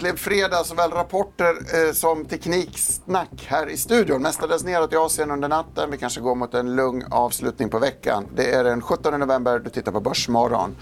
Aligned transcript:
Äntligen 0.00 0.16
fredag, 0.16 0.64
såväl 0.64 0.90
rapporter 0.90 1.54
eh, 1.74 1.92
som 1.92 2.24
tekniksnack 2.24 3.46
här 3.46 3.70
i 3.70 3.76
studion. 3.76 4.22
Mestadels 4.22 4.64
neråt 4.64 4.92
i 4.92 4.96
Asien 4.96 5.30
under 5.30 5.48
natten. 5.48 5.90
Vi 5.90 5.98
kanske 5.98 6.20
går 6.20 6.34
mot 6.34 6.54
en 6.54 6.76
lugn 6.76 7.04
avslutning 7.10 7.68
på 7.68 7.78
veckan. 7.78 8.26
Det 8.34 8.50
är 8.54 8.64
den 8.64 8.80
17 8.80 9.20
november, 9.20 9.58
du 9.58 9.70
tittar 9.70 9.92
på 9.92 10.00
Börsmorgon. 10.00 10.76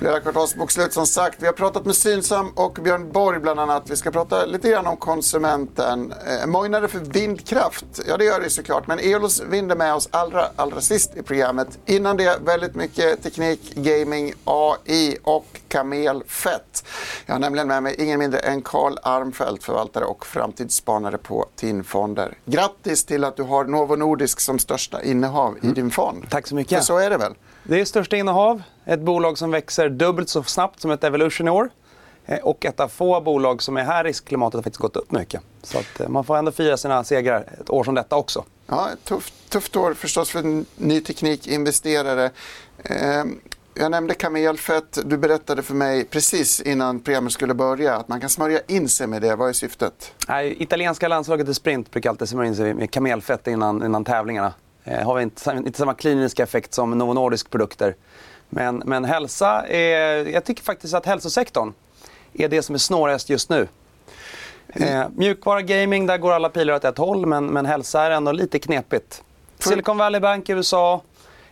Flera 0.00 0.20
kvartalsbokslut 0.20 0.92
som 0.92 1.06
sagt. 1.06 1.42
Vi 1.42 1.46
har 1.46 1.52
pratat 1.52 1.86
med 1.86 1.96
Synsam 1.96 2.50
och 2.54 2.72
Björn 2.72 3.12
Borg 3.12 3.38
bland 3.38 3.60
annat. 3.60 3.90
Vi 3.90 3.96
ska 3.96 4.10
prata 4.10 4.44
lite 4.44 4.70
grann 4.70 4.86
om 4.86 4.96
konsumenten. 4.96 6.14
Eh, 6.26 6.46
mojnar 6.46 6.80
det 6.80 6.88
för 6.88 6.98
vindkraft? 6.98 7.84
Ja, 8.08 8.16
det 8.16 8.24
gör 8.24 8.40
det 8.40 8.50
såklart. 8.50 8.86
Men 8.86 9.00
Eolus 9.00 9.42
Vind 9.42 9.72
är 9.72 9.76
med 9.76 9.94
oss 9.94 10.08
allra, 10.10 10.48
allra 10.56 10.80
sist 10.80 11.16
i 11.16 11.22
programmet. 11.22 11.78
Innan 11.86 12.16
det 12.16 12.38
väldigt 12.44 12.74
mycket 12.74 13.22
teknik, 13.22 13.74
gaming, 13.74 14.32
AI 14.44 15.16
och 15.22 15.60
kamelfett. 15.68 16.84
Jag 17.26 17.34
har 17.34 17.40
nämligen 17.40 17.68
med 17.68 17.82
mig 17.82 17.94
ingen 17.98 18.18
mindre 18.18 18.40
än 18.40 18.62
Karl 18.62 18.96
Armfelt, 19.02 19.64
förvaltare 19.64 20.04
och 20.04 20.26
framtidsspanare 20.26 21.18
på 21.18 21.46
TIN 21.56 21.84
Fonder. 21.84 22.38
Grattis 22.44 23.04
till 23.04 23.24
att 23.24 23.36
du 23.36 23.42
har 23.42 23.64
Novo 23.64 23.96
Nordisk 23.96 24.40
som 24.40 24.58
största 24.58 25.02
innehav 25.02 25.58
i 25.62 25.66
din 25.66 25.90
fond. 25.90 26.26
Tack 26.30 26.46
så 26.46 26.54
mycket. 26.54 26.78
För 26.78 26.84
så 26.84 26.98
är 26.98 27.10
det 27.10 27.16
väl? 27.16 27.34
Det 27.70 27.80
är 27.80 27.84
största 27.84 28.16
innehav. 28.16 28.62
Ett 28.84 29.00
bolag 29.00 29.38
som 29.38 29.50
växer 29.50 29.88
dubbelt 29.88 30.28
så 30.28 30.42
snabbt 30.42 30.80
som 30.80 30.90
ett 30.90 31.04
Evolution 31.04 31.48
i 31.48 31.50
år. 31.50 31.70
Eh, 32.26 32.38
Och 32.38 32.64
ett 32.64 32.80
av 32.80 32.88
få 32.88 33.20
bolag 33.20 33.62
som 33.62 33.76
är 33.76 33.84
här 33.84 34.04
riskklimatet 34.04 34.54
har 34.54 34.62
faktiskt 34.62 34.80
gått 34.80 34.96
upp 34.96 35.12
mycket. 35.12 35.42
Så 35.62 35.78
att 35.78 36.00
eh, 36.00 36.08
man 36.08 36.24
får 36.24 36.36
ändå 36.36 36.52
fira 36.52 36.76
sina 36.76 37.04
segrar 37.04 37.44
ett 37.60 37.70
år 37.70 37.84
som 37.84 37.94
detta 37.94 38.16
också. 38.16 38.44
Ja, 38.66 38.90
ett 38.92 39.04
tufft, 39.04 39.34
tufft 39.50 39.76
år 39.76 39.94
förstås 39.94 40.30
för 40.30 40.64
ny 40.76 41.00
teknikinvesterare. 41.00 42.30
Eh, 42.84 43.24
jag 43.74 43.90
nämnde 43.90 44.14
kamelfett. 44.14 44.98
Du 45.04 45.16
berättade 45.16 45.62
för 45.62 45.74
mig 45.74 46.04
precis 46.04 46.60
innan 46.60 47.00
programmet 47.00 47.32
skulle 47.32 47.54
börja 47.54 47.96
att 47.96 48.08
man 48.08 48.20
kan 48.20 48.30
smörja 48.30 48.60
in 48.66 48.88
sig 48.88 49.06
med 49.06 49.22
det. 49.22 49.36
Vad 49.36 49.48
är 49.48 49.52
syftet? 49.52 50.12
Nej, 50.28 50.62
italienska 50.62 51.08
landslaget 51.08 51.48
i 51.48 51.54
sprint 51.54 51.90
brukar 51.90 52.10
alltid 52.10 52.28
smörja 52.28 52.48
in 52.48 52.56
sig 52.56 52.74
med 52.74 52.90
kamelfett 52.90 53.46
innan, 53.46 53.84
innan 53.84 54.04
tävlingarna. 54.04 54.52
Eh, 54.90 55.06
har 55.06 55.14
vi 55.14 55.22
inte, 55.22 55.50
inte 55.50 55.78
samma 55.78 55.94
kliniska 55.94 56.42
effekt 56.42 56.74
som 56.74 56.98
Novo 56.98 57.12
Nordisk 57.12 57.50
produkter. 57.50 57.96
Men, 58.48 58.82
men 58.86 59.04
hälsa 59.04 59.66
är, 59.66 60.26
jag 60.28 60.44
tycker 60.44 60.62
faktiskt 60.62 60.94
att 60.94 61.06
hälsosektorn 61.06 61.72
är 62.32 62.48
det 62.48 62.62
som 62.62 62.74
är 62.74 62.78
snårigast 62.78 63.30
just 63.30 63.50
nu. 63.50 63.68
Eh, 64.68 65.02
mjukvara 65.16 65.62
gaming, 65.62 66.06
där 66.06 66.18
går 66.18 66.32
alla 66.32 66.48
pilar 66.48 66.74
åt 66.74 66.84
ett 66.84 66.98
håll, 66.98 67.26
men, 67.26 67.46
men 67.46 67.66
hälsa 67.66 68.02
är 68.02 68.10
ändå 68.10 68.32
lite 68.32 68.58
knepigt. 68.58 69.22
Silicon 69.58 69.98
Valley 69.98 70.20
Bank 70.20 70.48
i 70.48 70.52
USA, 70.52 71.02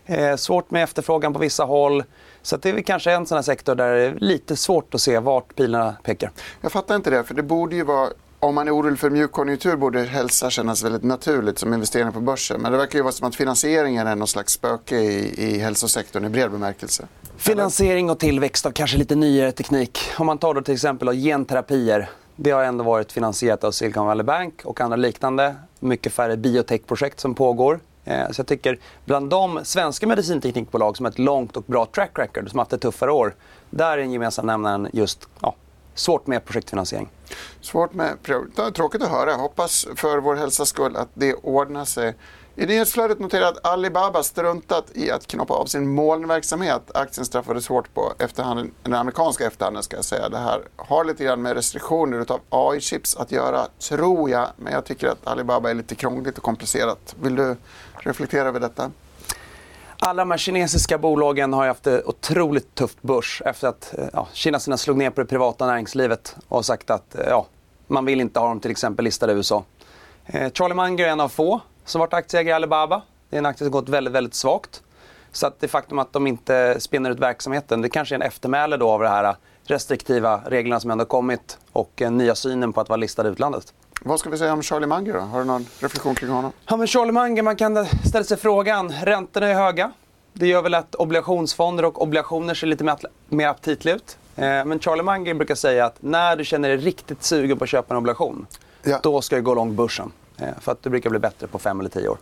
eh, 0.06 0.36
svårt 0.36 0.70
med 0.70 0.84
efterfrågan 0.84 1.32
på 1.32 1.38
vissa 1.38 1.64
håll. 1.64 2.04
Så 2.42 2.56
det 2.56 2.68
är 2.68 2.72
väl 2.72 2.84
kanske 2.84 3.12
en 3.12 3.26
sån 3.26 3.36
här 3.36 3.42
sektor 3.42 3.74
där 3.74 3.94
det 3.94 4.00
är 4.00 4.14
lite 4.14 4.56
svårt 4.56 4.94
att 4.94 5.00
se 5.00 5.18
vart 5.18 5.54
pilarna 5.54 5.96
pekar. 6.02 6.30
Jag 6.60 6.72
fattar 6.72 6.96
inte 6.96 7.10
det, 7.10 7.24
för 7.24 7.34
det 7.34 7.42
borde 7.42 7.76
ju 7.76 7.84
vara 7.84 8.08
om 8.40 8.54
man 8.54 8.68
är 8.68 8.76
orolig 8.76 8.98
för 8.98 9.10
mjukkonjunktur 9.10 9.76
borde 9.76 10.02
hälsa 10.02 10.50
kännas 10.50 10.84
väldigt 10.84 11.02
naturligt 11.02 11.58
som 11.58 11.74
investering 11.74 12.12
på 12.12 12.20
börsen. 12.20 12.60
Men 12.60 12.72
det 12.72 12.78
verkar 12.78 12.98
ju 12.98 13.02
vara 13.02 13.12
som 13.12 13.28
att 13.28 13.34
finansieringen 13.34 14.06
är 14.06 14.16
någon 14.16 14.28
slags 14.28 14.52
spöke 14.52 14.96
i, 14.96 15.44
i 15.44 15.58
hälsosektorn 15.58 16.24
i 16.24 16.28
bred 16.28 16.50
bemärkelse. 16.50 17.06
Finansiering 17.36 18.10
och 18.10 18.18
tillväxt 18.18 18.66
av 18.66 18.70
kanske 18.70 18.98
lite 18.98 19.14
nyare 19.14 19.52
teknik. 19.52 19.98
Om 20.18 20.26
man 20.26 20.38
tar 20.38 20.54
då 20.54 20.62
till 20.62 20.74
exempel 20.74 21.08
genterapier. 21.08 22.10
Det 22.36 22.50
har 22.50 22.64
ändå 22.64 22.84
varit 22.84 23.12
finansierat 23.12 23.64
av 23.64 23.70
Silicon 23.70 24.06
Valley 24.06 24.24
Bank 24.24 24.60
och 24.64 24.80
andra 24.80 24.96
liknande. 24.96 25.56
Mycket 25.80 26.12
färre 26.12 26.36
biotechprojekt 26.36 27.20
som 27.20 27.34
pågår. 27.34 27.80
Eh, 28.04 28.30
så 28.30 28.40
jag 28.40 28.46
tycker 28.46 28.78
bland 29.04 29.30
de 29.30 29.60
svenska 29.62 30.06
medicinteknikbolag 30.06 30.96
som 30.96 31.04
har 31.04 31.10
ett 31.12 31.18
långt 31.18 31.56
och 31.56 31.64
bra 31.66 31.86
track 31.86 32.10
record 32.14 32.50
som 32.50 32.58
har 32.58 32.64
haft 32.64 32.72
ett 32.72 32.80
tuffare 32.80 33.12
år. 33.12 33.34
Där 33.70 33.98
är 33.98 34.02
en 34.02 34.12
gemensam 34.12 34.46
nämnaren 34.46 34.88
just 34.92 35.28
ja, 35.40 35.54
svårt 35.98 36.26
med 36.26 36.44
projektfinansiering. 36.44 37.08
Svårt 37.60 37.94
med 37.94 38.22
Tråkigt 38.74 39.02
att 39.02 39.10
höra. 39.10 39.34
Hoppas 39.34 39.86
för 39.96 40.18
vår 40.18 40.36
hälsas 40.36 40.68
skull 40.68 40.96
att 40.96 41.08
det 41.14 41.34
ordnar 41.34 41.84
sig. 41.84 42.14
I 42.56 42.66
nyhetsflödet 42.66 43.18
noterar 43.18 43.48
att 43.48 43.66
Alibaba 43.66 44.22
struntat 44.22 44.90
i 44.94 45.10
att 45.10 45.26
knoppa 45.26 45.54
av 45.54 45.66
sin 45.66 45.88
molnverksamhet. 45.88 46.90
Aktien 46.94 47.24
straffades 47.24 47.68
hårt 47.68 47.94
på 47.94 48.12
efterhanden, 48.18 48.70
den 48.82 48.94
amerikanska 48.94 49.46
efterhanden. 49.46 49.82
Ska 49.82 49.96
jag 49.96 50.04
säga. 50.04 50.28
Det 50.28 50.38
här 50.38 50.62
har 50.76 51.04
lite 51.04 51.24
grann 51.24 51.42
med 51.42 51.54
restriktioner 51.54 52.32
av 52.32 52.40
AI-chips 52.50 53.16
att 53.16 53.32
göra, 53.32 53.66
tror 53.88 54.30
jag. 54.30 54.48
Men 54.56 54.72
jag 54.72 54.84
tycker 54.84 55.08
att 55.08 55.26
Alibaba 55.26 55.70
är 55.70 55.74
lite 55.74 55.94
krångligt 55.94 56.38
och 56.38 56.44
komplicerat. 56.44 57.14
Vill 57.22 57.36
du 57.36 57.56
reflektera 57.94 58.48
över 58.48 58.60
detta? 58.60 58.90
Alla 60.00 60.22
de 60.22 60.30
här 60.30 60.38
kinesiska 60.38 60.98
bolagen 60.98 61.52
har 61.52 61.64
ju 61.64 61.68
haft 61.68 61.86
ett 61.86 62.06
otroligt 62.06 62.74
tufft 62.74 63.02
börs 63.02 63.42
efter 63.44 63.68
att 63.68 63.94
eh, 63.98 64.04
ja, 64.12 64.28
kineserna 64.32 64.76
slog 64.76 64.96
ner 64.96 65.10
på 65.10 65.20
det 65.20 65.26
privata 65.26 65.66
näringslivet 65.66 66.36
och 66.48 66.64
sagt 66.64 66.90
att 66.90 67.14
eh, 67.14 67.26
ja, 67.28 67.46
man 67.86 68.04
vill 68.04 68.20
inte 68.20 68.40
ha 68.40 68.48
dem 68.48 68.60
till 68.60 68.70
exempel 68.70 69.04
listade 69.04 69.32
i 69.32 69.36
USA. 69.36 69.64
Eh, 70.26 70.52
Charlie 70.52 70.74
Munger 70.74 71.06
är 71.06 71.10
en 71.10 71.20
av 71.20 71.28
få 71.28 71.60
som 71.84 71.98
varit 71.98 72.14
aktieägare 72.14 72.52
i 72.52 72.54
Alibaba. 72.54 73.02
Det 73.30 73.36
är 73.36 73.38
en 73.38 73.46
aktie 73.46 73.64
som 73.64 73.72
gått 73.72 73.88
väldigt, 73.88 74.14
väldigt 74.14 74.34
svagt. 74.34 74.82
Så 75.32 75.46
att 75.46 75.60
det 75.60 75.68
faktum 75.68 75.98
att 75.98 76.12
de 76.12 76.26
inte 76.26 76.80
spinner 76.80 77.10
ut 77.10 77.18
verksamheten, 77.18 77.82
det 77.82 77.88
kanske 77.88 78.14
är 78.14 78.16
en 78.16 78.22
eftermäle 78.22 78.76
då 78.76 78.90
av 78.90 79.00
de 79.00 79.08
här 79.08 79.36
restriktiva 79.64 80.40
reglerna 80.46 80.80
som 80.80 80.90
ändå 80.90 81.04
kommit 81.04 81.58
och 81.72 82.02
eh, 82.02 82.10
nya 82.10 82.34
synen 82.34 82.72
på 82.72 82.80
att 82.80 82.88
vara 82.88 82.96
listad 82.96 83.26
i 83.26 83.30
utlandet. 83.30 83.74
Vad 84.08 84.20
ska 84.20 84.30
vi 84.30 84.38
säga 84.38 84.52
om 84.52 84.62
Charlie 84.62 84.86
Munger? 84.86 85.12
Då? 85.12 85.20
Har 85.20 85.38
du 85.38 85.44
någon 85.44 85.66
reflektion 85.80 86.14
kring 86.14 86.30
honom? 86.30 86.52
Ja, 86.66 86.76
men 86.76 86.86
Charlie 86.86 87.12
Munger, 87.12 87.42
man 87.42 87.56
kan 87.56 87.86
ställa 87.86 88.24
sig 88.24 88.36
frågan. 88.36 88.92
Räntorna 89.02 89.46
är 89.48 89.54
höga. 89.54 89.92
Det 90.32 90.46
gör 90.46 90.62
väl 90.62 90.74
att 90.74 90.94
obligationsfonder 90.94 91.84
och 91.84 92.02
obligationer 92.02 92.54
ser 92.54 92.66
lite 92.66 92.96
mer, 93.28 93.46
aptitliga 93.48 93.94
ut. 93.94 94.18
Eh, 94.36 94.42
Men 94.44 94.80
Charlie 94.80 95.02
Munger 95.02 95.34
brukar 95.34 95.54
säga 95.54 95.84
att 95.86 95.96
när 96.02 96.36
du 96.36 96.44
känner 96.44 96.68
dig 96.68 96.78
riktigt 96.78 97.22
sugen 97.22 97.58
på 97.58 97.64
att 97.64 97.70
köpa 97.70 97.94
en 97.94 97.98
obligation, 97.98 98.46
Ja. 98.82 99.00
då 99.02 99.20
ska 99.20 99.36
du 99.36 99.42
gå 99.42 99.54
långt 99.54 99.74
börsen. 99.74 100.12
Eh, 100.38 100.46
För 100.60 100.72
att 100.72 100.82
det 100.82 100.90
brukar 100.90 101.10
bli 101.10 101.18
bättre 101.18 101.46
på 101.46 101.58
fem 101.58 101.80
eller 101.80 101.90
tio 101.90 102.08
år. 102.08 102.18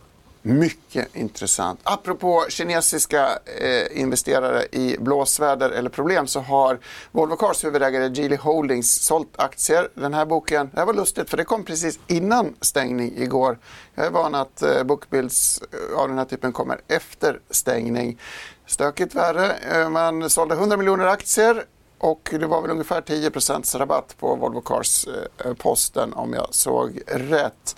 Mycket 0.49 1.17
intressant. 1.17 1.81
Apropå 1.83 2.45
kinesiska 2.49 3.39
eh, 3.61 4.01
investerare 4.01 4.67
i 4.73 4.97
blåsväder 4.99 5.71
eller 5.71 5.91
problem 5.91 6.27
så 6.27 6.41
har 6.41 6.79
Volvo 7.13 7.37
Cars 7.37 7.65
huvudägare 7.65 8.09
Geely 8.15 8.37
Holdings 8.37 9.03
sålt 9.03 9.29
aktier. 9.37 9.89
Den 9.95 10.15
här 10.15 10.27
boken, 10.27 10.71
det 10.73 10.79
här 10.79 10.87
var 10.87 10.95
lustigt 10.95 11.31
för 11.31 11.37
det 11.37 11.45
kom 11.45 11.65
precis 11.65 11.99
innan 12.07 12.55
stängning 12.61 13.13
igår. 13.17 13.59
Jag 13.95 14.07
är 14.07 14.11
van 14.11 14.35
att 14.35 14.63
eh, 14.63 14.83
bookbuilds 14.83 15.63
eh, 15.63 15.99
av 15.99 16.09
den 16.09 16.19
här 16.19 16.25
typen 16.25 16.53
kommer 16.53 16.81
efter 16.89 17.41
stängning. 17.51 18.21
Stökigt 18.67 19.15
värre. 19.15 19.53
Eh, 19.53 19.91
man 19.91 20.31
sålde 20.31 20.55
100 20.55 20.77
miljoner 20.77 21.07
aktier 21.07 21.65
och 21.99 22.29
det 22.41 22.47
var 22.47 22.63
väl 22.63 22.71
ungefär 22.71 23.01
10% 23.01 23.79
rabatt 23.79 24.15
på 24.19 24.35
Volvo 24.35 24.61
Cars-posten 24.61 26.13
eh, 26.13 26.19
om 26.19 26.33
jag 26.33 26.55
såg 26.55 27.03
rätt. 27.07 27.77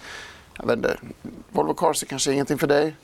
Jag 0.58 0.66
vet 0.66 0.76
inte, 0.76 0.96
Volvo 1.52 1.74
Cars 1.74 2.02
är 2.02 2.06
kanske 2.06 2.32
ingenting 2.32 2.58
för 2.58 2.66
dig. 2.66 2.94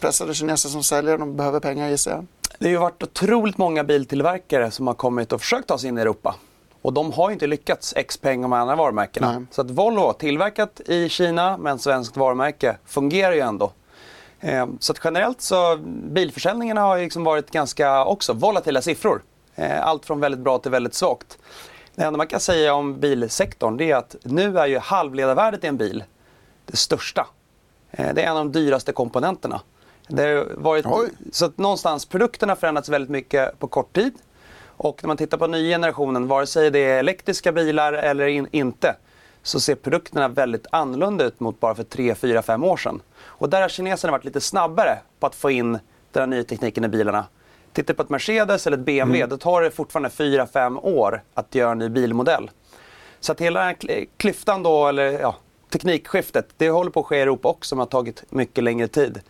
Pressade 0.00 0.34
kineser 0.34 0.68
som 0.68 0.82
säljer, 0.82 1.18
de 1.18 1.36
behöver 1.36 1.60
pengar 1.60 1.88
gissar 1.88 2.10
jag. 2.10 2.26
Det 2.58 2.64
har 2.66 2.70
ju 2.70 2.76
varit 2.78 3.02
otroligt 3.02 3.58
många 3.58 3.84
biltillverkare 3.84 4.70
som 4.70 4.86
har 4.86 4.94
kommit 4.94 5.32
och 5.32 5.40
försökt 5.40 5.68
ta 5.68 5.78
sig 5.78 5.88
in 5.88 5.98
i 5.98 6.00
Europa. 6.00 6.34
Och 6.82 6.92
de 6.92 7.12
har 7.12 7.28
ju 7.28 7.32
inte 7.32 7.46
lyckats 7.46 7.94
Xpeng 8.08 8.44
och 8.44 8.50
de 8.50 8.52
andra 8.52 8.76
varumärkena. 8.76 9.32
Nej. 9.32 9.46
Så 9.50 9.60
att 9.60 9.70
Volvo, 9.70 10.12
tillverkat 10.12 10.80
i 10.86 11.08
Kina 11.08 11.56
med 11.56 11.70
en 11.70 11.78
svenskt 11.78 12.16
varumärke, 12.16 12.76
fungerar 12.86 13.32
ju 13.32 13.40
ändå. 13.40 13.72
Eh, 14.40 14.66
Så 14.80 14.92
att 14.92 15.00
generellt 15.04 15.40
så 15.40 15.76
bilförsäljningarna 16.10 16.80
har 16.80 16.98
liksom 16.98 17.24
varit 17.24 17.50
ganska 17.50 18.04
också 18.04 18.32
volatila 18.32 18.82
siffror. 18.82 19.22
Eh, 19.54 19.86
Allt 19.86 20.06
från 20.06 20.20
väldigt 20.20 20.40
bra 20.40 20.58
till 20.58 20.70
väldigt 20.70 20.94
svagt. 20.94 21.38
Det 21.94 22.02
enda 22.02 22.16
man 22.16 22.26
kan 22.26 22.40
säga 22.40 22.74
om 22.74 23.00
bilsektorn 23.00 23.76
det 23.76 23.90
är 23.90 23.96
att 23.96 24.16
nu 24.22 24.58
är 24.58 24.66
ju 24.66 24.78
halvledarvärdet 24.78 25.64
i 25.64 25.66
en 25.66 25.76
bil 25.76 26.04
det 26.66 26.76
största. 26.76 27.26
Eh, 27.90 28.14
Det 28.14 28.22
är 28.22 28.26
en 28.26 28.36
av 28.36 28.50
de 28.50 28.52
dyraste 28.52 28.92
komponenterna. 28.92 29.60
Det 30.08 30.46
varit, 30.54 30.86
Oj. 30.86 31.08
så 31.32 31.44
att 31.46 31.58
någonstans 31.58 32.06
produkterna 32.06 32.50
har 32.50 32.56
förändrats 32.56 32.88
väldigt 32.88 33.10
mycket 33.10 33.58
på 33.58 33.66
kort 33.66 33.92
tid. 33.92 34.12
Och 34.76 35.02
när 35.02 35.08
man 35.08 35.16
tittar 35.16 35.38
på 35.38 35.46
nya 35.46 35.74
generationen, 35.74 36.28
vare 36.28 36.46
sig 36.46 36.70
det 36.70 36.78
är 36.78 36.98
elektriska 36.98 37.52
bilar 37.52 37.92
eller 37.92 38.26
in, 38.26 38.48
inte, 38.50 38.96
så 39.42 39.60
ser 39.60 39.74
produkterna 39.74 40.28
väldigt 40.28 40.66
annorlunda 40.72 41.24
ut 41.24 41.40
mot 41.40 41.60
bara 41.60 41.74
för 41.74 41.84
3, 41.84 42.14
4, 42.14 42.42
5 42.42 42.64
år 42.64 42.76
sedan. 42.76 43.02
Och 43.24 43.48
där 43.50 43.60
har 43.60 43.68
kineserna 43.68 44.10
varit 44.12 44.24
lite 44.24 44.40
snabbare 44.40 44.98
på 45.20 45.26
att 45.26 45.34
få 45.34 45.50
in 45.50 45.72
den 46.12 46.20
här 46.20 46.26
nya 46.26 46.44
tekniken 46.44 46.84
i 46.84 46.88
bilarna. 46.88 47.24
Tittar 47.72 47.94
på 47.94 48.02
ett 48.02 48.08
Mercedes 48.08 48.66
eller 48.66 48.76
ett 48.76 48.84
BMW, 48.84 49.26
då 49.26 49.36
tar 49.36 49.62
det 49.62 49.70
fortfarande 49.70 50.08
4-5 50.08 50.78
år 50.82 51.22
att 51.34 51.54
göra 51.54 51.72
en 51.72 51.78
ny 51.78 51.88
bilmodell. 51.88 52.50
Så 53.20 53.32
att 53.32 53.40
hela 53.40 53.60
den 53.60 53.66
här 53.68 54.06
klyftan 54.16 54.62
då, 54.62 54.88
eller 54.88 55.20
ja, 55.20 55.36
teknikskiftet, 55.74 56.48
det 56.56 56.70
håller 56.70 56.90
på 56.90 57.00
att 57.00 57.06
ske 57.06 57.16
i 57.16 57.20
Europa 57.20 57.48
också, 57.48 57.74
men 57.74 57.80
har 57.80 57.86
tagit 57.86 58.24
mycket 58.30 58.64
längre 58.64 58.88
tid. 58.88 59.20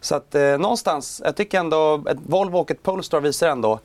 Så 0.00 0.14
att 0.14 0.34
eh, 0.34 0.58
någonstans, 0.58 1.22
jag 1.24 1.36
tycker 1.36 1.58
ändå, 1.58 2.04
ett 2.10 2.18
Volvo 2.26 2.58
och 2.58 2.70
ett 2.70 2.82
Polestar 2.82 3.20
visar 3.20 3.48
ändå 3.48 3.80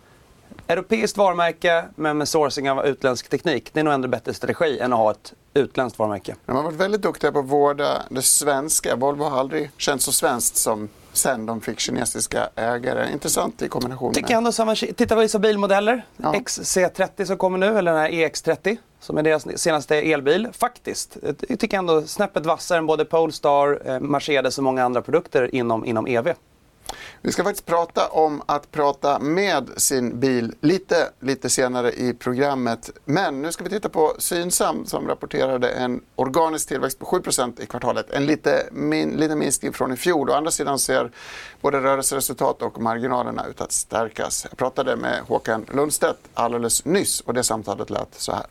Europeiskt 0.68 1.18
varumärke 1.18 1.86
men 1.96 2.18
med 2.18 2.28
sourcing 2.28 2.72
av 2.72 2.86
utländsk 2.86 3.30
teknik. 3.30 3.70
Det 3.74 3.80
är 3.80 3.84
nog 3.84 3.94
ändå 3.94 4.08
bättre 4.08 4.34
strategi 4.34 4.80
än 4.80 4.94
att 4.94 5.00
ha 5.00 5.12
ett 5.12 5.34
utländskt 5.54 6.00
varumärke. 6.00 6.36
De 6.46 6.56
har 6.56 6.64
varit 6.64 6.76
väldigt 6.76 7.02
duktiga 7.02 7.32
på 7.32 7.40
att 7.40 7.46
vårda 7.46 8.02
det 8.10 8.22
svenska. 8.22 8.96
Volvo 8.96 9.24
har 9.24 9.40
aldrig 9.40 9.72
känts 9.78 10.06
så 10.06 10.12
svenskt 10.12 10.58
som 10.58 10.90
sen 11.18 11.46
de 11.46 11.62
fick 11.62 11.80
kinesiska 11.80 12.50
ägare. 12.56 13.12
Intressant 13.12 13.62
i 13.62 13.68
kombination 13.68 14.08
med... 14.08 14.16
Tycker 14.16 14.36
ändå 14.36 14.52
samma, 14.52 14.76
titta 14.76 15.16
på 15.16 15.22
vissa 15.22 15.40
bilmodeller. 15.40 16.06
Ja. 16.18 16.34
XC30 16.34 17.26
som 17.26 17.38
kommer 17.38 17.58
nu, 17.58 17.78
eller 17.78 17.92
den 17.92 18.02
här 18.02 18.10
EX30 18.10 18.78
som 19.00 19.18
är 19.18 19.24
deras 19.24 19.62
senaste 19.62 19.96
elbil. 19.96 20.48
Faktiskt, 20.52 21.18
jag 21.50 21.60
tycker 21.60 21.78
ändå 21.78 22.02
snäppet 22.02 22.46
vassare 22.46 22.78
än 22.78 22.86
både 22.86 23.06
Polestar, 23.06 23.82
eh, 23.86 24.00
Mercedes 24.00 24.58
och 24.58 24.64
många 24.64 24.84
andra 24.84 25.02
produkter 25.02 25.56
inom, 25.56 25.86
inom 25.86 26.08
EV. 26.08 26.34
Vi 27.26 27.32
ska 27.32 27.44
faktiskt 27.44 27.66
prata 27.66 28.08
om 28.08 28.42
att 28.46 28.72
prata 28.72 29.20
med 29.20 29.70
sin 29.78 30.20
bil 30.20 30.54
lite, 30.62 30.96
lite 31.20 31.50
senare 31.50 31.92
i 31.92 32.14
programmet. 32.14 32.90
Men 33.06 33.42
nu 33.42 33.52
ska 33.52 33.64
vi 33.64 33.70
titta 33.70 33.90
på 33.90 34.14
Synsam 34.18 34.86
som 34.86 35.08
rapporterade 35.08 35.70
en 35.70 36.02
organisk 36.16 36.68
tillväxt 36.68 37.00
på 37.00 37.06
7% 37.06 37.62
i 37.62 37.66
kvartalet. 37.66 38.10
En 38.10 38.26
lite, 38.26 38.70
min, 38.72 39.18
liten 39.18 39.40
minskning 39.40 39.74
från 39.74 39.94
i 39.94 39.96
fjol. 39.96 40.30
Å 40.30 40.34
andra 40.34 40.52
sidan 40.52 40.80
ser 40.80 41.12
både 41.62 41.82
rörelseresultat 41.82 42.62
och 42.62 42.82
marginalerna 42.82 43.46
ut 43.48 43.62
att 43.62 43.72
stärkas. 43.72 44.46
Jag 44.50 44.58
pratade 44.58 44.96
med 44.96 45.22
Håkan 45.28 45.66
Lundstedt 45.74 46.20
alldeles 46.34 46.86
nyss 46.86 47.22
och 47.22 47.34
det 47.34 47.44
samtalet 47.44 47.90
lät 47.90 48.16
så 48.16 48.32
här. 48.32 48.46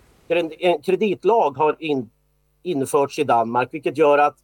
En 0.58 0.82
kreditlag 0.82 1.56
har 1.56 1.76
in, 1.78 2.10
införts 2.62 3.18
i 3.18 3.24
Danmark 3.24 3.68
vilket 3.72 3.98
gör 3.98 4.18
att 4.18 4.36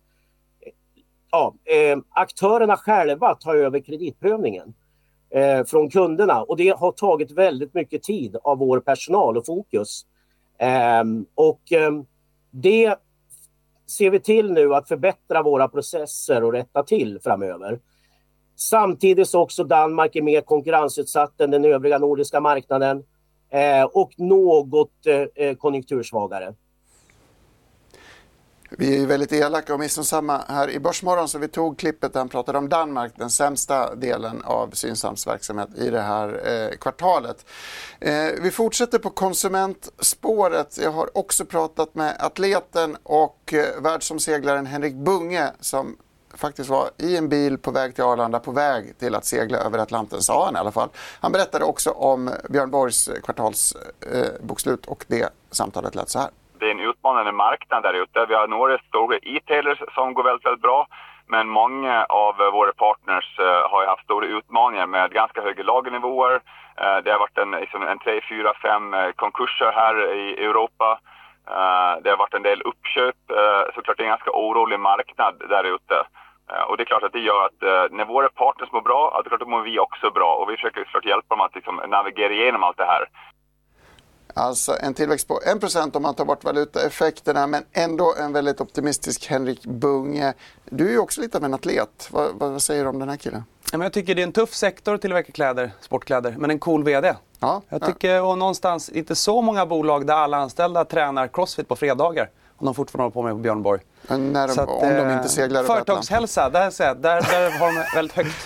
ja, 1.30 1.54
eh, 1.64 1.98
aktörerna 2.10 2.76
själva 2.76 3.34
tar 3.34 3.54
över 3.54 3.80
kreditprövningen 3.80 4.74
eh, 5.30 5.64
från 5.64 5.90
kunderna 5.90 6.42
och 6.42 6.56
det 6.56 6.76
har 6.78 6.92
tagit 6.92 7.30
väldigt 7.30 7.74
mycket 7.74 8.02
tid 8.02 8.36
av 8.42 8.58
vår 8.58 8.80
personal 8.80 9.36
och 9.36 9.46
fokus. 9.46 10.06
Eh, 10.58 11.04
och 11.34 11.72
ehm, 11.72 12.04
det 12.50 12.96
ser 13.86 14.10
vi 14.10 14.20
till 14.20 14.52
nu 14.52 14.74
att 14.74 14.88
förbättra 14.88 15.42
våra 15.42 15.68
processer 15.68 16.44
och 16.44 16.52
rätta 16.52 16.82
till 16.82 17.18
framöver. 17.22 17.80
Samtidigt 18.56 19.28
så 19.28 19.40
också 19.40 19.64
Danmark 19.64 20.16
är 20.16 20.22
mer 20.22 20.40
konkurrensutsatt 20.40 21.40
än 21.40 21.50
den 21.50 21.64
övriga 21.64 21.98
nordiska 21.98 22.40
marknaden 22.40 23.04
eh, 23.50 23.84
och 23.84 24.12
något 24.16 25.06
eh, 25.06 25.46
eh 25.46 25.56
konjunktursvagare. 25.56 26.54
Vi 28.78 29.02
är 29.02 29.06
väldigt 29.06 29.32
elaka 29.32 29.74
och 29.74 29.80
missunnsamma 29.80 30.44
här 30.48 30.70
i 30.70 30.78
Börsmorgon 30.78 31.28
så 31.28 31.38
vi 31.38 31.48
tog 31.48 31.78
klippet 31.78 32.12
där 32.12 32.20
han 32.20 32.28
pratade 32.28 32.58
om 32.58 32.68
Danmark, 32.68 33.12
den 33.16 33.30
sämsta 33.30 33.94
delen 33.94 34.42
av 34.44 34.70
Synsams 34.72 35.26
verksamhet 35.26 35.68
i 35.76 35.90
det 35.90 36.00
här 36.00 36.48
eh, 36.48 36.76
kvartalet. 36.76 37.46
Eh, 38.00 38.26
vi 38.42 38.50
fortsätter 38.50 38.98
på 38.98 39.10
konsumentspåret. 39.10 40.78
Jag 40.82 40.90
har 40.90 41.18
också 41.18 41.44
pratat 41.44 41.94
med 41.94 42.16
atleten 42.18 42.96
och 43.02 43.54
eh, 43.54 43.82
världsomseglaren 43.82 44.66
Henrik 44.66 44.94
Bunge 44.94 45.50
som 45.60 45.96
faktiskt 46.34 46.70
var 46.70 46.90
i 46.96 47.16
en 47.16 47.28
bil 47.28 47.58
på 47.58 47.70
väg 47.70 47.94
till 47.94 48.04
Arlanda, 48.04 48.40
på 48.40 48.50
väg 48.50 48.98
till 48.98 49.14
att 49.14 49.24
segla 49.24 49.58
över 49.58 49.78
Atlanten, 49.78 50.22
sa 50.22 50.44
han 50.44 50.56
i 50.56 50.58
alla 50.58 50.72
fall. 50.72 50.88
Han 50.96 51.32
berättade 51.32 51.64
också 51.64 51.90
om 51.90 52.30
Björn 52.48 52.70
Borgs 52.70 53.10
kvartalsbokslut 53.24 54.86
eh, 54.86 54.92
och 54.92 55.04
det 55.08 55.28
samtalet 55.50 55.94
lät 55.94 56.10
så 56.10 56.18
här 56.18 56.30
det 56.60 56.66
är 56.66 56.70
en 56.70 56.80
utmanande 56.80 57.32
marknad 57.32 57.82
där 57.82 57.94
ute. 57.94 58.26
Vi 58.28 58.34
har 58.34 58.48
några 58.48 58.78
stora 58.78 59.16
e-tailers 59.16 59.78
som 59.94 60.14
går 60.14 60.22
väldigt, 60.22 60.46
väldigt 60.46 60.62
bra. 60.62 60.86
Men 61.26 61.48
många 61.48 62.04
av 62.04 62.36
våra 62.36 62.72
partners 62.72 63.38
eh, 63.38 63.70
har 63.70 63.86
haft 63.86 64.04
stora 64.04 64.26
utmaningar 64.26 64.86
med 64.86 65.12
ganska 65.12 65.42
höga 65.42 65.62
lagernivåer. 65.62 66.40
Eh, 66.76 66.96
det 67.04 67.10
har 67.10 67.18
varit 67.18 67.38
en, 67.38 67.50
liksom 67.50 67.82
en 67.82 67.98
3, 67.98 68.20
4, 68.28 68.52
5 68.62 68.96
konkurser 69.16 69.72
här 69.74 70.14
i 70.14 70.44
Europa. 70.44 71.00
Eh, 71.46 72.02
det 72.02 72.10
har 72.10 72.16
varit 72.16 72.34
en 72.34 72.42
del 72.42 72.62
uppköp. 72.62 73.16
såklart 73.74 73.96
det 73.96 74.02
är 74.02 74.10
en 74.10 74.16
ganska 74.16 74.30
orolig 74.30 74.80
marknad 74.80 75.34
där 75.48 75.64
ute. 75.64 75.96
och 76.68 76.76
det 76.76 76.82
är 76.82 76.92
klart 76.92 77.02
att 77.02 77.12
det 77.12 77.28
gör 77.30 77.44
att 77.44 77.60
när 77.92 78.04
våra 78.04 78.28
partners 78.28 78.72
mår 78.72 78.80
bra, 78.80 79.02
att 79.08 79.24
det 79.24 79.28
är 79.28 79.30
klart 79.30 79.42
att 79.42 79.48
mår 79.48 79.60
vi 79.60 79.78
också 79.78 80.10
bra. 80.10 80.34
Och 80.34 80.50
vi 80.50 80.56
försöker 80.56 80.84
såklart 80.84 81.04
hjälpa 81.04 81.34
dem 81.34 81.40
att 81.40 81.54
liksom 81.54 81.80
navigera 81.86 82.32
igenom 82.32 82.62
allt 82.64 82.76
det 82.76 82.84
här. 82.94 83.04
Alltså 84.40 84.76
en 84.80 84.94
tillväxt 84.94 85.28
på 85.28 85.40
1% 85.46 85.96
om 85.96 86.02
man 86.02 86.14
tar 86.14 86.24
bort 86.24 86.44
valutaeffekterna 86.44 87.46
men 87.46 87.64
ändå 87.72 88.14
en 88.18 88.32
väldigt 88.32 88.60
optimistisk 88.60 89.26
Henrik 89.26 89.66
Bunge. 89.66 90.34
Du 90.64 90.86
är 90.86 90.90
ju 90.90 90.98
också 90.98 91.20
lite 91.20 91.38
av 91.38 91.44
en 91.44 91.54
atlet. 91.54 92.08
Vad, 92.10 92.34
vad 92.34 92.62
säger 92.62 92.82
du 92.82 92.90
om 92.90 92.98
den 92.98 93.08
här 93.08 93.16
killen? 93.16 93.44
jag 93.72 93.92
tycker 93.92 94.14
det 94.14 94.22
är 94.22 94.26
en 94.26 94.32
tuff 94.32 94.54
sektor 94.54 94.94
att 94.94 95.00
tillverka 95.00 95.32
kläder, 95.32 95.72
sportkläder, 95.80 96.34
men 96.38 96.50
en 96.50 96.58
cool 96.58 96.84
VD. 96.84 97.14
Ja, 97.40 97.62
jag 97.68 97.86
tycker, 97.86 98.22
och 98.22 98.38
någonstans, 98.38 98.88
inte 98.88 99.14
så 99.14 99.42
många 99.42 99.66
bolag 99.66 100.06
där 100.06 100.14
alla 100.14 100.36
anställda 100.36 100.84
tränar 100.84 101.28
crossfit 101.28 101.68
på 101.68 101.76
fredagar. 101.76 102.30
Om 102.56 102.64
de 102.64 102.74
fortfarande 102.74 103.04
håller 103.04 103.12
på 103.12 103.22
med 103.22 103.32
på 103.32 103.38
Björn 103.38 103.62
Borg. 103.62 103.80
När 104.08 104.48
de, 104.48 104.62
att, 104.62 104.68
om 104.68 104.94
de 104.94 105.10
inte 105.10 105.28
seglar 105.28 105.64
Företagshälsa, 105.64 106.50
där, 106.50 106.94
där, 106.94 107.22
där 107.22 107.50
har 107.50 107.66
de 107.66 107.84
väldigt 107.94 108.16
högt 108.16 108.36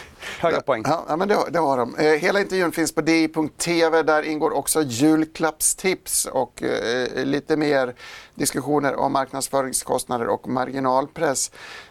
Höga 0.41 0.61
poäng. 0.61 0.83
Ja, 0.87 1.17
men 1.17 1.29
det, 1.29 1.39
det 1.51 1.59
har 1.59 1.79
de. 1.79 1.97
Eh, 1.97 2.05
hela 2.05 2.41
intervjun 2.41 2.73
finns 2.73 2.95
på 2.95 3.01
di.tv. 3.01 4.03
Där 4.03 4.23
ingår 4.23 4.51
också 4.51 4.83
julklappstips 4.83 6.27
och 6.27 6.63
eh, 6.63 7.25
lite 7.25 7.57
mer 7.57 7.95
diskussioner 8.35 8.97
om 8.97 9.13
marknadsföringskostnader 9.13 10.27
och 10.27 10.49
marginalpress. 10.49 11.51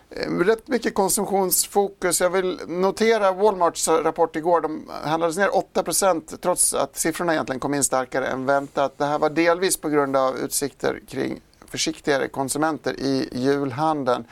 Eh, 0.09 0.31
rätt 0.31 0.67
mycket 0.67 0.93
konsumtionsfokus. 0.93 2.21
Jag 2.21 2.29
vill 2.29 2.59
notera 2.67 3.31
Walmarts 3.31 3.87
rapport 3.87 4.35
igår. 4.35 4.61
De 4.61 4.89
handlades 5.03 5.37
ner 5.37 5.49
8% 5.49 6.37
trots 6.41 6.73
att 6.73 6.97
siffrorna 6.97 7.33
egentligen 7.33 7.59
kom 7.59 7.73
in 7.73 7.83
starkare 7.83 8.27
än 8.27 8.45
väntat. 8.45 8.97
Det 8.97 9.05
här 9.05 9.19
var 9.19 9.29
delvis 9.29 9.77
på 9.77 9.89
grund 9.89 10.15
av 10.15 10.37
utsikter 10.37 11.01
kring 11.07 11.41
försiktigare 11.73 12.27
konsumenter 12.27 12.93
i 12.99 13.29
julhandeln. 13.31 14.25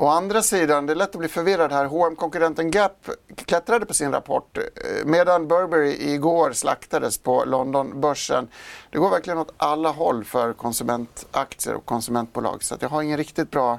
Å 0.00 0.06
andra 0.06 0.42
sidan, 0.42 0.86
det 0.86 0.92
är 0.92 0.94
lätt 0.94 1.10
att 1.10 1.18
bli 1.18 1.28
förvirrad 1.28 1.72
här. 1.72 1.84
hm 1.84 2.16
konkurrenten 2.16 2.70
Gap 2.70 3.10
klättrade 3.34 3.86
på 3.86 3.94
sin 3.94 4.12
rapport 4.12 4.58
eh, 4.58 4.62
medan 5.04 5.48
Burberry 5.48 6.12
igår 6.12 6.52
slaktades 6.52 7.18
på 7.18 7.44
Londonbörsen. 7.44 8.48
Det 8.90 8.98
går 8.98 9.10
verkligen 9.10 9.38
åt 9.38 9.52
alla 9.56 9.90
håll 9.90 10.24
för 10.24 10.52
konsumentaktier 10.52 11.74
och 11.74 11.84
konsumentbolag 11.84 12.62
så 12.62 12.76
jag 12.80 12.88
har 12.88 13.02
ingen 13.02 13.16
riktigt 13.16 13.50
bra 13.50 13.78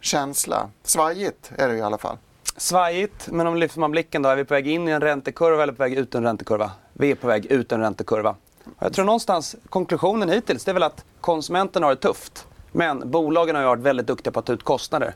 känsla. 0.00 0.68
Svajigt 0.82 1.52
är 1.56 1.68
det 1.68 1.76
i 1.76 1.82
alla 1.82 1.98
fall. 1.98 2.16
Svajigt, 2.56 3.28
men 3.30 3.46
om 3.46 3.56
lyfter 3.56 3.80
man 3.80 3.90
blicken 3.90 4.22
då, 4.22 4.28
är 4.28 4.36
vi 4.36 4.44
på 4.44 4.54
väg 4.54 4.68
in 4.68 4.88
i 4.88 4.90
en 4.90 5.00
räntekurva 5.00 5.62
eller 5.62 5.72
på 5.72 5.82
väg 5.82 5.94
ut 5.94 6.14
ur 6.14 6.18
en 6.18 6.24
räntekurva? 6.24 6.70
Vi 6.92 7.10
är 7.10 7.14
på 7.14 7.26
väg 7.26 7.46
ut 7.46 7.72
ur 7.72 7.76
en 7.76 7.82
räntekurva. 7.82 8.36
Jag 8.78 8.92
tror 8.92 9.04
någonstans 9.04 9.56
konklusionen 9.68 10.28
hittills 10.28 10.64
det 10.64 10.70
är 10.70 10.74
väl 10.74 10.82
att 10.82 11.04
konsumenten 11.20 11.82
har 11.82 11.90
det 11.90 12.00
tufft. 12.00 12.46
Men 12.72 13.10
bolagen 13.10 13.54
har 13.54 13.62
ju 13.62 13.68
varit 13.68 13.82
väldigt 13.82 14.06
duktiga 14.06 14.32
på 14.32 14.40
att 14.40 14.46
ta 14.46 14.52
ut 14.52 14.64
kostnader. 14.64 15.14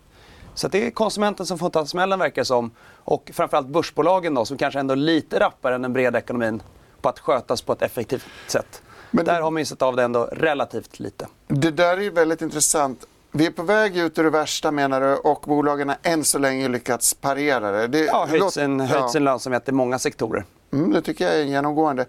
Så 0.55 0.69
det 0.69 0.87
är 0.87 0.91
konsumenten 0.91 1.47
som 1.47 1.59
får 1.59 1.71
ta 1.71 1.87
smällen 1.87 2.19
verkar 2.19 2.45
som. 2.45 2.71
Och 2.99 3.31
framförallt 3.35 3.67
börsbolagen 3.67 4.35
då, 4.35 4.45
som 4.45 4.59
kanske 4.59 4.81
ändå 4.81 4.93
är 4.93 4.97
lite 4.97 5.41
rappare 5.41 5.75
än 5.75 5.83
den 5.83 5.93
breda 5.93 6.19
ekonomin 6.19 6.63
på 7.01 7.09
att 7.09 7.19
skötas 7.19 7.63
på 7.63 7.73
ett 7.73 7.83
effektivt 7.83 8.27
sätt. 8.47 8.83
Men 9.11 9.25
där 9.25 9.35
har 9.35 9.43
man 9.43 9.55
missat 9.55 9.83
av 9.83 9.97
det 9.97 10.03
ändå 10.03 10.29
relativt 10.33 11.01
lite. 11.01 11.29
Det 11.47 11.71
där 11.71 12.01
är 12.01 12.11
väldigt 12.11 12.43
intressant. 12.43 13.07
Vi 13.33 13.47
är 13.47 13.51
på 13.51 13.63
väg 13.63 13.97
ut 13.97 14.19
ur 14.19 14.25
det 14.25 14.31
värsta 14.31 14.71
menar 14.71 15.01
du 15.01 15.15
och 15.15 15.45
bolagen 15.47 15.89
har 15.89 15.99
än 16.03 16.25
så 16.25 16.39
länge 16.39 16.69
lyckats 16.69 17.15
parera 17.15 17.71
det. 17.71 17.87
det 17.87 18.05
ja, 18.05 18.27
höjt 18.31 18.53
sin, 18.53 18.81
höjt 18.81 19.11
sin 19.11 19.25
lönsamhet 19.25 19.69
i 19.69 19.73
många 19.73 19.99
sektorer. 19.99 20.45
Mm, 20.75 20.93
det 20.93 21.03
tycker 21.03 21.25
jag 21.25 21.35
är 21.35 21.45
genomgående. 21.45 22.07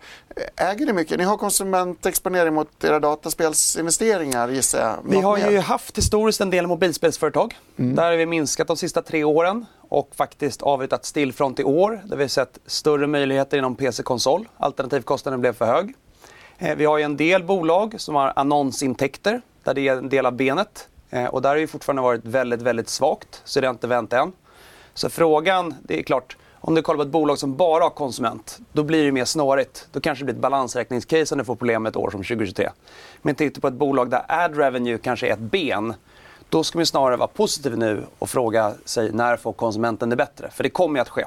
Äger 0.55 0.85
ni 0.85 0.93
mycket? 0.93 1.17
Ni 1.17 1.23
har 1.23 1.37
konsumentexponering 1.37 2.53
mot 2.53 2.83
era 2.83 2.99
dataspelsinvesteringar 2.99 4.49
gissar 4.49 4.79
jag. 4.79 4.97
Vi 5.03 5.21
har 5.21 5.37
ju 5.37 5.59
haft 5.59 5.97
historiskt 5.97 6.41
en 6.41 6.49
del 6.49 6.67
mobilspelsföretag. 6.67 7.57
Mm. 7.77 7.95
Där 7.95 8.03
har 8.03 8.17
vi 8.17 8.25
minskat 8.25 8.67
de 8.67 8.77
sista 8.77 9.01
tre 9.01 9.23
åren 9.23 9.65
och 9.89 10.09
faktiskt 10.15 10.61
avyttrat 10.61 11.05
stillfront 11.05 11.59
i 11.59 11.63
år 11.63 12.01
där 12.05 12.17
vi 12.17 12.23
har 12.23 12.27
sett 12.27 12.59
större 12.65 13.07
möjligheter 13.07 13.57
inom 13.57 13.75
PC-konsol. 13.75 14.47
Alternativkostnaden 14.57 15.41
blev 15.41 15.53
för 15.53 15.65
hög. 15.65 15.93
Eh, 16.57 16.75
vi 16.75 16.85
har 16.85 16.99
en 16.99 17.17
del 17.17 17.43
bolag 17.43 17.95
som 17.97 18.15
har 18.15 18.33
annonsintäkter 18.35 19.41
där 19.63 19.73
det 19.73 19.87
är 19.87 19.97
en 19.97 20.09
del 20.09 20.25
av 20.25 20.33
benet. 20.33 20.87
Eh, 21.09 21.25
och 21.25 21.41
där 21.41 21.49
har 21.49 21.57
det 21.57 21.67
fortfarande 21.67 22.01
varit 22.01 22.25
väldigt, 22.25 22.61
väldigt 22.61 22.89
svagt, 22.89 23.41
så 23.43 23.61
det 23.61 23.67
har 23.67 23.73
inte 23.73 23.87
vänt 23.87 24.13
än. 24.13 24.31
Så 24.93 25.09
frågan, 25.09 25.75
det 25.83 25.99
är 25.99 26.03
klart, 26.03 26.37
om 26.67 26.75
du 26.75 26.81
kollar 26.81 26.97
på 26.97 27.03
ett 27.03 27.09
bolag 27.09 27.39
som 27.39 27.55
bara 27.55 27.83
har 27.83 27.89
konsument, 27.89 28.59
då 28.71 28.83
blir 28.83 29.05
det 29.05 29.11
mer 29.11 29.25
snårigt. 29.25 29.87
Då 29.91 29.99
kanske 29.99 30.21
det 30.21 30.25
blir 30.25 30.35
ett 30.35 30.41
balansräkningscase 30.41 31.35
om 31.35 31.37
du 31.37 31.45
får 31.45 31.55
problem 31.55 31.83
med 31.83 31.89
ett 31.89 31.95
år 31.95 32.11
som 32.11 32.23
2023. 32.23 32.69
Men 33.21 33.35
tittar 33.35 33.61
på 33.61 33.67
ett 33.67 33.73
bolag 33.73 34.09
där 34.09 34.25
ad 34.27 34.57
revenue 34.57 34.97
kanske 34.97 35.27
är 35.27 35.33
ett 35.33 35.39
ben, 35.39 35.93
då 36.49 36.63
ska 36.63 36.77
man 36.77 36.85
snarare 36.85 37.17
vara 37.17 37.27
positiv 37.27 37.77
nu 37.77 38.03
och 38.19 38.29
fråga 38.29 38.73
sig 38.85 39.11
när 39.11 39.37
får 39.37 39.53
konsumenten 39.53 40.09
det 40.09 40.15
bättre? 40.15 40.49
För 40.49 40.63
det 40.63 40.69
kommer 40.69 40.99
ju 40.99 41.01
att 41.01 41.09
ske. 41.09 41.25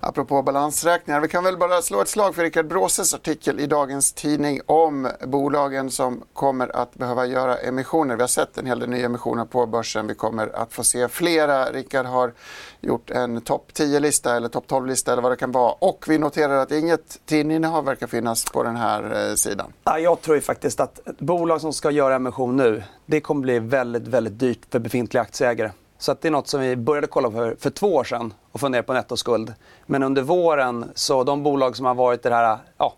Apropå 0.00 0.42
balansräkningar, 0.42 1.20
vi 1.20 1.28
kan 1.28 1.44
väl 1.44 1.56
bara 1.56 1.82
slå 1.82 2.00
ett 2.00 2.08
slag 2.08 2.34
för 2.34 2.42
Rickard 2.42 2.66
Bråses 2.66 3.14
artikel 3.14 3.60
i 3.60 3.66
dagens 3.66 4.12
tidning 4.12 4.60
om 4.66 5.08
bolagen 5.26 5.90
som 5.90 6.22
kommer 6.32 6.76
att 6.76 6.94
behöva 6.94 7.26
göra 7.26 7.56
emissioner. 7.56 8.16
Vi 8.16 8.22
har 8.22 8.28
sett 8.28 8.58
en 8.58 8.66
hel 8.66 8.80
del 8.80 8.88
nya 8.88 9.06
emissioner 9.06 9.44
på 9.44 9.66
börsen. 9.66 10.06
Vi 10.06 10.14
kommer 10.14 10.56
att 10.56 10.72
få 10.72 10.84
se 10.84 11.08
flera. 11.08 11.64
Rickard 11.64 12.06
har 12.06 12.32
gjort 12.80 13.10
en 13.10 13.40
topp 13.40 13.70
10-lista 13.74 14.36
eller 14.36 14.48
topp 14.48 14.64
12-lista 14.68 15.12
eller 15.12 15.22
vad 15.22 15.32
det 15.32 15.36
kan 15.36 15.52
vara. 15.52 15.72
Och 15.72 16.04
vi 16.08 16.18
noterar 16.18 16.56
att 16.56 16.72
inget 16.72 17.20
TIN-innehav 17.26 17.84
verkar 17.84 18.06
finnas 18.06 18.44
på 18.44 18.62
den 18.62 18.76
här 18.76 19.28
eh, 19.28 19.34
sidan. 19.34 19.72
Ja, 19.84 19.98
jag 19.98 20.20
tror 20.20 20.36
ju 20.36 20.42
faktiskt 20.42 20.80
att 20.80 21.08
ett 21.08 21.18
bolag 21.18 21.60
som 21.60 21.72
ska 21.72 21.90
göra 21.90 22.14
emission 22.14 22.56
nu, 22.56 22.82
det 23.06 23.20
kommer 23.20 23.40
bli 23.42 23.58
väldigt, 23.58 24.08
väldigt 24.08 24.38
dyrt 24.38 24.60
för 24.70 24.78
befintliga 24.78 25.22
aktieägare. 25.22 25.70
Så 26.00 26.16
det 26.20 26.28
är 26.28 26.32
något 26.32 26.48
som 26.48 26.60
vi 26.60 26.76
började 26.76 27.06
kolla 27.06 27.30
på 27.30 27.36
för, 27.36 27.56
för 27.58 27.70
två 27.70 27.94
år 27.94 28.04
sedan 28.04 28.34
och 28.52 28.60
fundera 28.60 28.82
på 28.82 28.92
nettoskuld. 28.92 29.54
Men 29.86 30.02
under 30.02 30.22
våren, 30.22 30.90
så 30.94 31.24
de 31.24 31.42
bolag 31.42 31.76
som 31.76 31.86
har 31.86 31.94
varit 31.94 32.26
i 32.26 32.28
det 32.28 32.34
här, 32.34 32.58
ja, 32.78 32.94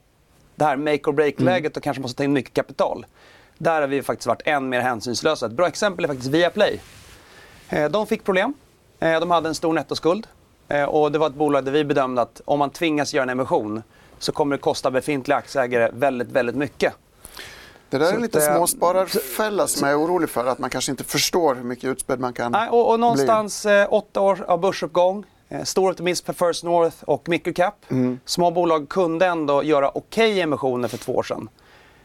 det 0.55 0.65
här 0.65 0.77
make 0.77 1.11
or 1.11 1.13
break-läget 1.13 1.77
och 1.77 1.83
kanske 1.83 2.03
måste 2.03 2.17
ta 2.17 2.25
in 2.25 2.33
mycket 2.33 2.55
kapital. 2.55 3.07
Där 3.59 3.81
har 3.81 3.89
vi 3.89 4.03
faktiskt 4.03 4.27
varit 4.27 4.43
än 4.45 4.69
mer 4.69 4.81
hänsynslösa. 4.81 5.47
Ett 5.47 5.53
bra 5.53 5.67
exempel 5.67 6.05
är 6.05 6.09
faktiskt 6.09 6.31
Viaplay. 6.31 6.81
Eh, 7.69 7.91
de 7.91 8.07
fick 8.07 8.25
problem. 8.25 8.55
Eh, 9.01 9.21
de 9.21 9.31
hade 9.31 9.49
en 9.49 9.55
stor 9.55 9.73
nettoskuld. 9.73 10.27
Eh, 10.69 10.85
och 10.85 11.13
det 11.13 11.19
var 11.19 11.27
ett 11.27 11.35
bolag 11.35 11.65
där 11.65 11.73
vi 11.73 11.85
bedömde 11.85 12.23
att 12.23 12.41
om 12.45 12.59
man 12.59 12.71
tvingas 12.71 13.15
göra 13.15 13.23
en 13.23 13.31
emission 13.31 13.83
så 14.19 14.33
kommer 14.33 14.57
det 14.57 14.63
kosta 14.63 14.91
befintliga 14.91 15.39
aktieägare 15.39 15.91
väldigt, 15.93 16.29
väldigt 16.29 16.57
mycket. 16.57 16.95
Det 17.93 17.99
där 17.99 18.11
är 18.11 18.15
en 18.15 18.23
liten 18.23 18.43
småspararfälla 18.43 19.67
som 19.67 19.89
jag 19.89 20.01
är 20.01 20.05
orolig 20.05 20.31
för. 20.31 20.47
Att 20.47 20.59
man 20.59 20.71
kanske 20.71 20.91
inte 20.91 21.05
förstår 21.05 21.55
hur 21.55 21.65
mycket 21.65 21.85
utspädd 21.85 22.21
man 22.21 22.33
kan 22.33 22.53
Nej, 22.53 22.69
och, 22.69 22.91
och 22.91 23.01
någonstans 23.01 23.67
eh, 23.67 23.87
åtta 23.91 24.21
år 24.21 24.45
av 24.49 24.61
börsuppgång. 24.61 25.25
Eh, 25.49 25.63
stor 25.63 25.91
optimism 25.91 26.27
för 26.27 26.33
First 26.33 26.65
North 26.65 26.97
och 27.05 27.29
microcap. 27.29 27.75
Mm. 27.89 28.21
Små 28.25 28.51
bolag 28.51 28.89
kunde 28.89 29.27
ändå 29.27 29.63
göra 29.63 29.91
okej 29.95 30.41
emissioner 30.41 30.89
för 30.89 30.97
två 30.97 31.13
år 31.13 31.23
sedan. 31.23 31.49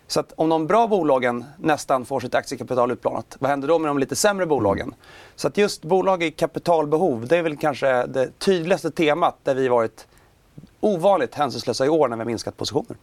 Så 0.08 0.20
att 0.20 0.34
om 0.36 0.50
de 0.50 0.68
bra 0.68 0.88
bolagen 0.88 1.46
nästan 1.58 2.06
får 2.06 2.20
sitt 2.20 2.36
aktiekapital 2.36 2.92
utplånat, 2.92 3.38
vad 3.40 3.50
händer 3.50 3.68
då 3.68 3.80
med 3.80 3.90
de 3.90 4.00
lite 4.00 4.16
sämre 4.16 4.46
bolagen? 4.46 4.88
Mm. 4.88 4.96
Så 5.36 5.48
att 5.48 5.58
just 5.58 5.82
bolag 5.82 6.24
i 6.24 6.32
kapitalbehov, 6.32 7.28
det 7.28 7.38
är 7.38 7.42
väl 7.42 7.58
kanske 7.58 8.06
det 8.06 8.40
tydligaste 8.40 8.92
temat 8.92 9.36
där 9.44 9.56
vi 9.56 9.68
varit 9.68 10.08
ovanligt 10.80 11.36
hänsynslösa 11.36 11.86
i 11.86 11.90
år 11.90 12.08
när 12.08 12.18
vi 12.18 12.22
har 12.22 12.26
minskat 12.26 12.58
positioner. 12.58 12.98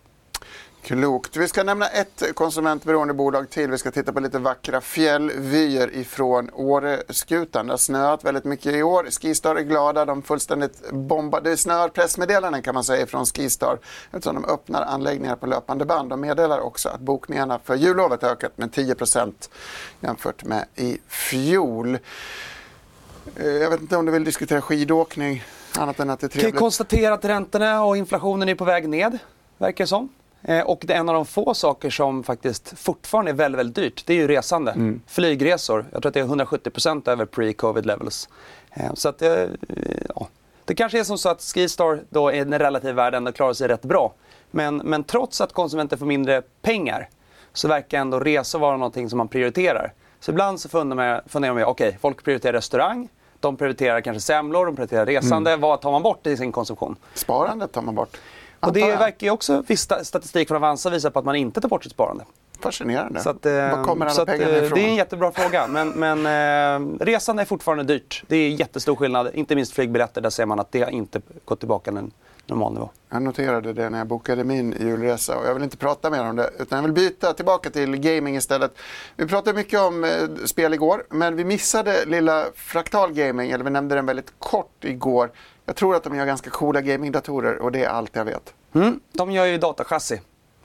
Klokt. 0.85 1.37
Vi 1.37 1.49
ska 1.49 1.62
nämna 1.62 1.87
ett 1.87 2.23
konsumentberoende 2.35 3.14
bolag 3.14 3.50
till. 3.50 3.71
Vi 3.71 3.79
ska 3.79 3.91
titta 3.91 4.12
på 4.12 4.21
lite 4.21 4.38
vackra 4.38 4.81
fjällvyer 4.81 5.95
ifrån 5.95 6.50
Åreskutan. 6.53 7.67
Det 7.67 7.73
har 7.73 7.79
snöat 7.79 8.25
väldigt 8.25 8.45
mycket 8.45 8.75
i 8.75 8.83
år. 8.83 9.07
Skistar 9.11 9.57
är 9.57 9.61
glada. 9.61 10.05
De 10.05 10.23
fullständigt 10.23 10.91
bombade. 10.91 11.50
Det 11.50 11.57
snöar 11.57 11.88
pressmeddelanden 11.88 12.62
kan 12.62 12.75
man 12.75 12.85
säga 12.85 13.07
från 13.07 13.26
Skistar 13.26 13.79
eftersom 14.11 14.35
de 14.35 14.45
öppnar 14.45 14.83
anläggningar 14.83 15.37
på 15.37 15.47
löpande 15.47 15.85
band. 15.85 16.11
De 16.11 16.21
meddelar 16.21 16.61
också 16.61 16.88
att 16.88 17.00
bokningarna 17.00 17.59
för 17.64 17.75
jullovet 17.75 18.23
har 18.23 18.31
ökat 18.31 18.59
med 18.59 18.71
10% 18.71 19.33
jämfört 20.00 20.45
med 20.45 20.64
i 20.75 20.99
fjol. 21.09 21.99
Eh, 23.37 23.47
jag 23.47 23.71
vet 23.71 23.81
inte 23.81 23.97
om 23.97 24.07
du 24.07 24.12
vill 24.12 24.25
diskutera 24.25 24.61
skidåkning 24.61 25.45
annat 25.79 26.00
än 26.00 26.11
att 26.11 26.21
det 26.21 26.26
är 26.26 26.29
trevligt. 26.29 26.55
Kan 26.55 26.61
konstatera 26.61 27.14
att 27.14 27.25
räntorna 27.25 27.85
och 27.85 27.97
inflationen 27.97 28.49
är 28.49 28.55
på 28.55 28.64
väg 28.64 28.88
ned, 28.88 29.19
verkar 29.59 29.85
det 29.85 29.88
som. 29.88 30.09
Eh, 30.45 30.61
och 30.61 30.83
det 30.87 30.95
är 30.95 30.99
en 30.99 31.09
av 31.09 31.15
de 31.15 31.27
få 31.27 31.55
saker 31.55 31.91
som 31.91 32.23
faktiskt 32.23 32.79
fortfarande 32.79 33.31
är 33.31 33.35
väldigt, 33.35 33.59
väldigt 33.59 33.77
dyrt. 33.77 34.07
Det 34.07 34.13
är 34.13 34.17
ju 34.17 34.29
resande. 34.29 34.73
Mm. 34.73 35.01
Flygresor. 35.07 35.87
Jag 35.93 36.03
tror 36.03 36.09
att 36.09 36.15
det 36.15 36.21
är 36.21 36.25
170% 36.25 37.09
över 37.09 37.27
pre-covid 37.27 37.87
levels. 37.87 38.29
Eh, 38.71 38.95
så 38.95 39.09
att, 39.09 39.23
eh, 39.23 39.47
ja. 40.15 40.29
Det 40.65 40.75
kanske 40.75 40.99
är 40.99 41.05
som 41.05 41.19
så 41.19 41.29
att 41.29 41.43
Skistar 41.43 42.03
då 42.11 42.33
i 42.33 42.39
den 42.39 42.59
relativa 42.59 42.93
världen 42.93 43.33
klarar 43.33 43.53
sig 43.53 43.69
rätt 43.69 43.83
bra. 43.83 44.13
Men, 44.51 44.77
men 44.77 45.05
trots 45.05 45.41
att 45.41 45.53
konsumenter 45.53 45.97
får 45.97 46.07
mindre 46.07 46.43
pengar 46.63 47.09
så 47.53 47.69
verkar 47.69 47.99
ändå 47.99 48.21
resor 48.21 48.59
vara 48.59 48.77
någonting 48.77 49.11
som 49.11 49.19
man 49.19 49.29
prioriterar. 49.29 49.93
Så 50.21 50.31
ibland 50.31 50.61
så 50.61 50.69
funderar 50.69 51.55
man, 51.55 51.65
okej, 51.65 51.89
okay, 51.89 51.99
folk 52.01 52.25
prioriterar 52.25 52.53
restaurang, 52.53 53.09
de 53.41 53.57
prioriterar 53.57 54.01
kanske 54.01 54.21
semlor, 54.21 54.67
de 54.67 54.77
prioriterar 54.77 55.07
resande. 55.07 55.51
Mm. 55.51 55.61
Vad 55.61 55.81
tar 55.81 55.91
man 55.91 56.03
bort 56.03 56.27
i 56.27 56.37
sin 56.37 56.53
konsumtion? 56.53 56.97
Sparandet 57.15 57.73
tar 57.73 57.83
man 57.83 57.95
bort. 57.95 58.17
Och 58.66 58.73
det 58.73 58.97
verkar 58.97 59.26
ju 59.26 59.30
också, 59.30 59.64
viss 59.66 59.88
statistik 60.02 60.49
från 60.49 60.56
Avanza 60.56 60.90
visar 60.90 61.11
på 61.11 61.18
att 61.18 61.25
man 61.25 61.37
inte 61.37 61.61
tar 61.61 61.68
bort 61.68 61.83
sitt 61.83 61.92
sparande. 61.92 62.25
Fascinerande. 62.61 63.21
Så 63.21 63.30
att, 63.30 63.47
eh, 63.47 63.52
Var 63.52 63.85
kommer 63.85 64.06
alla 64.06 64.26
pengarna 64.26 64.50
eh, 64.50 64.64
ifrån? 64.64 64.78
Det 64.78 64.85
är 64.85 64.88
en 64.88 64.97
jättebra 64.97 65.33
fråga. 65.33 65.66
Men, 65.66 65.88
men 65.88 66.26
eh, 66.26 67.04
resan 67.04 67.38
är 67.38 67.44
fortfarande 67.44 67.85
dyrt. 67.85 68.25
Det 68.26 68.37
är 68.37 68.49
jättestor 68.49 68.97
skillnad. 68.97 69.30
Inte 69.35 69.56
minst 69.56 69.73
flygbiljetter. 69.73 70.21
Där 70.21 70.30
ser 70.30 70.47
man 70.47 70.61
att 70.61 70.73
det 70.73 70.90
inte 70.90 71.21
gått 71.44 71.59
tillbaka 71.59 71.90
till 71.90 71.99
en 71.99 72.11
normal 72.47 72.73
nivå. 72.73 72.90
Jag 73.11 73.23
noterade 73.23 73.73
det 73.73 73.90
när 73.90 73.99
jag 73.99 74.06
bokade 74.06 74.44
min 74.44 74.75
julresa 74.80 75.38
och 75.38 75.47
jag 75.47 75.54
vill 75.54 75.62
inte 75.62 75.76
prata 75.76 76.11
mer 76.11 76.25
om 76.25 76.37
det 76.37 76.50
utan 76.59 76.76
jag 76.76 76.83
vill 76.83 76.92
byta 76.92 77.33
tillbaka 77.33 77.71
till 77.71 77.97
gaming 77.97 78.37
istället. 78.37 78.76
Vi 79.16 79.26
pratade 79.26 79.56
mycket 79.56 79.80
om 79.80 80.04
eh, 80.04 80.11
spel 80.44 80.75
igår 80.75 81.04
men 81.11 81.37
vi 81.37 81.44
missade 81.44 82.04
lilla 82.04 82.44
Fraktal 82.54 83.12
Gaming, 83.12 83.50
eller 83.50 83.64
vi 83.64 83.71
nämnde 83.71 83.94
den 83.94 84.06
väldigt 84.06 84.33
kort 84.38 84.85
igår. 84.85 85.30
Jag 85.66 85.76
tror 85.76 85.97
att 85.97 86.04
de 86.04 86.16
gör 86.16 86.26
ganska 86.26 86.50
coola 86.50 86.80
gamingdatorer 86.80 87.62
och 87.62 87.73
det 87.73 87.85
är 87.85 87.88
allt 87.88 88.16
jag 88.16 88.25
vet. 88.25 88.54
Mm, 88.75 89.00
de 89.12 89.30
gör 89.30 89.47
ju 89.47 89.59
datachassi. 89.59 90.21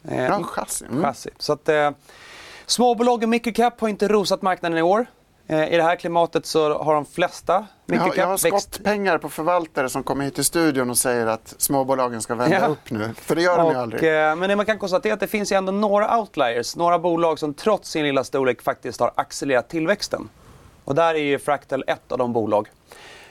Eh, 0.08 0.24
ja, 0.24 0.44
chassi. 0.44 0.86
Mm. 0.86 1.04
chassi. 1.04 1.30
Så 1.38 1.54
att, 1.54 1.70
eh, 1.70 1.92
småbolag 2.66 3.24
och 3.24 3.30
microcap 3.30 3.82
har 3.82 3.88
inte 3.88 4.08
rosat 4.08 4.42
marknaden 4.42 4.78
i 4.78 4.82
år. 4.82 5.06
Eh, 5.48 5.74
I 5.74 5.78
det 5.78 5.84
här 5.84 5.96
klimatet 5.96 6.46
så 6.46 6.84
har 6.84 6.94
de 6.94 7.06
flesta 7.06 7.66
microcap 7.86 8.18
jag 8.18 8.24
har, 8.24 8.30
jag 8.30 8.52
har 8.52 8.60
skottpengar 8.60 9.18
på 9.18 9.30
förvaltare 9.30 9.90
som 9.90 10.04
kommer 10.04 10.26
hit 10.26 10.36
till 10.36 10.44
studion 10.44 10.90
och 10.90 10.98
säger 10.98 11.28
att 11.28 11.56
småbolagen 11.58 12.22
ska 12.22 12.36
vända 12.36 12.60
ja. 12.60 12.68
upp 12.68 12.92
nu. 12.92 13.14
För 13.18 13.36
det 13.36 13.42
gör 13.42 13.58
de 13.58 13.72
ju 13.72 13.78
aldrig. 13.78 14.04
Eh, 14.04 14.36
men 14.36 14.50
det 14.50 14.56
man 14.56 14.66
kan 14.66 14.80
konstatera 14.80 15.12
är 15.12 15.14
att 15.14 15.20
det 15.20 15.28
finns 15.28 15.52
ju 15.52 15.56
ändå 15.56 15.72
några 15.72 16.20
outliers. 16.20 16.76
Några 16.76 17.00
bolag 17.00 17.40
som 17.40 17.54
trots 17.54 17.90
sin 17.90 18.04
lilla 18.04 18.24
storlek 18.24 18.62
faktiskt 18.62 19.00
har 19.00 19.12
accelererat 19.16 19.70
tillväxten. 19.70 20.30
Och 20.86 20.96
där 20.96 21.16
är 21.16 21.24
ju 21.24 21.40
Fractal 21.40 21.84
ett 21.88 22.12
av 22.12 22.18
de 22.18 22.34
bolag. 22.34 22.70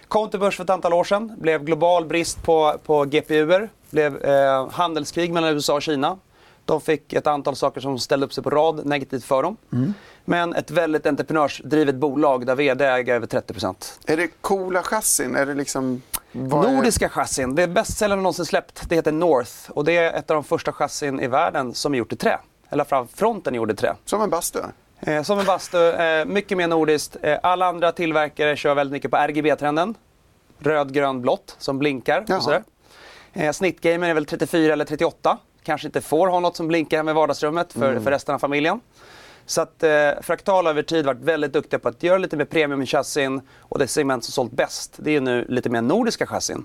Kom 0.09 0.31
till 0.31 0.41
börs 0.41 0.57
för 0.57 0.65
ett 0.65 0.71
antal 0.71 0.93
år 0.93 1.05
sedan. 1.05 1.33
Blev 1.39 1.65
global 1.65 2.07
brist 2.07 2.43
på, 2.43 2.79
på 2.85 3.05
GPUer. 3.05 3.71
Blev 3.91 4.25
eh, 4.25 4.71
handelskrig 4.71 5.33
mellan 5.33 5.55
USA 5.55 5.75
och 5.75 5.83
Kina. 5.83 6.19
De 6.65 6.81
fick 6.81 7.13
ett 7.13 7.27
antal 7.27 7.57
saker 7.57 7.81
som 7.81 7.99
ställde 7.99 8.27
upp 8.27 8.33
sig 8.33 8.45
på 8.45 8.51
rad 8.51 8.87
negativt 8.87 9.25
för 9.25 9.43
dem. 9.43 9.57
Mm. 9.73 9.95
Men 10.25 10.55
ett 10.55 10.71
väldigt 10.71 11.07
entreprenörsdrivet 11.07 11.95
bolag 11.95 12.47
där 12.47 12.55
vd 12.55 12.85
äger 12.85 13.15
över 13.15 13.27
30% 13.27 13.99
Är 14.07 14.17
det 14.17 14.29
coola 14.41 14.83
chassin? 14.83 15.37
Är 15.37 15.47
det 15.47 15.55
liksom... 15.55 16.03
Nordiska 16.33 17.05
är... 17.05 17.09
chassin. 17.09 17.55
Det 17.55 17.69
bästsäljande 17.69 18.23
någonsin 18.23 18.45
släppt. 18.45 18.89
Det 18.89 18.95
heter 18.95 19.13
North. 19.13 19.71
Och 19.71 19.85
det 19.85 19.97
är 19.97 20.13
ett 20.13 20.31
av 20.31 20.35
de 20.35 20.45
första 20.45 20.73
chassin 20.73 21.21
i 21.21 21.27
världen 21.27 21.75
som 21.75 21.95
är 21.95 21.99
gjort 21.99 22.13
i 22.13 22.17
trä. 22.17 22.39
Eller 22.71 22.85
fram 22.85 23.09
fronten 23.09 23.55
är 23.55 23.57
gjord 23.57 23.71
i 23.71 23.75
trä. 23.75 23.95
Som 24.05 24.23
en 24.23 24.31
bastu? 24.31 24.59
Eh, 25.01 25.23
som 25.23 25.39
en 25.39 25.47
bastu. 25.47 25.91
Eh, 25.91 26.25
mycket 26.25 26.59
mer 26.59 26.69
nordiskt. 26.69 27.17
Eh, 27.23 27.39
alla 27.43 27.67
andra 27.67 27.93
tillverkare 27.93 28.57
kör 28.57 28.75
väldigt 28.75 28.93
mycket 28.93 29.11
på 29.11 29.17
RGB-trenden. 29.17 29.95
Röd, 30.59 30.93
grön, 30.93 31.23
blått 31.23 31.57
som 31.59 31.79
blinkar. 31.79 32.25
Och 32.37 32.43
sådär. 32.43 32.63
Eh, 33.33 33.53
snittgamen 33.53 34.11
är 34.11 34.15
väl 34.15 34.27
34 34.27 34.73
eller 34.73 34.85
38. 34.85 35.39
Kanske 35.63 35.89
inte 35.89 36.01
får 36.01 36.29
ha 36.29 36.41
något 36.41 36.57
som 36.57 36.69
blinkar 36.69 36.97
hemma 36.97 37.11
i 37.11 37.15
vardagsrummet 37.15 37.73
för, 37.73 37.91
mm. 37.91 38.05
för 38.05 38.11
resten 38.11 38.35
av 38.35 38.39
familjen. 38.39 38.81
Så 39.47 39.61
att 39.61 39.83
eh, 39.83 40.11
Fractal 40.23 40.67
över 40.67 40.83
tid 40.83 41.07
varit 41.07 41.21
väldigt 41.21 41.53
duktiga 41.53 41.79
på 41.79 41.89
att 41.89 42.03
göra 42.03 42.19
lite 42.19 42.37
mer 42.37 42.45
premium 42.45 42.83
i 42.83 42.87
chassin 42.87 43.41
och 43.59 43.79
det 43.79 43.89
segment 43.89 44.25
som 44.25 44.33
sålt 44.33 44.53
bäst 44.53 44.95
det 44.97 45.17
är 45.17 45.21
nu 45.21 45.47
lite 45.49 45.71
mer 45.71 45.83
nordiska 45.83 46.27
chassin. 46.27 46.65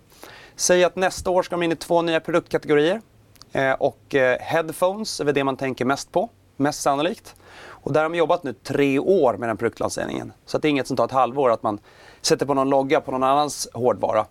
Säg 0.56 0.84
att 0.84 0.96
nästa 0.96 1.30
år 1.30 1.44
ska 1.44 1.56
de 1.56 1.63
in 1.63 1.72
i 1.72 1.75
två 1.75 2.02
nya 2.02 2.20
produktkategorier. 2.20 3.02
Eh, 3.52 3.72
och 3.72 4.16
eh, 4.16 4.40
headphones 4.40 5.20
är 5.20 5.25
väl 5.25 5.34
det 5.34 5.44
man 5.44 5.58
tänker 5.58 5.86
mest 5.86 6.12
på, 6.12 6.30
mest 6.58 6.82
sannolikt. 6.82 7.36
Och 7.84 7.94
där 7.94 8.02
har 8.02 8.10
man 8.10 8.18
jobbat 8.18 8.44
nu 8.44 8.54
tre 8.54 9.00
år 9.00 9.38
med 9.38 9.50
den 9.50 9.58
produktlanseringen. 9.58 10.34
Så 10.46 10.58
att 10.58 10.62
det 10.62 10.68
är 10.68 10.70
inget 10.70 10.88
som 10.88 10.98
tar 10.98 11.06
ett 11.06 11.12
halvår 11.12 11.52
att 11.52 11.63
man 11.63 11.80
sätter 12.22 12.46
på 12.46 12.54
någon 12.54 12.70
logga 12.70 13.02
på 13.02 13.12
någon 13.12 13.24
annans 13.24 13.68
hårdvara. 13.74 14.25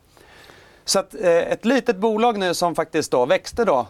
Så 0.84 0.98
att, 0.98 1.14
eh, 1.14 1.30
ett 1.30 1.64
litet 1.64 1.96
bolag 1.96 2.38
nu 2.38 2.54
som 2.54 2.74
faktiskt 2.74 3.10
då 3.10 3.26
växte 3.26 3.64
då 3.64 3.86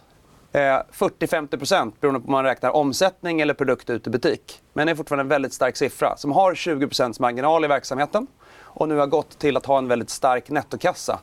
eh, 0.52 0.60
40-50% 0.92 1.92
beroende 2.00 2.20
på 2.20 2.26
om 2.26 2.32
man 2.32 2.44
räknar 2.44 2.70
omsättning 2.70 3.40
eller 3.40 3.54
produkt 3.54 3.90
ut 3.90 4.06
i 4.06 4.10
butik. 4.10 4.60
Men 4.72 4.86
det 4.86 4.90
är 4.90 4.96
fortfarande 4.96 5.22
en 5.22 5.28
väldigt 5.28 5.52
stark 5.52 5.76
siffra. 5.76 6.16
Som 6.16 6.32
har 6.32 6.54
20% 6.54 7.20
marginal 7.20 7.64
i 7.64 7.68
verksamheten 7.68 8.26
och 8.62 8.88
nu 8.88 8.96
har 8.96 9.06
gått 9.06 9.38
till 9.38 9.56
att 9.56 9.66
ha 9.66 9.78
en 9.78 9.88
väldigt 9.88 10.10
stark 10.10 10.50
nettokassa. 10.50 11.20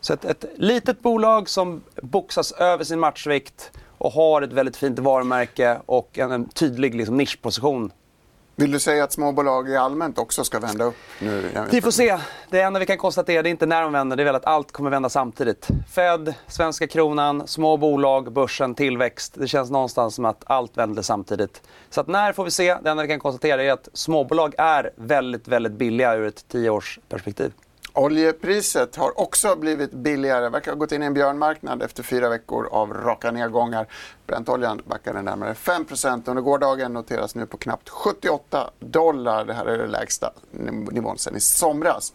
Så 0.00 0.12
ett, 0.12 0.24
ett 0.24 0.44
litet 0.54 1.00
bolag 1.00 1.48
som 1.48 1.82
boxas 2.02 2.52
över 2.52 2.84
sin 2.84 3.00
matchvikt 3.00 3.72
och 4.00 4.12
har 4.12 4.42
ett 4.42 4.52
väldigt 4.52 4.76
fint 4.76 4.98
varumärke 4.98 5.80
och 5.86 6.18
en, 6.18 6.32
en 6.32 6.48
tydlig 6.48 6.94
liksom, 6.94 7.16
nischposition 7.16 7.92
vill 8.60 8.70
du 8.70 8.80
säga 8.80 9.04
att 9.04 9.12
småbolag 9.12 9.68
i 9.68 9.76
allmänt 9.76 10.18
också 10.18 10.44
ska 10.44 10.58
vända 10.58 10.84
upp 10.84 10.96
nu? 11.18 11.66
Vi 11.70 11.80
får 11.80 11.90
se. 11.90 12.18
Det 12.50 12.60
enda 12.60 12.80
vi 12.80 12.86
kan 12.86 12.98
konstatera 12.98 13.42
det 13.42 13.48
är 13.48 13.50
inte 13.50 13.66
när 13.66 13.82
de 13.82 13.92
vänder, 13.92 14.16
det 14.16 14.22
är 14.22 14.24
väl 14.24 14.34
att 14.34 14.44
allt 14.44 14.72
kommer 14.72 14.90
vända 14.90 15.08
samtidigt. 15.08 15.68
Fed, 15.90 16.34
svenska 16.46 16.86
kronan, 16.86 17.46
små 17.46 17.76
bolag, 17.76 18.32
börsen, 18.32 18.74
tillväxt. 18.74 19.34
Det 19.38 19.48
känns 19.48 19.70
någonstans 19.70 20.14
som 20.14 20.24
att 20.24 20.42
allt 20.46 20.76
vänder 20.76 21.02
samtidigt. 21.02 21.62
Så 21.90 22.00
att 22.00 22.06
när 22.08 22.32
får 22.32 22.44
vi 22.44 22.50
se? 22.50 22.76
Det 22.82 22.90
enda 22.90 23.02
vi 23.02 23.08
kan 23.08 23.20
konstatera 23.20 23.62
är 23.62 23.72
att 23.72 23.88
småbolag 23.92 24.54
är 24.58 24.90
väldigt, 24.96 25.48
väldigt 25.48 25.72
billiga 25.72 26.14
ur 26.14 26.26
ett 26.26 26.48
tioårsperspektiv. 26.48 27.52
Oljepriset 27.92 28.96
har 28.96 29.20
också 29.20 29.56
blivit 29.56 29.92
billigare. 29.92 30.48
Verkar 30.48 30.72
ha 30.72 30.78
gått 30.78 30.92
in 30.92 31.02
i 31.02 31.06
en 31.06 31.14
björnmarknad 31.14 31.82
efter 31.82 32.02
fyra 32.02 32.28
veckor 32.28 32.68
av 32.72 32.94
raka 32.94 33.30
nedgångar. 33.30 33.86
Brentoljan 34.26 34.82
backade 34.86 35.22
närmare 35.22 35.52
5% 35.52 36.22
under 36.26 36.42
gårdagen. 36.42 36.92
Noteras 36.92 37.34
nu 37.34 37.46
på 37.46 37.56
knappt 37.56 37.88
78 37.88 38.70
dollar. 38.80 39.44
Det 39.44 39.54
här 39.54 39.66
är 39.66 39.78
den 39.78 39.90
lägsta 39.90 40.32
nivån 40.90 41.18
sedan 41.18 41.36
i 41.36 41.40
somras. 41.40 42.12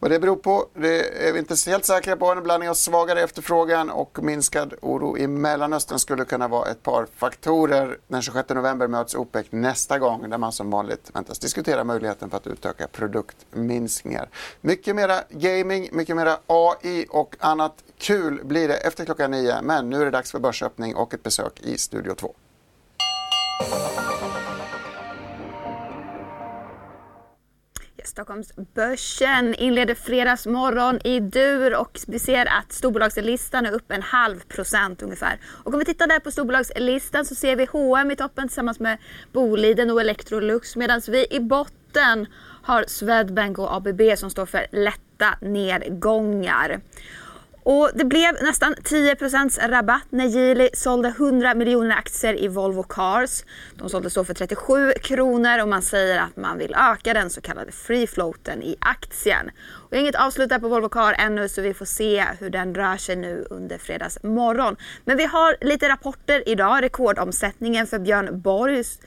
Vad 0.00 0.10
det 0.10 0.18
beror 0.18 0.36
på 0.36 0.66
det 0.74 1.28
är 1.28 1.32
vi 1.32 1.38
inte 1.38 1.54
helt 1.66 1.84
säkra 1.84 2.16
på. 2.16 2.32
En 2.32 2.42
blandning 2.42 2.70
av 2.70 2.74
svagare 2.74 3.22
efterfrågan 3.22 3.90
och 3.90 4.22
minskad 4.22 4.74
oro 4.82 5.18
i 5.18 5.26
Mellanöstern 5.26 5.98
skulle 5.98 6.24
kunna 6.24 6.48
vara 6.48 6.70
ett 6.70 6.82
par 6.82 7.06
faktorer. 7.16 7.98
Den 8.08 8.22
26 8.22 8.48
november 8.48 8.88
möts 8.88 9.14
OPEC 9.14 9.46
nästa 9.50 9.98
gång 9.98 10.30
där 10.30 10.38
man 10.38 10.52
som 10.52 10.70
vanligt 10.70 11.10
väntas 11.14 11.38
diskutera 11.38 11.84
möjligheten 11.84 12.30
för 12.30 12.36
att 12.36 12.46
utöka 12.46 12.88
produktminskningar. 12.88 14.28
Mycket 14.60 14.96
mera 14.96 15.20
gaming, 15.30 15.88
mycket 15.92 16.16
mera 16.16 16.38
AI 16.46 17.06
och 17.10 17.36
annat 17.38 17.74
kul 17.98 18.40
blir 18.44 18.68
det 18.68 18.76
efter 18.76 19.04
klockan 19.04 19.30
nio. 19.30 19.62
Men 19.62 19.90
nu 19.90 20.00
är 20.00 20.04
det 20.04 20.10
dags 20.10 20.30
för 20.30 20.38
börsöppning 20.38 20.96
och 20.96 21.14
ett 21.14 21.22
besök 21.22 21.60
i 21.60 21.78
Studio 21.78 22.14
2. 22.14 22.34
Stockholmsbörsen 28.06 29.54
inleder 29.54 29.94
fredagsmorgon 29.94 31.00
i 31.04 31.20
dur 31.20 31.74
och 31.76 31.98
vi 32.06 32.18
ser 32.18 32.46
att 32.46 32.72
storbolagslistan 32.72 33.66
är 33.66 33.72
upp 33.72 33.92
en 33.92 34.02
halv 34.02 34.40
procent 34.40 35.02
ungefär. 35.02 35.40
Och 35.64 35.72
om 35.72 35.78
vi 35.78 35.84
tittar 35.84 36.06
där 36.06 36.20
på 36.20 36.30
storbolagslistan 36.30 37.24
så 37.24 37.34
ser 37.34 37.56
vi 37.56 37.64
H&M 37.64 38.10
i 38.10 38.16
toppen 38.16 38.48
tillsammans 38.48 38.80
med 38.80 38.98
Boliden 39.32 39.90
och 39.90 40.00
Electrolux 40.00 40.76
medan 40.76 41.00
vi 41.08 41.26
i 41.30 41.40
botten 41.40 42.26
har 42.62 42.84
Swedbank 42.88 43.58
och 43.58 43.74
ABB 43.74 44.00
som 44.16 44.30
står 44.30 44.46
för 44.46 44.66
lätta 44.72 45.38
nedgångar. 45.40 46.80
Och 47.68 47.90
det 47.94 48.04
blev 48.04 48.34
nästan 48.42 48.74
10% 48.74 49.68
rabatt 49.68 50.06
när 50.10 50.26
Geely 50.26 50.68
sålde 50.74 51.08
100 51.08 51.54
miljoner 51.54 51.96
aktier 51.96 52.42
i 52.42 52.48
Volvo 52.48 52.82
Cars. 52.82 53.44
De 53.74 53.88
såldes 53.88 54.14
då 54.14 54.24
för 54.24 54.34
37 54.34 54.92
kronor 55.02 55.62
och 55.62 55.68
man 55.68 55.82
säger 55.82 56.20
att 56.20 56.36
man 56.36 56.58
vill 56.58 56.74
öka 56.74 57.14
den 57.14 57.30
så 57.30 57.40
kallade 57.40 57.72
free 57.72 58.06
floaten 58.06 58.62
i 58.62 58.76
aktien. 58.80 59.50
Och 59.66 59.96
inget 59.96 60.14
avslutat 60.14 60.60
på 60.62 60.68
Volvo 60.68 60.88
Car 60.88 61.14
ännu 61.18 61.48
så 61.48 61.62
vi 61.62 61.74
får 61.74 61.84
se 61.84 62.24
hur 62.40 62.50
den 62.50 62.74
rör 62.74 62.96
sig 62.96 63.16
nu 63.16 63.46
under 63.50 63.78
fredags 63.78 64.22
morgon. 64.22 64.76
Men 65.04 65.16
vi 65.16 65.24
har 65.24 65.56
lite 65.60 65.88
rapporter 65.88 66.48
idag. 66.48 66.82
Rekordomsättningen 66.82 67.86
för 67.86 67.98
Björn 67.98 68.40
Borgs 68.40 68.98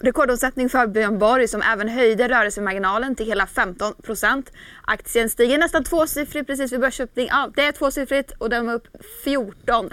rekordomsättning 0.00 0.68
för 0.68 0.86
Björn 0.86 1.18
Borg 1.18 1.48
som 1.48 1.62
även 1.62 1.88
höjde 1.88 2.28
rörelsemarginalen 2.28 3.14
till 3.14 3.26
hela 3.26 3.44
15% 3.44 4.46
Aktien 4.82 5.30
stiger 5.30 5.58
nästan 5.58 5.84
tvåsiffrigt 5.84 6.46
precis 6.46 6.72
vid 6.72 6.80
börsöppning. 6.80 7.26
Ja, 7.30 7.50
det 7.56 7.66
är 7.66 7.72
tvåsiffrigt 7.72 8.32
och 8.38 8.50
den 8.50 8.66
var 8.66 8.74
upp 8.74 8.86
14 9.24 9.90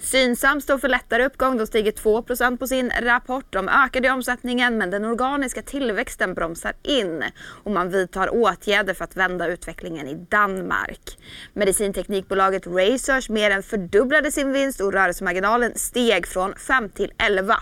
Synsam 0.00 0.60
står 0.60 0.78
för 0.78 0.88
lättare 0.88 1.24
uppgång. 1.24 1.58
De 1.58 1.66
stiger 1.66 1.92
2% 1.92 2.56
på 2.56 2.66
sin 2.66 2.92
rapport. 3.00 3.46
De 3.50 3.68
ökade 3.68 4.10
omsättningen 4.10 4.78
men 4.78 4.90
den 4.90 5.04
organiska 5.04 5.62
tillväxten 5.62 6.34
bromsar 6.34 6.72
in 6.82 7.24
och 7.64 7.70
man 7.70 7.90
vidtar 7.90 8.34
åtgärder 8.34 8.94
för 8.94 9.04
att 9.04 9.16
vända 9.16 9.46
utvecklingen 9.46 10.08
i 10.08 10.14
Danmark. 10.14 11.18
Medicinteknikbolaget 11.52 12.66
Research 12.66 13.30
mer 13.30 13.50
än 13.50 13.62
fördubblade 13.62 14.32
sin 14.32 14.52
vinst 14.52 14.80
och 14.80 14.92
rörelsemarginalen 14.92 15.72
steg 15.76 16.26
från 16.26 16.54
5 16.54 16.88
till 16.88 17.12
11 17.18 17.56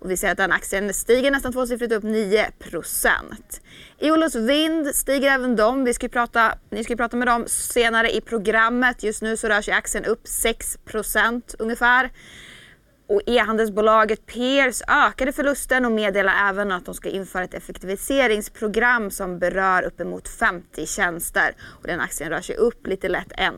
och 0.00 0.10
vi 0.10 0.16
ser 0.16 0.30
att 0.30 0.36
den 0.36 0.52
aktien 0.52 0.94
stiger 0.94 1.30
nästan 1.30 1.52
tvåsiffrigt 1.52 1.92
upp 1.92 2.02
9 2.02 2.50
Eolus 4.00 4.34
Vind 4.34 4.94
stiger 4.94 5.30
även 5.30 5.56
de. 5.56 5.84
Vi 5.84 5.94
ska 5.94 6.08
prata, 6.08 6.54
ni 6.70 6.84
ska 6.84 6.96
prata 6.96 7.16
med 7.16 7.28
dem 7.28 7.44
senare 7.46 8.10
i 8.10 8.20
programmet. 8.20 9.02
Just 9.02 9.22
nu 9.22 9.36
så 9.36 9.48
rör 9.48 9.60
sig 9.60 9.74
aktien 9.74 10.04
upp 10.04 10.24
6% 10.24 11.54
ungefär. 11.58 12.10
Och 13.08 13.22
e-handelsbolaget 13.26 14.26
Peers 14.26 14.82
ökade 14.88 15.32
förlusten 15.32 15.84
och 15.84 15.92
meddelar 15.92 16.48
även 16.48 16.72
att 16.72 16.84
de 16.84 16.94
ska 16.94 17.08
införa 17.08 17.44
ett 17.44 17.54
effektiviseringsprogram 17.54 19.10
som 19.10 19.38
berör 19.38 19.82
uppemot 19.82 20.28
50 20.28 20.86
tjänster. 20.86 21.56
Och 21.60 21.86
den 21.86 22.00
aktien 22.00 22.30
rör 22.30 22.40
sig 22.40 22.56
upp 22.56 22.86
lite 22.86 23.08
lätt 23.08 23.32
1 23.32 23.54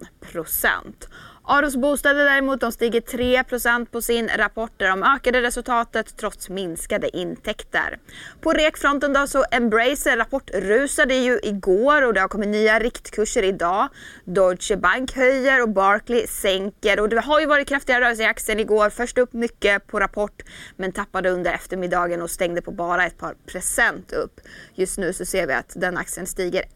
Aros 1.52 1.76
Bostäder 1.76 2.24
däremot 2.24 2.60
de 2.60 2.72
stiger 2.72 3.00
3% 3.00 3.86
på 3.86 4.02
sin 4.02 4.28
rapport 4.36 4.72
där 4.76 4.88
de 4.88 5.02
ökade 5.02 5.42
resultatet 5.42 6.16
trots 6.16 6.48
minskade 6.48 7.16
intäkter. 7.16 7.98
På 8.40 8.52
rekfronten 8.52 9.12
då 9.12 9.26
så 9.26 9.44
Embracer 9.50 10.16
rapportrusade 10.16 11.14
ju 11.14 11.40
igår 11.42 12.02
och 12.02 12.14
det 12.14 12.20
har 12.20 12.28
kommit 12.28 12.48
nya 12.48 12.78
riktkurser 12.78 13.42
idag. 13.42 13.88
Deutsche 14.24 14.76
Bank 14.76 15.16
höjer 15.16 15.62
och 15.62 15.68
Barclay 15.68 16.26
sänker 16.26 17.00
och 17.00 17.08
det 17.08 17.20
har 17.20 17.40
ju 17.40 17.46
varit 17.46 17.68
kraftiga 17.68 18.00
rörelser 18.00 18.24
i 18.24 18.26
aktien 18.26 18.60
igår. 18.60 18.90
Först 18.90 19.18
upp 19.18 19.32
mycket 19.32 19.86
på 19.86 20.00
rapport 20.00 20.42
men 20.76 20.92
tappade 20.92 21.30
under 21.30 21.52
eftermiddagen 21.52 22.22
och 22.22 22.30
stängde 22.30 22.62
på 22.62 22.70
bara 22.70 23.06
ett 23.06 23.18
par 23.18 23.34
procent 23.46 24.12
upp. 24.12 24.40
Just 24.74 24.98
nu 24.98 25.12
så 25.12 25.24
ser 25.24 25.46
vi 25.46 25.52
att 25.52 25.72
den 25.76 25.96
aktien 25.96 26.26
stiger 26.26 26.62
1 26.62 26.68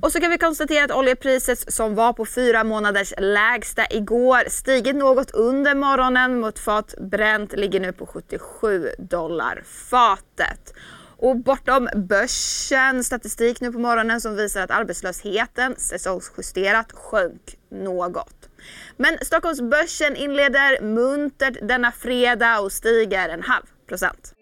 och 0.00 0.12
så 0.12 0.20
kan 0.20 0.30
vi 0.30 0.38
konstatera 0.38 0.84
att 0.84 0.90
oljepriset 0.90 1.72
som 1.72 1.94
var 1.94 2.12
på 2.12 2.26
fyra 2.26 2.64
månaders 2.64 3.14
lägsta 3.18 3.86
igår 3.90 4.48
stigit 4.48 4.96
något 4.96 5.30
under 5.30 5.74
morgonen 5.74 6.40
mot 6.40 6.58
fat 6.58 6.94
bränt. 7.00 7.52
ligger 7.52 7.80
nu 7.80 7.92
på 7.92 8.06
77 8.06 8.88
dollar 8.98 9.62
fatet. 9.64 10.74
Och 11.20 11.36
bortom 11.36 11.88
börsen, 11.94 13.04
statistik 13.04 13.60
nu 13.60 13.72
på 13.72 13.78
morgonen 13.78 14.20
som 14.20 14.36
visar 14.36 14.62
att 14.62 14.70
arbetslösheten 14.70 15.74
säsongsjusterat 15.78 16.92
sjönk 16.92 17.56
något. 17.70 18.48
Men 18.96 19.18
Stockholmsbörsen 19.22 20.16
inleder 20.16 20.82
muntert 20.82 21.68
denna 21.68 21.92
fredag 21.92 22.60
och 22.60 22.72
stiger 22.72 23.28
en 23.28 23.42
halv 23.42 23.64
procent. 23.88 24.32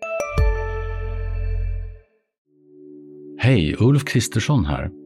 Hej, 3.38 3.76
Ulf 3.78 4.04
Kristersson 4.04 4.64
här. 4.64 5.05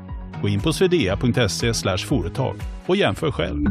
Gå 0.41 0.47
in 0.47 0.61
på 0.61 0.73
swedea.se 0.73 1.73
företag 1.97 2.55
och 2.85 2.95
jämför 2.95 3.31
själv. 3.31 3.65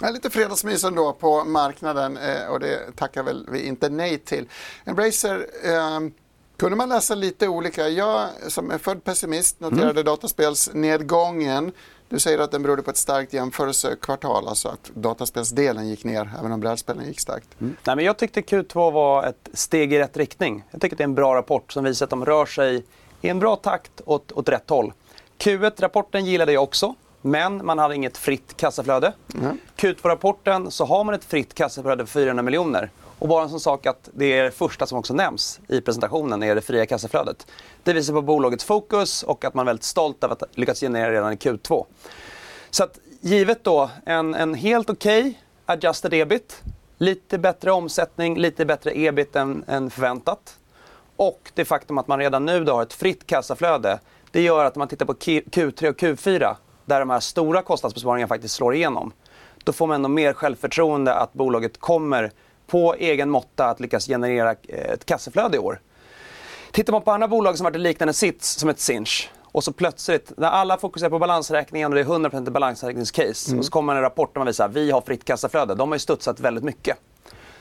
Ja, 0.00 0.10
lite 0.10 0.30
fredagsmys 0.30 0.84
ändå 0.84 1.12
på 1.12 1.44
marknaden 1.44 2.16
eh, 2.16 2.46
och 2.46 2.60
det 2.60 2.96
tackar 2.96 3.22
väl 3.22 3.46
vi 3.52 3.66
inte 3.66 3.88
nej 3.88 4.18
till. 4.18 4.48
Embracer 4.84 5.46
eh, 5.64 6.00
kunde 6.56 6.76
man 6.76 6.88
läsa 6.88 7.14
lite 7.14 7.48
olika. 7.48 7.88
Jag 7.88 8.28
som 8.48 8.70
är 8.70 8.78
född 8.78 9.04
pessimist 9.04 9.60
noterade 9.60 9.90
mm. 9.90 10.04
dataspelsnedgången. 10.04 11.72
Du 12.12 12.18
säger 12.18 12.38
att 12.38 12.50
den 12.50 12.62
berodde 12.62 12.82
på 12.82 12.90
ett 12.90 12.96
starkt 12.96 13.32
jämförelsekvartal, 13.32 14.48
alltså 14.48 14.68
att 14.68 14.90
dataspelsdelen 14.94 15.88
gick 15.88 16.04
ner 16.04 16.30
även 16.38 16.52
om 16.52 16.60
brädspelen 16.60 17.06
gick 17.06 17.20
starkt. 17.20 17.48
Mm. 17.60 17.76
Nej, 17.84 17.96
men 17.96 18.04
jag 18.04 18.16
tyckte 18.16 18.40
Q2 18.40 18.92
var 18.92 19.24
ett 19.24 19.48
steg 19.52 19.92
i 19.92 19.98
rätt 19.98 20.16
riktning. 20.16 20.64
Jag 20.70 20.80
tycker 20.80 20.94
att 20.94 20.98
det 20.98 21.02
är 21.02 21.08
en 21.08 21.14
bra 21.14 21.34
rapport 21.34 21.72
som 21.72 21.84
visar 21.84 22.06
att 22.06 22.10
de 22.10 22.24
rör 22.24 22.46
sig 22.46 22.84
i 23.20 23.28
en 23.28 23.38
bra 23.38 23.56
takt 23.56 24.00
åt, 24.04 24.32
åt 24.32 24.48
rätt 24.48 24.70
håll. 24.70 24.92
Q1-rapporten 25.38 26.26
gillade 26.26 26.52
jag 26.52 26.62
också, 26.62 26.94
men 27.22 27.66
man 27.66 27.78
hade 27.78 27.94
inget 27.94 28.18
fritt 28.18 28.56
kassaflöde. 28.56 29.12
Mm. 29.34 29.58
Q2-rapporten 29.76 30.70
så 30.70 30.84
har 30.84 31.04
man 31.04 31.14
ett 31.14 31.24
fritt 31.24 31.54
kassaflöde 31.54 32.06
för 32.06 32.20
400 32.20 32.42
miljoner. 32.42 32.90
Och 33.22 33.28
bara 33.28 33.42
en 33.42 33.50
sån 33.50 33.60
sak 33.60 33.86
att 33.86 34.08
det 34.12 34.38
är 34.38 34.44
det 34.44 34.50
första 34.50 34.86
som 34.86 34.98
också 34.98 35.14
nämns 35.14 35.60
i 35.68 35.80
presentationen, 35.80 36.42
är 36.42 36.54
det 36.54 36.60
fria 36.60 36.86
kassaflödet. 36.86 37.46
Det 37.82 37.92
visar 37.92 38.14
på 38.14 38.22
bolagets 38.22 38.64
fokus 38.64 39.22
och 39.22 39.44
att 39.44 39.54
man 39.54 39.62
är 39.62 39.66
väldigt 39.66 39.84
stolt 39.84 40.24
över 40.24 40.32
att 40.32 40.40
ha 40.40 40.48
lyckats 40.54 40.80
generera 40.80 41.12
redan 41.12 41.32
i 41.32 41.36
Q2. 41.36 41.84
Så 42.70 42.84
att 42.84 42.98
givet 43.20 43.64
då 43.64 43.90
en, 44.06 44.34
en 44.34 44.54
helt 44.54 44.90
okej 44.90 45.20
okay 45.20 45.34
adjusted 45.66 46.14
ebit, 46.14 46.62
lite 46.98 47.38
bättre 47.38 47.72
omsättning, 47.72 48.38
lite 48.38 48.64
bättre 48.64 48.98
ebit 48.98 49.36
än, 49.36 49.64
än 49.66 49.90
förväntat. 49.90 50.58
Och 51.16 51.50
det 51.54 51.64
faktum 51.64 51.98
att 51.98 52.08
man 52.08 52.18
redan 52.18 52.44
nu 52.44 52.64
då 52.64 52.72
har 52.72 52.82
ett 52.82 52.92
fritt 52.92 53.26
kassaflöde, 53.26 53.98
det 54.30 54.42
gör 54.42 54.64
att 54.64 54.76
om 54.76 54.78
man 54.78 54.88
tittar 54.88 55.06
på 55.06 55.14
Q3 55.14 55.88
och 55.88 56.00
Q4, 56.00 56.56
där 56.84 57.00
de 57.00 57.10
här 57.10 57.20
stora 57.20 57.62
kostnadsbesparingarna 57.62 58.28
faktiskt 58.28 58.54
slår 58.54 58.74
igenom, 58.74 59.12
då 59.64 59.72
får 59.72 59.86
man 59.86 59.94
ändå 59.94 60.08
mer 60.08 60.32
självförtroende 60.32 61.14
att 61.14 61.32
bolaget 61.32 61.80
kommer 61.80 62.32
på 62.72 62.94
egen 62.94 63.30
måtta 63.30 63.66
att 63.66 63.80
lyckas 63.80 64.06
generera 64.06 64.50
eh, 64.68 64.92
ett 64.92 65.04
kassaflöde 65.04 65.56
i 65.56 65.58
år. 65.58 65.80
Tittar 66.70 66.92
man 66.92 67.02
på 67.02 67.10
andra 67.10 67.28
bolag 67.28 67.56
som 67.56 67.64
varit 67.64 67.76
i 67.76 67.78
liknande 67.78 68.12
sits, 68.14 68.54
som 68.54 68.68
ett 68.68 68.80
Sinch, 68.80 69.30
och 69.42 69.64
så 69.64 69.72
plötsligt, 69.72 70.32
när 70.36 70.48
alla 70.48 70.78
fokuserar 70.78 71.10
på 71.10 71.18
balansräkningen 71.18 71.92
och 71.92 71.94
det 71.94 72.00
är 72.00 72.04
100% 72.04 72.50
balansräkningscase, 72.50 73.50
mm. 73.50 73.58
och 73.58 73.64
så 73.64 73.70
kommer 73.70 73.96
en 73.96 74.02
rapport 74.02 74.34
där 74.34 74.38
man 74.40 74.46
visar 74.46 74.64
att 74.64 74.72
vi 74.72 74.90
har 74.90 75.00
fritt 75.00 75.24
kassaflöde. 75.24 75.74
De 75.74 75.88
har 75.88 75.94
ju 75.94 75.98
studsat 75.98 76.40
väldigt 76.40 76.64
mycket. 76.64 76.96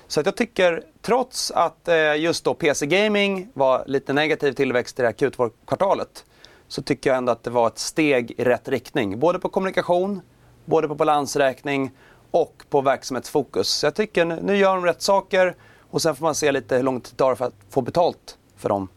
Så 0.07 0.19
att 0.19 0.25
jag 0.25 0.37
tycker, 0.37 0.83
trots 1.01 1.51
att 1.51 1.87
eh, 1.87 2.15
just 2.15 2.43
då 2.43 2.53
PC 2.53 2.85
Gaming 2.85 3.49
var 3.53 3.83
lite 3.87 4.13
negativ 4.13 4.53
tillväxt 4.53 4.99
i 4.99 5.01
det 5.01 5.07
här 5.07 5.15
Q2-kvartalet, 5.15 6.25
så 6.67 6.81
tycker 6.81 7.09
jag 7.09 7.17
ändå 7.17 7.31
att 7.31 7.43
det 7.43 7.49
var 7.49 7.67
ett 7.67 7.79
steg 7.79 8.31
i 8.37 8.43
rätt 8.43 8.67
riktning. 8.67 9.19
Både 9.19 9.39
på 9.39 9.49
kommunikation, 9.49 10.21
både 10.65 10.87
på 10.87 10.95
balansräkning 10.95 11.91
och 12.31 12.63
på 12.69 12.81
verksamhetsfokus. 12.81 13.67
Så 13.69 13.85
jag 13.85 13.95
tycker 13.95 14.25
nu 14.25 14.57
gör 14.57 14.75
de 14.75 14.85
rätt 14.85 15.01
saker 15.01 15.55
och 15.91 16.01
sen 16.01 16.15
får 16.15 16.25
man 16.25 16.35
se 16.35 16.51
lite 16.51 16.75
hur 16.75 16.83
lång 16.83 17.01
tid 17.01 17.13
det 17.13 17.17
tar 17.17 17.35
för 17.35 17.45
att 17.45 17.53
få 17.69 17.81
betalt 17.81 18.37
för 18.57 18.69
dem 18.69 18.87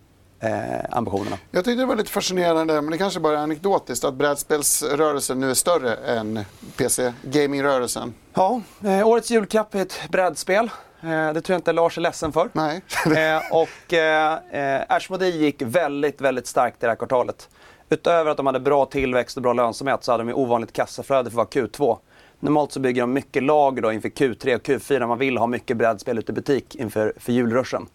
eh, 0.40 0.96
ambitionerna. 0.96 1.38
Jag 1.50 1.64
tyckte 1.64 1.82
det 1.82 1.86
var 1.86 1.96
lite 1.96 2.10
fascinerande, 2.10 2.82
men 2.82 2.90
det 2.90 2.98
kanske 2.98 3.20
bara 3.20 3.38
är 3.38 3.42
anekdotiskt, 3.42 4.04
att 4.04 4.14
brädspelsrörelsen 4.14 5.40
nu 5.40 5.50
är 5.50 5.54
större 5.54 5.94
än 5.94 6.44
PC-gamingrörelsen. 6.76 8.14
Ja, 8.34 8.60
eh, 8.84 9.08
årets 9.08 9.30
julklapp 9.30 9.74
är 9.74 9.82
ett 9.82 10.00
brädspel. 10.10 10.70
Eh, 11.00 11.32
det 11.32 11.40
tror 11.40 11.54
jag 11.54 11.58
inte 11.58 11.72
Lars 11.72 11.98
är 11.98 12.02
ledsen 12.02 12.32
för. 12.32 12.48
Nej. 12.52 12.82
eh, 13.06 13.42
och 13.52 13.92
eh, 13.92 14.38
eh 14.50 14.82
Ashmodee 14.88 15.30
gick 15.30 15.62
väldigt, 15.62 16.20
väldigt 16.20 16.46
starkt 16.46 16.76
i 16.76 16.86
det 16.86 16.88
här 16.88 16.96
kvartalet. 16.96 17.48
Utöver 17.88 18.30
att 18.30 18.36
de 18.36 18.46
hade 18.46 18.60
bra 18.60 18.86
tillväxt 18.86 19.36
och 19.36 19.42
bra 19.42 19.52
lönsamhet 19.52 20.04
så 20.04 20.12
hade 20.12 20.24
de 20.24 20.34
ovanligt 20.34 20.72
kassaflöde 20.72 21.30
för 21.30 21.42
att 21.42 21.56
vara 21.56 21.66
Q2. 21.66 21.98
Normalt 22.40 22.72
så 22.72 22.80
bygger 22.80 23.02
de 23.02 23.12
mycket 23.12 23.42
lager 23.42 23.82
då 23.82 23.92
inför 23.92 24.08
Q3 24.08 24.54
och 24.54 24.62
Q4. 24.62 25.06
Man 25.06 25.18
vill 25.18 25.36
ha 25.36 25.46
mycket 25.46 25.76
brädspel 25.76 26.18
ute 26.18 26.32
i 26.32 26.34
butik 26.34 26.74
inför 26.74 27.12
för 27.16 27.32
julruschen. 27.32 27.86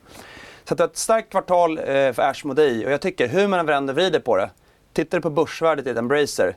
Så 0.63 0.75
det 0.75 0.83
är 0.83 0.87
ett 0.87 0.97
starkt 0.97 1.31
kvartal 1.31 1.77
eh, 1.77 1.83
för 1.85 2.19
Ashmodee 2.19 2.85
och 2.85 2.91
jag 2.91 3.01
tycker 3.01 3.27
hur 3.27 3.47
man 3.47 3.65
vänder 3.65 3.93
vrider 3.93 4.19
på 4.19 4.37
det. 4.37 4.49
Tittar 4.93 5.17
du 5.17 5.21
på 5.21 5.29
börsvärdet 5.29 5.87
i 5.87 5.89
ett 5.89 5.97
Embracer 5.97 6.55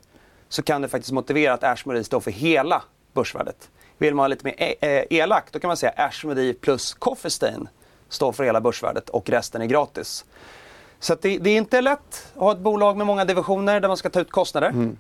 så 0.49 0.62
kan 0.62 0.83
det 0.83 0.88
faktiskt 0.88 1.12
motivera 1.12 1.53
att 1.53 1.64
Ashmodee 1.64 2.05
står 2.05 2.21
för 2.21 2.31
hela 2.31 2.83
börsvärdet. 3.12 3.71
Vill 3.99 4.14
man 4.14 4.23
ha 4.23 4.29
lite 4.29 4.45
mer 4.45 4.55
e 4.59 4.75
eh, 4.81 5.18
elak 5.18 5.45
då 5.53 5.59
kan 5.59 5.68
man 5.68 5.77
säga 5.77 5.92
Ashmodee 5.97 6.55
plus 6.55 6.95
Coffee 6.95 7.31
Stain 7.31 7.68
står 8.09 8.33
för 8.33 8.45
hela 8.45 8.61
börsvärdet 8.61 9.09
och 9.09 9.31
resten 9.31 9.62
är 9.62 9.66
gratis. 9.66 10.25
Så 11.01 11.14
det, 11.14 11.38
det, 11.38 11.51
är 11.51 11.57
inte 11.57 11.81
lätt 11.81 11.99
att 12.35 12.40
ha 12.40 12.53
ett 12.53 12.59
bolag 12.59 12.97
med 12.97 13.07
många 13.07 13.25
divisioner 13.25 13.81
där 13.81 13.88
man 13.88 13.97
ska 13.97 14.11
ta 14.11 14.21
ut 14.21 14.31
kostnader. 14.31 14.68
Mm. 14.68 14.99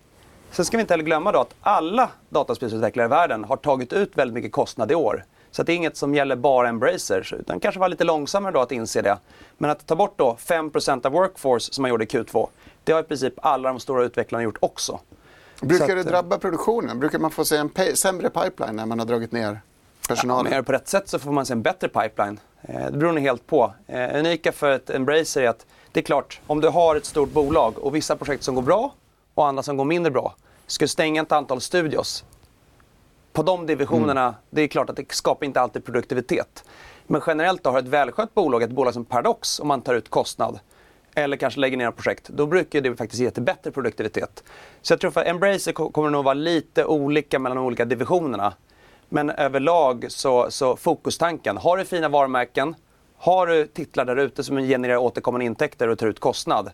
Sen 0.52 0.64
ska 0.64 0.76
vi 0.76 0.80
inte 0.80 0.92
heller 0.92 1.04
glömma 1.04 1.32
då 1.32 1.40
att 1.40 1.54
alla 1.60 2.10
dataspelsutvecklare 2.28 3.06
i 3.06 3.08
världen 3.08 3.44
har 3.44 3.56
tagit 3.56 3.92
ut 3.92 4.10
väldigt 4.14 4.34
mycket 4.34 4.52
kostnad 4.52 4.92
i 4.92 4.94
år. 4.94 5.24
Så 5.50 5.62
det 5.62 5.72
är 5.72 5.76
inget 5.76 5.96
som 5.96 6.14
gäller 6.14 6.36
bara 6.36 6.68
Embracers, 6.68 7.32
utan 7.32 7.60
kanske 7.60 7.80
var 7.80 7.88
lite 7.88 8.04
långsammare 8.04 8.52
då 8.52 8.60
att 8.60 8.72
inse 8.72 9.02
det. 9.02 9.18
Men 9.58 9.70
att 9.70 9.86
ta 9.86 9.96
bort 9.96 10.18
då 10.18 10.36
5% 10.40 11.06
av 11.06 11.12
workforce 11.12 11.72
som 11.72 11.82
man 11.82 11.88
gjorde 11.88 12.04
i 12.04 12.06
Q2, 12.06 12.48
det 12.84 12.92
har 12.92 13.00
i 13.00 13.02
princip 13.02 13.34
alla 13.36 13.68
de 13.68 13.80
stora 13.80 14.04
utvecklarna 14.04 14.42
gjort 14.42 14.56
också. 14.60 15.00
Brukar 15.60 15.96
att, 15.96 16.04
det 16.04 16.10
drabba 16.10 16.38
produktionen? 16.38 17.00
Brukar 17.00 17.18
man 17.18 17.30
få 17.30 17.44
se 17.44 17.56
en 17.56 17.70
sämre 17.94 18.30
pipeline 18.30 18.76
när 18.76 18.86
man 18.86 18.98
har 18.98 19.06
dragit 19.06 19.32
ner 19.32 19.60
personalen? 20.08 20.44
Ja, 20.44 20.50
om 20.50 20.56
man 20.56 20.64
på 20.64 20.72
rätt 20.72 20.88
sätt 20.88 21.08
så 21.08 21.18
får 21.18 21.32
man 21.32 21.46
se 21.46 21.52
en 21.52 21.62
bättre 21.62 21.88
pipeline. 21.88 22.40
Eh, 22.62 22.86
det 22.90 22.98
beror 22.98 23.12
nog 23.12 23.22
helt 23.22 23.46
på. 23.46 23.74
Eh, 23.86 24.18
unika 24.18 24.52
för 24.52 24.70
ett 24.70 24.90
Embracer 24.90 25.42
är 25.42 25.48
att 25.48 25.66
det 25.92 26.00
är 26.00 26.04
klart, 26.04 26.40
om 26.46 26.60
du 26.60 26.68
har 26.68 26.96
ett 26.96 27.04
stort 27.04 27.32
bolag 27.32 27.78
och 27.78 27.94
vissa 27.94 28.16
projekt 28.16 28.44
som 28.44 28.54
går 28.54 28.62
bra 28.62 28.92
och 29.34 29.46
andra 29.46 29.62
som 29.62 29.76
går 29.76 29.84
mindre 29.84 30.10
bra. 30.10 30.34
Du 30.78 30.88
stänga 30.88 31.22
ett 31.22 31.32
antal 31.32 31.60
studios 31.60 32.24
på 33.32 33.42
de 33.42 33.66
divisionerna, 33.66 34.22
mm. 34.22 34.34
det 34.50 34.62
är 34.62 34.68
klart 34.68 34.90
att 34.90 34.96
det 34.96 35.12
skapar 35.12 35.46
inte 35.46 35.60
alltid 35.60 35.84
produktivitet. 35.84 36.64
Men 37.06 37.20
generellt 37.26 37.64
då 37.64 37.70
har 37.70 37.78
ett 37.78 37.88
välskött 37.88 38.34
bolag, 38.34 38.62
ett 38.62 38.70
bolag 38.70 38.94
som 38.94 39.04
Paradox, 39.04 39.60
om 39.60 39.68
man 39.68 39.82
tar 39.82 39.94
ut 39.94 40.10
kostnad 40.10 40.58
eller 41.14 41.36
kanske 41.36 41.60
lägger 41.60 41.76
ner 41.76 41.90
projekt, 41.90 42.28
då 42.28 42.46
brukar 42.46 42.80
det 42.80 42.96
faktiskt 42.96 43.22
ge 43.22 43.30
till 43.30 43.42
bättre 43.42 43.70
produktivitet. 43.70 44.44
Så 44.82 44.92
jag 44.92 45.00
tror 45.00 45.10
för 45.10 45.24
Embracer 45.24 45.72
kommer 45.72 46.10
nog 46.10 46.24
vara 46.24 46.34
lite 46.34 46.84
olika 46.84 47.38
mellan 47.38 47.56
de 47.56 47.66
olika 47.66 47.84
divisionerna. 47.84 48.54
Men 49.08 49.30
överlag 49.30 50.06
så, 50.08 50.50
så 50.50 50.76
fokustanken, 50.76 51.56
har 51.56 51.76
du 51.76 51.84
fina 51.84 52.08
varumärken, 52.08 52.74
har 53.16 53.46
du 53.46 53.66
titlar 53.66 54.04
där 54.04 54.16
ute 54.16 54.44
som 54.44 54.58
genererar 54.58 54.96
återkommande 54.96 55.44
intäkter 55.44 55.88
och 55.88 55.98
tar 55.98 56.06
ut 56.06 56.20
kostnad, 56.20 56.70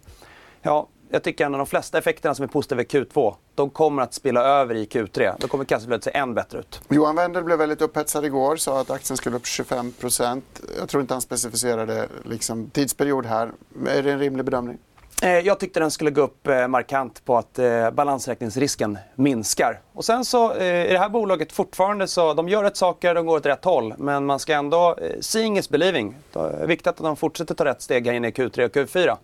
ja, 0.63 0.89
jag 1.11 1.23
tycker 1.23 1.47
att 1.47 1.53
de 1.53 1.67
flesta 1.67 1.99
effekterna 1.99 2.35
som 2.35 2.43
är 2.43 2.49
positiva 2.49 2.83
i 2.83 2.85
Q2, 2.85 3.35
de 3.55 3.71
kommer 3.71 4.03
att 4.03 4.15
spela 4.15 4.41
över 4.41 4.75
i 4.75 4.85
Q3. 4.85 5.35
Då 5.39 5.49
kommer 5.49 5.65
kassaflödet 5.65 6.05
se 6.05 6.11
än 6.15 6.35
bättre 6.35 6.59
ut. 6.59 6.81
Johan 6.89 7.17
Wendel 7.17 7.45
blev 7.45 7.59
väldigt 7.59 7.83
upphetsad 7.83 8.25
igår, 8.25 8.57
sa 8.57 8.81
att 8.81 8.91
aktien 8.91 9.17
skulle 9.17 9.37
upp 9.37 9.45
25% 9.45 10.43
Jag 10.79 10.89
tror 10.89 11.01
inte 11.01 11.15
han 11.15 11.21
specificerade 11.21 12.09
liksom, 12.25 12.71
tidsperiod 12.71 13.27
här. 13.27 13.53
Är 13.89 14.03
det 14.03 14.13
en 14.13 14.19
rimlig 14.19 14.45
bedömning? 14.45 14.79
Eh, 15.23 15.39
jag 15.39 15.61
tyckte 15.61 15.81
den 15.81 15.91
skulle 15.91 16.11
gå 16.11 16.21
upp 16.21 16.47
eh, 16.47 16.69
markant 16.69 17.25
på 17.25 17.37
att 17.37 17.59
eh, 17.59 17.91
balansräkningsrisken 17.91 18.99
minskar. 19.15 19.81
Och 19.93 20.05
sen 20.05 20.25
så 20.25 20.53
är 20.53 20.93
det 20.93 20.99
här 20.99 21.09
bolaget 21.09 21.53
fortfarande 21.53 22.07
så, 22.07 22.35
de 22.35 22.49
gör 22.49 22.63
rätt 22.63 22.77
saker, 22.77 23.15
de 23.15 23.27
går 23.27 23.37
åt 23.37 23.47
rätt 23.47 23.65
håll. 23.65 23.95
Men 23.99 24.27
man 24.27 24.39
ska 24.39 24.55
ändå, 24.55 24.97
seeing 25.21 25.59
is 25.59 25.69
believing. 25.69 26.15
Det 26.33 26.41
är 26.41 26.67
viktigt 26.67 26.87
att 26.87 26.97
de 26.97 27.17
fortsätter 27.17 27.55
ta 27.55 27.65
rätt 27.65 27.83
steg 27.83 28.07
här 28.07 28.15
inne 28.15 28.29
i 28.29 28.31
Q3 28.31 28.65
och 28.65 28.77
Q4. 28.77 29.17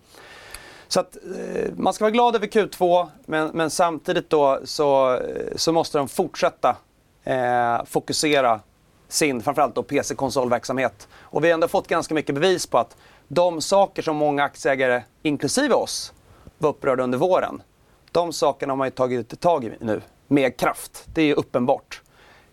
Så 0.94 1.00
att, 1.00 1.16
eh, 1.16 1.72
man 1.76 1.92
ska 1.92 2.04
vara 2.04 2.10
glad 2.10 2.36
över 2.36 2.46
Q2 2.46 3.08
men, 3.26 3.50
men 3.54 3.70
samtidigt 3.70 4.30
då 4.30 4.60
så, 4.64 5.14
eh, 5.14 5.56
så 5.56 5.72
måste 5.72 5.98
de 5.98 6.08
fortsätta 6.08 6.76
eh, 7.24 7.84
fokusera 7.84 8.60
sin, 9.08 9.42
framförallt 9.42 9.74
då 9.74 9.82
PC-konsolverksamhet. 9.82 11.08
Och 11.14 11.44
vi 11.44 11.48
har 11.48 11.54
ändå 11.54 11.68
fått 11.68 11.88
ganska 11.88 12.14
mycket 12.14 12.34
bevis 12.34 12.66
på 12.66 12.78
att 12.78 12.96
de 13.28 13.60
saker 13.60 14.02
som 14.02 14.16
många 14.16 14.44
aktieägare, 14.44 15.02
inklusive 15.22 15.74
oss, 15.74 16.12
var 16.58 16.70
upprörda 16.70 17.02
under 17.02 17.18
våren. 17.18 17.62
De 18.12 18.32
sakerna 18.32 18.72
har 18.72 18.76
man 18.76 18.86
ju 18.86 18.90
tagit 18.90 19.40
tag 19.40 19.64
i 19.64 19.72
nu 19.80 20.02
med 20.28 20.56
kraft. 20.56 21.04
Det 21.14 21.22
är 21.22 21.26
ju 21.26 21.34
uppenbart. 21.34 22.02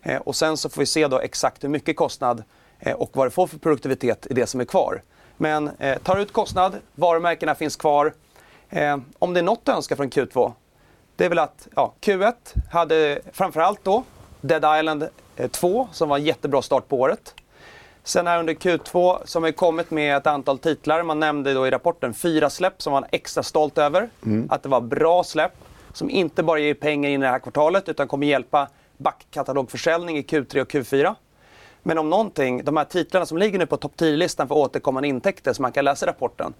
Eh, 0.01 0.21
och 0.21 0.35
sen 0.35 0.57
så 0.57 0.69
får 0.69 0.81
vi 0.81 0.85
se 0.85 1.07
då 1.07 1.19
exakt 1.19 1.63
hur 1.63 1.69
mycket 1.69 1.95
kostnad 1.95 2.43
eh, 2.79 2.93
och 2.93 3.09
vad 3.13 3.27
det 3.27 3.31
får 3.31 3.47
för 3.47 3.57
produktivitet 3.57 4.27
i 4.29 4.33
det 4.33 4.47
som 4.47 4.61
är 4.61 4.65
kvar. 4.65 5.01
Men 5.37 5.69
eh, 5.79 5.97
tar 5.97 6.17
ut 6.17 6.33
kostnad, 6.33 6.77
varumärkena 6.95 7.55
finns 7.55 7.75
kvar. 7.75 8.13
Eh, 8.71 8.97
om 9.19 9.33
det 9.33 9.39
är 9.39 9.43
något 9.43 9.69
att 9.69 9.75
önska 9.75 9.95
från 9.95 10.09
Q2, 10.09 10.53
det 11.15 11.25
är 11.25 11.29
väl 11.29 11.39
att 11.39 11.67
ja, 11.75 11.93
Q1 12.01 12.33
hade 12.71 13.19
framförallt 13.31 13.83
då 13.83 14.03
Dead 14.41 14.79
Island 14.79 15.07
2 15.51 15.81
eh, 15.81 15.87
som 15.91 16.09
var 16.09 16.17
en 16.17 16.23
jättebra 16.23 16.61
start 16.61 16.87
på 16.87 16.99
året. 16.99 17.35
Sen 18.03 18.27
här 18.27 18.39
under 18.39 18.53
Q2 18.53 19.19
som 19.25 19.43
har 19.43 19.51
kommit 19.51 19.91
med 19.91 20.17
ett 20.17 20.27
antal 20.27 20.57
titlar. 20.57 21.03
Man 21.03 21.19
nämnde 21.19 21.53
då 21.53 21.67
i 21.67 21.71
rapporten 21.71 22.13
fyra 22.13 22.49
släpp 22.49 22.81
som 22.81 22.93
man 22.93 23.01
var 23.01 23.09
extra 23.11 23.43
stolt 23.43 23.77
över. 23.77 24.09
Mm. 24.25 24.47
Att 24.49 24.63
det 24.63 24.69
var 24.69 24.81
bra 24.81 25.23
släpp 25.23 25.53
som 25.93 26.09
inte 26.09 26.43
bara 26.43 26.59
ger 26.59 26.73
pengar 26.73 27.09
in 27.09 27.21
i 27.21 27.25
det 27.25 27.31
här 27.31 27.39
kvartalet 27.39 27.89
utan 27.89 28.07
kommer 28.07 28.27
hjälpa 28.27 28.67
backkatalogförsäljning 28.97 30.17
i 30.17 30.21
Q3 30.21 30.61
och 30.61 30.71
Q4. 30.71 31.15
Men 31.83 31.97
om 31.97 32.09
någonting, 32.09 32.63
de 32.63 32.77
här 32.77 32.85
titlarna 32.85 33.25
som 33.25 33.37
ligger 33.37 33.59
nu 33.59 33.65
på 33.65 33.77
topp 33.77 33.93
10-listan 33.97 34.47
för 34.47 34.55
återkommande 34.55 35.07
intäkter 35.07 35.53
som 35.53 35.63
man 35.63 35.71
kan 35.71 35.85
läsa 35.85 36.05
i 36.05 36.09
rapporten. 36.09 36.53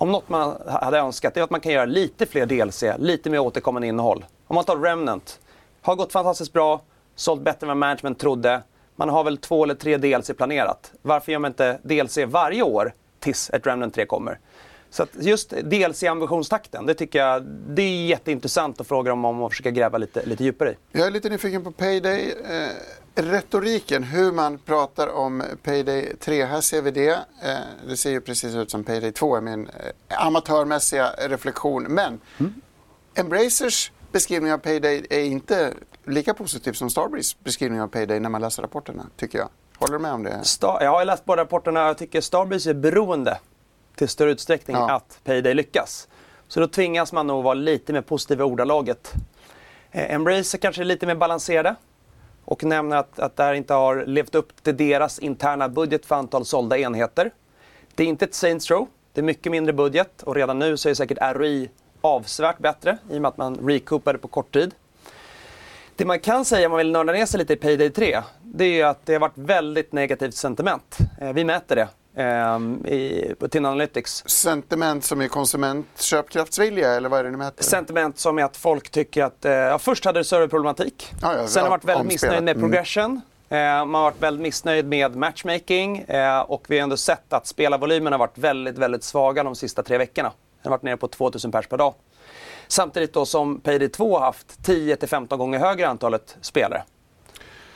Om 0.00 0.12
något 0.12 0.28
man 0.28 0.62
hade 0.66 0.98
önskat 0.98 1.36
är 1.36 1.42
att 1.42 1.50
man 1.50 1.60
kan 1.60 1.72
göra 1.72 1.84
lite 1.84 2.26
fler 2.26 2.46
DLC, 2.46 2.84
lite 2.98 3.30
mer 3.30 3.38
återkommande 3.38 3.88
innehåll. 3.88 4.24
Om 4.46 4.54
man 4.54 4.64
tar 4.64 4.76
Remnant, 4.76 5.40
har 5.82 5.96
gått 5.96 6.12
fantastiskt 6.12 6.52
bra, 6.52 6.80
sålt 7.14 7.42
bättre 7.42 7.64
än 7.64 7.68
vad 7.68 7.76
management 7.76 8.18
trodde. 8.18 8.62
Man 8.96 9.08
har 9.08 9.24
väl 9.24 9.36
två 9.36 9.64
eller 9.64 9.74
tre 9.74 9.96
DLC 9.96 10.30
planerat. 10.36 10.92
Varför 11.02 11.32
gör 11.32 11.38
man 11.38 11.50
inte 11.50 11.78
DLC 11.82 12.18
varje 12.26 12.62
år 12.62 12.92
tills 13.18 13.50
ett 13.50 13.66
Remnant 13.66 13.94
3 13.94 14.06
kommer? 14.06 14.38
Så 14.90 15.06
just 15.20 15.50
DLC-ambitionstakten, 15.50 16.86
det 16.86 16.94
tycker 16.94 17.18
jag 17.18 17.42
det 17.68 17.82
är 17.82 18.06
jätteintressant 18.06 18.80
att 18.80 18.86
fråga 18.86 19.10
dem 19.10 19.24
om 19.24 19.36
man 19.36 19.50
försöker 19.50 19.70
gräva 19.70 19.98
lite, 19.98 20.26
lite 20.26 20.44
djupare 20.44 20.70
i. 20.70 20.74
Jag 20.92 21.06
är 21.06 21.10
lite 21.10 21.28
nyfiken 21.28 21.64
på 21.64 21.70
Payday. 21.72 22.34
Eh, 22.50 22.68
Retoriken, 23.14 24.02
hur 24.02 24.32
man 24.32 24.58
pratar 24.58 25.08
om 25.08 25.42
Payday 25.62 26.16
3. 26.20 26.44
Här 26.44 26.60
ser 26.60 26.82
vi 26.82 26.90
det. 26.90 27.10
Eh, 27.42 27.56
det 27.88 27.96
ser 27.96 28.10
ju 28.10 28.20
precis 28.20 28.54
ut 28.54 28.70
som 28.70 28.84
Payday 28.84 29.12
2 29.12 29.36
är 29.36 29.40
min 29.40 29.66
eh, 30.08 30.26
amatörmässiga 30.26 31.10
reflektion. 31.18 31.82
Men 31.82 32.20
mm. 32.38 32.54
Embracers 33.14 33.92
beskrivning 34.12 34.52
av 34.52 34.58
Payday 34.58 35.06
är 35.10 35.20
inte 35.20 35.74
lika 36.04 36.34
positiv 36.34 36.72
som 36.72 36.90
Starbreeze 36.90 37.36
beskrivning 37.44 37.80
av 37.80 37.88
Payday 37.88 38.20
när 38.20 38.28
man 38.28 38.40
läser 38.40 38.62
rapporterna, 38.62 39.06
tycker 39.16 39.38
jag. 39.38 39.48
Håller 39.78 39.92
du 39.92 39.98
med 39.98 40.12
om 40.12 40.22
det? 40.22 40.44
Star 40.44 40.78
jag 40.80 40.90
har 40.90 41.04
läst 41.04 41.24
båda 41.24 41.42
rapporterna. 41.42 41.80
Jag 41.80 41.98
tycker 41.98 42.20
Starbreeze 42.20 42.70
är 42.70 42.74
beroende 42.74 43.38
till 43.94 44.08
större 44.08 44.30
utsträckning 44.30 44.76
ja. 44.76 44.92
att 44.92 45.20
Payday 45.24 45.54
lyckas. 45.54 46.08
Så 46.48 46.60
då 46.60 46.68
tvingas 46.68 47.12
man 47.12 47.26
nog 47.26 47.44
vara 47.44 47.54
lite 47.54 47.92
mer 47.92 48.02
positiv 48.02 48.40
i 48.40 48.42
ordalaget. 48.42 49.12
Eh, 49.90 50.14
Embracer 50.14 50.58
kanske 50.58 50.82
är 50.82 50.84
lite 50.84 51.06
mer 51.06 51.14
balanserade 51.14 51.76
och 52.50 52.64
nämner 52.64 52.96
att, 52.96 53.18
att 53.18 53.36
det 53.36 53.42
här 53.42 53.54
inte 53.54 53.74
har 53.74 54.04
levt 54.06 54.34
upp 54.34 54.62
till 54.62 54.76
deras 54.76 55.18
interna 55.18 55.68
budget 55.68 56.06
för 56.06 56.14
antal 56.14 56.44
sålda 56.44 56.78
enheter. 56.78 57.30
Det 57.94 58.02
är 58.02 58.06
inte 58.06 58.24
ett 58.24 58.34
Saints 58.34 58.70
Row, 58.70 58.86
det 59.12 59.20
är 59.20 59.22
mycket 59.22 59.52
mindre 59.52 59.72
budget 59.72 60.22
och 60.22 60.34
redan 60.34 60.58
nu 60.58 60.76
så 60.76 60.88
är 60.88 60.94
säkert 60.94 61.18
ROI 61.20 61.70
avsevärt 62.00 62.58
bättre 62.58 62.98
i 63.10 63.16
och 63.16 63.22
med 63.22 63.28
att 63.28 63.36
man 63.36 63.56
recoupade 63.56 64.18
på 64.18 64.28
kort 64.28 64.52
tid. 64.52 64.74
Det 65.96 66.04
man 66.04 66.20
kan 66.20 66.44
säga 66.44 66.66
om 66.66 66.70
man 66.70 66.78
vill 66.78 66.90
nörda 66.90 67.12
ner 67.12 67.26
sig 67.26 67.38
lite 67.38 67.52
i 67.52 67.56
Payday 67.56 67.90
3, 67.90 68.22
det 68.42 68.80
är 68.80 68.86
att 68.86 69.06
det 69.06 69.12
har 69.12 69.20
varit 69.20 69.38
väldigt 69.38 69.92
negativt 69.92 70.34
sentiment. 70.34 70.98
Eh, 71.20 71.32
vi 71.32 71.44
mäter 71.44 71.76
det 71.76 71.88
i, 72.86 73.34
på 73.38 73.48
TIN 73.48 73.66
Analytics. 73.66 74.28
Sentiment 74.28 75.04
som 75.04 75.20
är 75.20 75.28
konsumentköpkraftsvilja 75.28 76.90
eller 76.94 77.08
vad 77.08 77.20
är 77.20 77.24
det 77.24 77.30
ni 77.30 77.36
mäter? 77.36 77.64
Sentiment 77.64 78.18
som 78.18 78.38
är 78.38 78.44
att 78.44 78.56
folk 78.56 78.90
tycker 78.90 79.24
att, 79.24 79.44
eh, 79.44 79.52
ja, 79.52 79.78
först 79.78 80.04
hade 80.04 80.20
det 80.20 80.24
serverproblematik. 80.24 81.12
Ja, 81.22 81.36
ja, 81.36 81.46
Sen 81.46 81.62
har 81.62 81.70
man 81.70 81.78
varit 81.78 81.84
väldigt 81.84 82.06
missnöjd 82.06 82.42
med 82.42 82.56
Mm. 82.56 82.70
progression. 82.70 83.20
Eh, 83.48 83.56
man 83.58 83.94
har 83.94 84.02
varit 84.02 84.22
väldigt 84.22 84.42
missnöjd 84.42 84.86
med 84.86 85.16
matchmaking 85.16 85.98
eh, 85.98 86.40
och 86.40 86.64
vi 86.68 86.78
har 86.78 86.82
ändå 86.82 86.96
sett 86.96 87.32
att 87.32 87.46
spelarvolymen 87.46 88.12
har 88.12 88.18
varit 88.18 88.38
väldigt, 88.38 88.78
väldigt 88.78 89.04
svaga 89.04 89.42
de 89.42 89.54
sista 89.56 89.82
tre 89.82 89.98
veckorna. 89.98 90.28
Den 90.62 90.70
har 90.72 90.78
varit 90.78 90.82
nere 90.82 90.96
på 90.96 91.08
2000 91.08 91.52
pers 91.52 91.66
per 91.66 91.76
dag. 91.78 91.94
Samtidigt 92.68 93.12
då 93.14 93.26
som 93.26 93.60
Payday 93.60 93.88
2 93.88 94.18
har 94.18 94.24
haft 94.24 94.58
10-15 94.66 95.36
gånger 95.36 95.58
högre 95.58 95.88
antalet 95.88 96.36
spelare. 96.40 96.82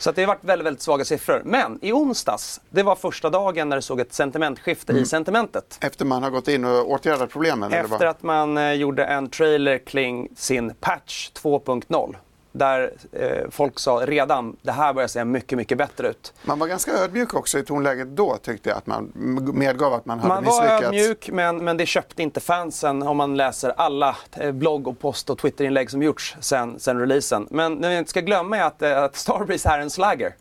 Så 0.04 0.12
det 0.12 0.22
har 0.22 0.26
varit 0.28 0.44
väldigt, 0.44 0.66
väldigt 0.66 0.82
svaga 0.82 1.04
siffror. 1.04 1.42
Men 1.44 1.78
i 1.82 1.92
onsdags, 1.92 2.60
det 2.70 2.82
var 2.82 2.96
första 2.96 3.30
dagen 3.30 3.68
när 3.68 3.76
det 3.76 3.82
såg 3.82 4.00
ett 4.00 4.12
sentimentskifte 4.12 4.92
Mm. 4.92 5.02
i 5.02 5.06
sentimentet. 5.06 5.78
Efter 5.80 6.04
man 6.04 6.22
har 6.22 6.30
gått 6.30 6.48
in 6.48 6.64
och 6.64 6.90
åtgärdat 6.90 7.30
problemen? 7.30 7.72
Efter 7.72 8.06
att 8.06 8.22
man 8.22 8.58
eh, 8.58 8.72
gjorde 8.72 9.04
en 9.04 9.28
trailer 9.30 9.78
kring 9.78 10.28
sin 10.36 10.74
patch 10.80 11.30
2.0. 11.34 12.16
Där 12.56 12.92
eh, 13.12 13.50
folk 13.50 13.78
sa 13.78 14.02
redan, 14.06 14.56
det 14.62 14.72
här 14.72 14.92
börjar 14.92 15.08
se 15.08 15.24
mycket, 15.24 15.58
mycket 15.58 15.78
bättre 15.78 16.08
ut. 16.08 16.32
Man 16.44 16.58
var 16.58 16.66
ganska 16.66 16.92
ödmjuk 16.92 17.34
också 17.34 17.58
i 17.58 17.62
tonläget 17.64 18.08
då 18.16 18.36
tyckte 18.42 18.68
jag 18.68 18.78
att 18.78 18.86
man 18.86 19.12
medgav 19.54 19.92
att 19.92 20.06
man 20.06 20.18
hade 20.18 20.34
Man 20.34 20.44
var 20.44 20.52
misslyckats. 20.52 20.84
ödmjuk, 20.84 21.30
men, 21.32 21.64
men 21.64 21.76
det 21.76 21.86
köpte 21.86 22.22
inte 22.22 22.40
fansen 22.40 23.02
om 23.02 23.16
man 23.16 23.36
läser 23.36 23.74
alla 23.76 24.16
eh, 24.36 24.52
blogg 24.52 24.88
och 24.88 24.98
post 24.98 25.30
och 25.30 25.38
Twitterinlägg 25.38 25.90
som 25.90 26.02
gjorts 26.02 26.36
sen, 26.40 26.80
sen 26.80 27.00
releasen. 27.00 27.46
Men 27.50 27.80
det 27.80 27.88
vi 27.88 27.96
inte 27.98 28.10
ska 28.10 28.20
glömma 28.20 28.56
är 28.58 28.62
att, 28.62 28.82
eh, 28.82 29.02
att 29.02 29.16
Starbreeze 29.16 29.68
är 29.68 29.78
en 29.78 29.90
slagger. 29.90 30.34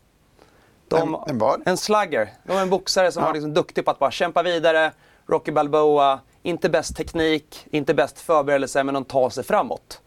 De, 0.88 1.14
En- 1.14 1.20
en 1.30 1.38
vad? 1.38 1.62
En 1.66 1.76
slugger. 1.76 2.28
De 2.44 2.52
är 2.56 2.62
en 2.62 2.70
boxare 2.70 3.12
som 3.12 3.20
Ja. 3.22 3.26
var 3.26 3.34
liksom 3.34 3.54
duktig 3.54 3.84
på 3.84 3.90
att 3.90 3.98
bara 3.98 4.10
kämpa 4.10 4.42
vidare. 4.42 4.92
Rocky 5.26 5.52
Balboa, 5.52 6.20
inte 6.42 6.68
bäst 6.68 6.96
teknik, 6.96 7.66
inte 7.70 7.94
bäst 7.94 8.20
förberedelse, 8.20 8.84
men 8.84 8.94
de 8.94 9.04
tar 9.04 9.30
sig 9.30 9.44
framåt. 9.44 10.00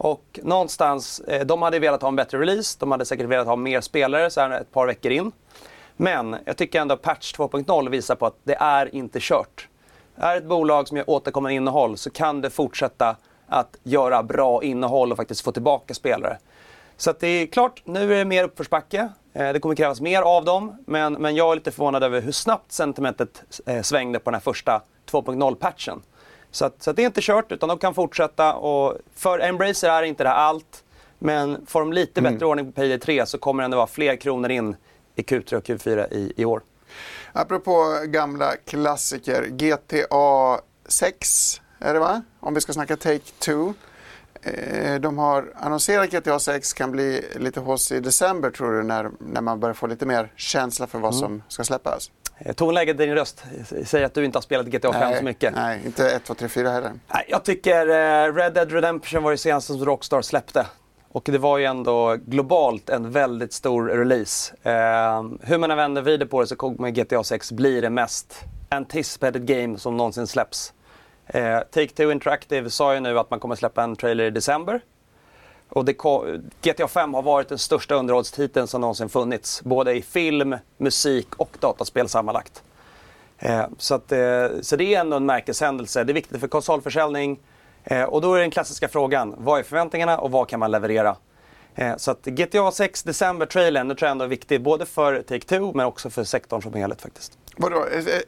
Och 0.00 0.40
någonstans, 0.42 1.20
eh, 1.20 1.46
de 1.46 1.62
hade 1.62 1.78
velat 1.78 2.02
ha 2.02 2.08
en 2.08 2.16
bättre 2.16 2.38
release, 2.38 2.76
de 2.80 2.90
hade 2.92 3.04
säkert 3.04 3.26
velat 3.26 3.46
ha 3.46 3.56
mer 3.56 3.80
spelare 3.80 4.30
så 4.30 4.40
här 4.40 4.50
ett 4.50 4.72
par 4.72 4.86
veckor 4.86 5.12
in. 5.12 5.32
Men 5.96 6.36
jag 6.44 6.56
tycker 6.56 6.80
ändå 6.80 6.94
att 6.94 7.02
patch 7.02 7.34
2.0 7.34 7.88
visar 7.88 8.14
på 8.14 8.26
att 8.26 8.36
det 8.44 8.54
är 8.54 8.94
inte 8.94 9.18
kört. 9.22 9.68
Är 10.16 10.36
ett 10.36 10.44
bolag 10.44 10.88
som 10.88 10.96
gör 10.96 11.10
återkommande 11.10 11.54
innehåll 11.54 11.96
så 11.96 12.10
kan 12.10 12.40
det 12.40 12.50
fortsätta 12.50 13.16
att 13.46 13.76
göra 13.82 14.22
bra 14.22 14.62
innehåll 14.62 15.10
och 15.12 15.16
faktiskt 15.16 15.40
få 15.40 15.52
tillbaka 15.52 15.94
spelare. 15.94 16.38
Så 16.96 17.10
att 17.10 17.20
det 17.20 17.26
är 17.28 17.46
klart, 17.46 17.82
nu 17.84 18.14
är 18.14 18.18
det 18.18 18.24
mer 18.24 18.44
uppförsbacke. 18.44 19.08
Eh, 19.32 19.52
Det 19.52 19.60
kommer 19.60 19.74
krävas 19.74 20.00
mer 20.00 20.22
av 20.22 20.44
dem. 20.44 20.76
Men, 20.86 21.12
men 21.12 21.36
jag 21.36 21.50
är 21.50 21.54
lite 21.54 21.70
förvånad 21.70 22.02
över 22.02 22.20
hur 22.20 22.32
snabbt 22.32 22.72
sentimentet 22.72 23.62
eh, 23.66 23.82
svängde 23.82 24.18
på 24.18 24.30
den 24.30 24.34
här 24.34 24.40
första 24.40 24.82
2.0-patchen. 25.10 26.02
Så, 26.50 26.64
att, 26.64 26.82
så 26.82 26.90
att 26.90 26.96
det 26.96 27.02
är 27.02 27.06
inte 27.06 27.20
kört, 27.22 27.52
utan 27.52 27.68
de 27.68 27.78
kan 27.78 27.94
fortsätta. 27.94 28.54
Och 28.54 28.96
för 29.14 29.38
Embracer 29.40 29.88
är 29.88 30.02
inte 30.02 30.22
det 30.24 30.28
här 30.28 30.36
allt. 30.36 30.84
Men 31.18 31.66
får 31.66 31.80
de 31.80 31.92
lite 31.92 32.22
bättre 32.22 32.46
ordning 32.46 32.66
på 32.66 32.72
Payday 32.72 32.98
3 32.98 33.26
så 33.26 33.38
kommer 33.38 33.62
det 33.62 33.64
ändå 33.64 33.76
vara 33.76 33.86
fler 33.86 34.16
kronor 34.16 34.50
in 34.50 34.76
i 35.14 35.22
Q3 35.22 35.54
och 35.54 35.64
Q4 35.64 36.12
i, 36.12 36.32
i 36.36 36.44
år. 36.44 36.62
Apropå 37.32 38.00
gamla 38.06 38.56
klassiker, 38.56 39.46
GTA 39.46 40.60
6 40.86 41.60
är 41.78 41.94
det 41.94 42.00
va? 42.00 42.22
Om 42.40 42.54
vi 42.54 42.60
ska 42.60 42.72
snacka 42.72 42.96
Take-Two. 42.96 43.74
Eh, 44.42 45.00
De 45.00 45.18
har 45.18 45.52
annonserat 45.54 46.10
GTA 46.10 46.38
6 46.38 46.72
kan 46.72 46.92
bli 46.92 47.24
lite 47.36 47.60
hausse 47.60 47.96
i 47.96 48.00
december 48.00 48.50
tror 48.50 48.72
du 48.72 48.82
när, 48.82 49.10
när 49.18 49.40
man 49.40 49.60
börjar 49.60 49.74
få 49.74 49.86
lite 49.86 50.06
mer 50.06 50.32
känsla 50.36 50.86
för 50.86 50.98
vad 50.98 51.14
som 51.14 51.42
ska 51.48 51.64
släppas? 51.64 52.10
Eh, 52.38 52.52
Tonläget 52.52 53.00
i 53.00 53.06
din 53.06 53.14
röst 53.14 53.44
säger 53.84 54.06
att 54.06 54.14
du 54.14 54.24
inte 54.24 54.36
har 54.36 54.42
spelat 54.42 54.66
GTA 54.66 54.92
5 54.92 55.18
så 55.18 55.24
mycket. 55.24 55.54
nej, 55.54 55.80
inte 55.86 56.10
1, 56.10 56.24
2, 56.24 56.34
3, 56.34 56.48
4 56.48 56.70
heller. 56.70 56.92
Nej, 57.14 57.24
Jag 57.28 57.44
tycker 57.44 57.88
eh, 57.88 58.34
Red 58.34 58.54
Dead 58.54 58.72
Redemption 58.72 59.22
var 59.22 59.30
det 59.30 59.38
senaste 59.38 59.72
som 59.72 59.84
Rockstar 59.84 60.22
släppte. 60.22 60.66
Och 61.12 61.28
det 61.32 61.38
var 61.38 61.58
ju 61.58 61.64
ändå 61.64 62.16
globalt 62.26 62.90
en 62.90 63.10
väldigt 63.10 63.52
stor 63.52 63.88
release. 63.88 64.54
Eh, 64.62 65.22
hur 65.42 65.58
man 65.58 65.70
än 65.70 65.76
vänder 65.76 66.02
vrider 66.02 66.26
på 66.26 66.40
det 66.40 66.46
så 66.46 66.56
kommer 66.56 66.90
GTA 66.90 67.24
6 67.24 67.52
bli 67.52 67.80
det 67.80 67.90
mest 67.90 68.44
anticipated 68.68 69.46
game 69.46 69.78
som 69.78 69.96
någonsin 69.96 70.26
släpps. 70.26 70.72
Take-Two 71.32 72.12
Interactive 72.12 72.70
sa 72.70 72.94
ju 72.94 73.00
nu 73.00 73.18
att 73.18 73.30
man 73.30 73.40
kommer 73.40 73.54
släppa 73.54 73.82
en 73.82 73.96
trailer 73.96 74.24
i 74.24 74.30
december. 74.30 74.80
Och 75.68 75.84
det 75.84 75.92
GTA 76.62 76.88
5 76.88 77.14
har 77.14 77.22
varit 77.22 77.48
den 77.48 77.58
största 77.58 77.94
underhållstiteln 77.94 78.66
som 78.66 78.80
någonsin 78.80 79.08
funnits. 79.08 79.62
Både 79.64 79.92
i 79.96 80.02
film, 80.02 80.56
musik 80.76 81.28
och 81.36 81.50
dataspel 81.60 82.08
sammanlagt. 82.08 82.62
Eh, 83.38 83.64
så, 83.78 83.94
att, 83.94 84.12
eh, 84.12 84.46
så 84.62 84.76
det 84.76 84.94
är 84.94 85.00
ändå 85.00 85.16
en 85.16 85.26
märkeshändelse. 85.26 86.04
Det 86.04 86.12
är 86.12 86.14
viktigt 86.14 86.40
för 86.40 86.48
konsolförsäljning. 86.48 87.40
Eh, 87.84 88.02
och 88.02 88.20
då 88.20 88.34
är 88.34 88.40
den 88.40 88.50
klassiska 88.50 88.88
frågan, 88.88 89.34
vad 89.38 89.58
är 89.58 89.62
förväntningarna 89.62 90.18
och 90.18 90.30
vad 90.30 90.48
kan 90.48 90.60
man 90.60 90.70
leverera? 90.70 91.16
Eh, 91.74 91.96
så 91.96 92.10
att 92.10 92.24
GTA 92.24 92.70
6 92.70 93.02
december-trailern, 93.02 93.88
det 93.88 93.94
tror 93.94 94.06
jag 94.06 94.10
ändå 94.12 94.24
är 94.24 94.28
viktig 94.28 94.62
både 94.62 94.86
för 94.86 95.22
Take-Two 95.22 95.72
men 95.74 95.86
också 95.86 96.10
för 96.10 96.24
sektorn 96.24 96.62
som 96.62 96.74
helhet 96.74 97.02
faktiskt. 97.02 97.38
Vadå, 97.56 97.84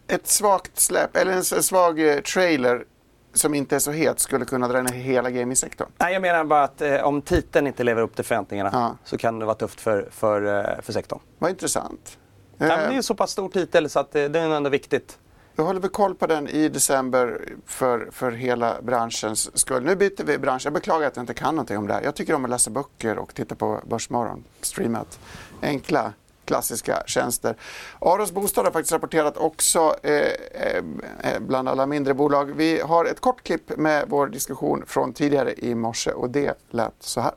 ett- 0.08 0.26
svagt 0.28 0.80
släpp 0.80 1.16
eller 1.16 1.32
en 1.32 1.44
svag 1.44 2.08
eh, 2.10 2.20
trailer 2.20 2.84
som 3.32 3.54
inte 3.54 3.74
är 3.74 3.78
så 3.78 3.90
het 3.90 4.20
skulle 4.20 4.44
kunna 4.44 4.68
dra 4.68 4.82
ner 4.82 4.92
hela 4.92 5.30
gamingsektorn? 5.30 5.88
Nej, 5.98 6.12
jag 6.12 6.22
menar 6.22 6.44
bara 6.44 6.64
att 6.64 6.80
eh, 6.82 7.00
om 7.02 7.22
titeln 7.22 7.66
inte 7.66 7.84
lever 7.84 8.02
upp 8.02 8.16
till 8.16 8.24
förväntningarna 8.24 8.70
Ja. 8.72 8.96
så 9.04 9.18
kan 9.18 9.38
det 9.38 9.44
vara 9.44 9.54
tufft 9.54 9.80
för, 9.80 10.08
för, 10.10 10.58
eh, 10.58 10.80
för 10.82 10.92
sektorn. 10.92 11.20
Vad 11.38 11.50
intressant. 11.50 12.18
Nej, 12.56 12.68
men 12.68 12.78
det 12.78 12.84
är 12.84 12.90
Eh, 12.90 12.96
en 12.96 13.02
så 13.02 13.14
pass 13.14 13.30
stor 13.30 13.48
titel 13.48 13.90
så 13.90 14.00
att 14.00 14.14
eh, 14.14 14.24
det 14.24 14.40
är 14.40 14.50
ändå 14.50 14.70
viktigt. 14.70 15.18
Då 15.56 15.62
håller 15.62 15.80
vi 15.80 15.88
koll 15.88 16.14
på 16.14 16.26
den 16.26 16.48
i 16.48 16.68
december 16.68 17.40
för, 17.66 18.08
för 18.12 18.30
hela 18.32 18.82
branschens 18.82 19.58
skull. 19.58 19.84
Nu 19.84 19.96
byter 19.96 20.24
vi 20.24 20.38
bransch. 20.38 20.66
Jag 20.66 20.72
beklagar 20.72 21.08
att 21.08 21.16
jag 21.16 21.22
inte 21.22 21.34
kan 21.34 21.54
någonting 21.54 21.78
om 21.78 21.86
det 21.86 21.94
här. 21.94 22.02
Jag 22.02 22.14
tycker 22.14 22.34
om 22.34 22.44
att 22.44 22.50
läsa 22.50 22.70
böcker 22.70 23.18
och 23.18 23.34
titta 23.34 23.54
på 23.54 23.80
Börsmorgon 23.86 24.44
streamat. 24.60 25.18
Enkla, 25.62 26.12
klassiska 26.50 27.02
tjänster. 27.06 27.54
Aros 28.00 28.32
Bostad 28.32 28.64
har 28.64 28.72
faktiskt 28.72 28.92
rapporterat 28.92 29.36
också 29.36 29.78
eh, 30.02 30.12
eh, 30.12 30.76
eh, 31.24 31.40
bland 31.40 31.68
alla 31.68 31.86
mindre 31.86 32.14
bolag. 32.14 32.52
Vi 32.56 32.80
har 32.80 33.04
ett 33.04 33.20
kort 33.20 33.42
klipp 33.42 33.76
med 33.76 34.04
vår 34.08 34.26
diskussion 34.26 34.82
från 34.86 35.12
tidigare 35.12 35.52
i 35.56 35.74
morse 35.74 36.10
och 36.10 36.30
det 36.30 36.58
lät 36.70 36.94
så 36.98 37.20
här. 37.20 37.32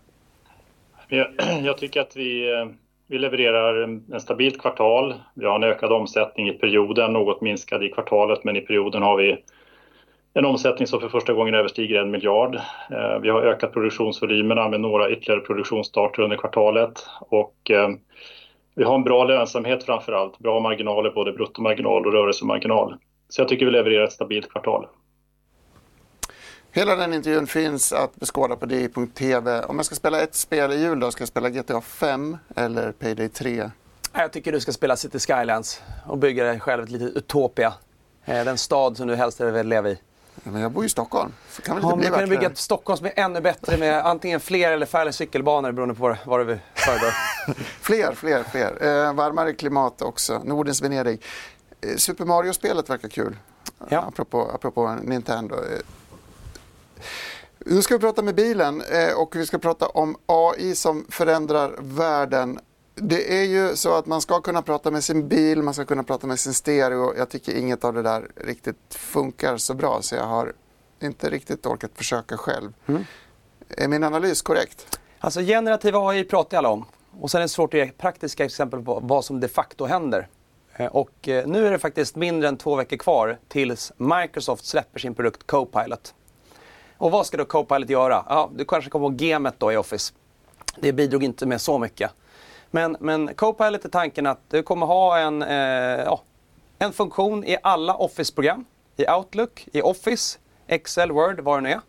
Jag, 1.08 1.28
jag 1.64 1.78
tycker 1.78 2.02
att 2.02 2.16
vi, 2.16 2.52
eh, 2.52 2.66
vi 3.08 3.18
levererar 3.18 3.84
en 3.84 4.20
stabilt 4.20 4.62
kvartal. 4.62 5.14
Vi 5.34 5.46
har 5.46 5.56
en 5.56 5.64
ökad 5.64 5.92
omsättning 5.92 6.50
i 6.50 6.54
perioden, 6.54 7.14
något 7.14 7.42
minskad 7.42 7.84
i 7.84 7.90
kvartalet, 7.90 8.44
men 8.44 8.56
i 8.56 8.62
perioden 8.62 9.02
har 9.02 9.18
vi 9.18 9.44
en 10.34 10.46
omsättning 10.46 10.88
som 10.88 11.00
för 11.00 11.10
första 11.10 11.34
gången 11.34 11.54
överstiger 11.54 12.02
en 12.02 12.12
miljard. 12.12 12.60
Vi 13.22 13.30
har 13.30 13.42
ökat 13.42 13.74
produktionsvolymerna 13.74 14.70
med 14.70 14.82
några 14.82 15.10
ytterligare 15.10 15.42
produktionsstarter 15.42 16.24
under 16.24 16.38
kvartalet 16.38 17.06
och 17.20 17.72
vi 18.76 18.84
har 18.84 18.96
en 18.96 19.04
bra 19.04 19.24
lönsamhet 19.24 19.84
framför 19.84 20.12
allt, 20.12 20.40
bra 20.40 20.60
marginaler, 20.60 21.12
både 21.12 21.32
bruttomarginal 21.32 22.06
och 22.06 22.14
rörelsemarginal. 22.14 22.96
Så 23.30 23.42
jag 23.42 23.50
tycker 23.50 23.66
vi 23.66 23.72
levererar 23.72 24.04
ett 24.04 24.14
stabilt 24.14 24.50
kvartal. 24.52 24.88
Hela 26.72 26.96
den 26.96 27.14
intervjun 27.14 27.48
finns 27.48 27.94
att 27.94 28.16
beskåda 28.16 28.56
på 28.56 28.66
di.tv. 28.66 29.64
Om 29.64 29.76
jag 29.76 29.86
ska 29.86 29.96
spela 29.96 30.22
ett 30.22 30.36
spel 30.36 30.72
i 30.72 30.82
jul 30.82 31.00
då, 31.00 31.12
ska 31.12 31.22
jag 31.22 31.28
spela 31.28 31.50
GTA 31.50 31.82
5 31.82 32.38
eller 32.56 32.92
Payday 32.92 33.30
3? 33.30 33.72
Jag 34.14 34.32
tycker 34.32 34.52
du 34.52 34.60
ska 34.60 34.72
spela 34.72 34.96
City 34.96 35.20
Skylands 35.20 35.82
och 36.08 36.18
bygga 36.18 36.44
dig 36.44 36.60
själv 36.60 36.84
ett 36.84 36.90
litet 36.92 37.18
Utopia. 37.18 37.74
Eh, 38.26 38.46
Den 38.46 38.58
stad 38.58 38.98
som 38.98 39.08
du 39.08 39.16
helst 39.16 39.42
vill 39.42 39.68
leva 39.68 39.90
i. 39.90 39.98
Men 40.44 40.62
jag 40.62 40.72
bor 40.72 40.84
ju 40.84 40.88
i 40.88 40.90
Stockholm. 40.90 41.34
Så 41.50 41.62
kan 41.62 41.76
väl 41.76 41.84
Ja, 41.86 41.94
inte 41.94 42.10
bli 42.10 42.20
kan 42.20 42.30
bygga 42.30 42.48
ett 42.50 42.58
Stockholm 42.58 42.98
som 42.98 43.06
är 43.06 43.14
ännu 43.16 43.42
bättre 43.42 43.78
med 43.78 44.06
antingen 44.06 44.40
fler 44.40 44.72
eller 44.72 44.86
färre 44.86 45.14
cykelbanor 45.14 45.72
beroende 45.72 45.96
på 45.96 46.16
vad 46.26 46.40
du 46.48 46.60
föredrar. 46.74 47.14
Fler, 47.82 48.14
fler, 48.16 48.44
fler. 48.44 48.84
Eh, 49.08 49.14
varmare 49.14 49.54
klimat 49.54 50.02
också. 50.02 50.42
Nordens 50.44 50.82
Venedig. 50.82 51.22
Eh, 51.82 51.96
Super 51.98 52.26
Mario-spelet 52.26 52.90
verkar 52.90 53.10
kul. 53.10 53.38
Ja. 53.90 54.00
Apropå, 54.02 54.52
apropå 54.54 54.98
Nintendo. 55.04 55.56
Eh, 55.56 55.80
Nu 57.66 57.82
ska 57.82 57.94
vi 57.94 58.00
prata 58.00 58.22
med 58.22 58.36
bilen 58.36 58.82
eh, 58.82 59.14
och 59.14 59.36
vi 59.36 59.46
ska 59.46 59.58
prata 59.58 59.88
om 59.88 60.16
AI 60.26 60.76
som 60.76 61.06
förändrar 61.10 61.76
världen. 61.80 62.60
Det 63.06 63.40
är 63.40 63.44
ju 63.44 63.76
så 63.76 63.96
att 63.96 64.06
man 64.06 64.22
ska 64.22 64.42
kunna 64.42 64.62
prata 64.62 64.92
med 64.92 65.04
sin 65.04 65.28
bil, 65.28 65.62
man 65.62 65.74
ska 65.74 65.86
kunna 65.86 66.04
prata 66.04 66.28
med 66.28 66.40
sin 66.40 66.54
stereo. 66.54 67.14
Jag 67.18 67.30
tycker 67.30 67.56
inget 67.58 67.84
av 67.84 67.94
det 67.94 68.02
där 68.02 68.32
riktigt 68.36 68.78
funkar 68.96 69.58
så 69.58 69.74
bra 69.74 70.02
så 70.02 70.16
jag 70.16 70.24
har 70.24 70.54
inte 71.02 71.30
riktigt 71.30 71.66
orkat 71.66 71.92
försöka 71.96 72.38
själv. 72.38 72.74
Är 73.70 73.88
min 73.88 74.04
analys 74.04 74.42
korrekt? 74.42 75.00
Alltså 75.20 75.40
generativ 75.42 75.96
AI 75.98 76.24
pratar 76.24 76.58
alla 76.58 76.70
om. 76.70 76.86
Och 77.20 77.32
sen 77.32 77.40
är 77.40 77.42
det 77.44 77.50
svårt 77.50 77.74
att 77.74 77.80
ge 77.80 77.92
praktiska 77.92 78.46
exempel 78.46 78.82
på 78.84 79.00
vad 79.04 79.26
som 79.26 79.40
de 79.40 79.48
facto 79.48 79.86
händer. 79.86 80.28
Eh, 80.76 80.86
Och 80.86 81.28
eh, 81.28 81.48
nu 81.48 81.68
är 81.68 81.72
det 81.72 81.80
faktiskt 81.80 82.16
mindre 82.16 82.48
än 82.50 82.58
två 82.58 82.76
veckor 82.76 82.98
kvar 82.98 83.40
tills 83.48 83.92
Microsoft 83.98 84.66
släpper 84.66 85.00
sin 85.00 85.16
produkt 85.16 85.48
Copilot. 85.48 86.14
Och 86.98 87.12
vad 87.12 87.26
ska 87.26 87.38
då 87.38 87.46
Copilot 87.46 87.90
göra? 87.90 88.26
Ja, 88.30 88.52
du 88.56 88.66
kanske 88.66 88.90
kommer 88.90 89.06
ihåg 89.06 89.22
gemet 89.22 89.56
då 89.58 89.72
i 89.72 89.78
Office. 89.78 90.14
Det 90.78 90.94
bidrog 90.94 91.24
inte 91.24 91.46
med 91.46 91.62
så 91.62 91.78
mycket. 91.80 92.12
Men, 92.76 92.98
men 93.00 93.36
Copilot 93.36 93.86
är 93.86 93.90
tanken 93.90 94.26
att 94.26 94.40
du 94.50 94.64
kommer 94.64 94.86
ha 94.86 95.18
en, 95.18 95.42
eh, 95.42 96.04
ja, 96.06 96.22
en 96.80 96.94
funktion 96.94 97.44
i 97.44 97.58
alla 97.64 97.96
Office-program. 97.96 98.66
I 98.96 99.08
Outlook, 99.08 99.68
i 99.74 99.82
Office, 99.82 100.40
Excel, 100.68 101.12
Word, 101.12 101.40
vad 101.40 101.58
det 101.58 101.62
nu 101.62 101.72
är. 101.72 101.82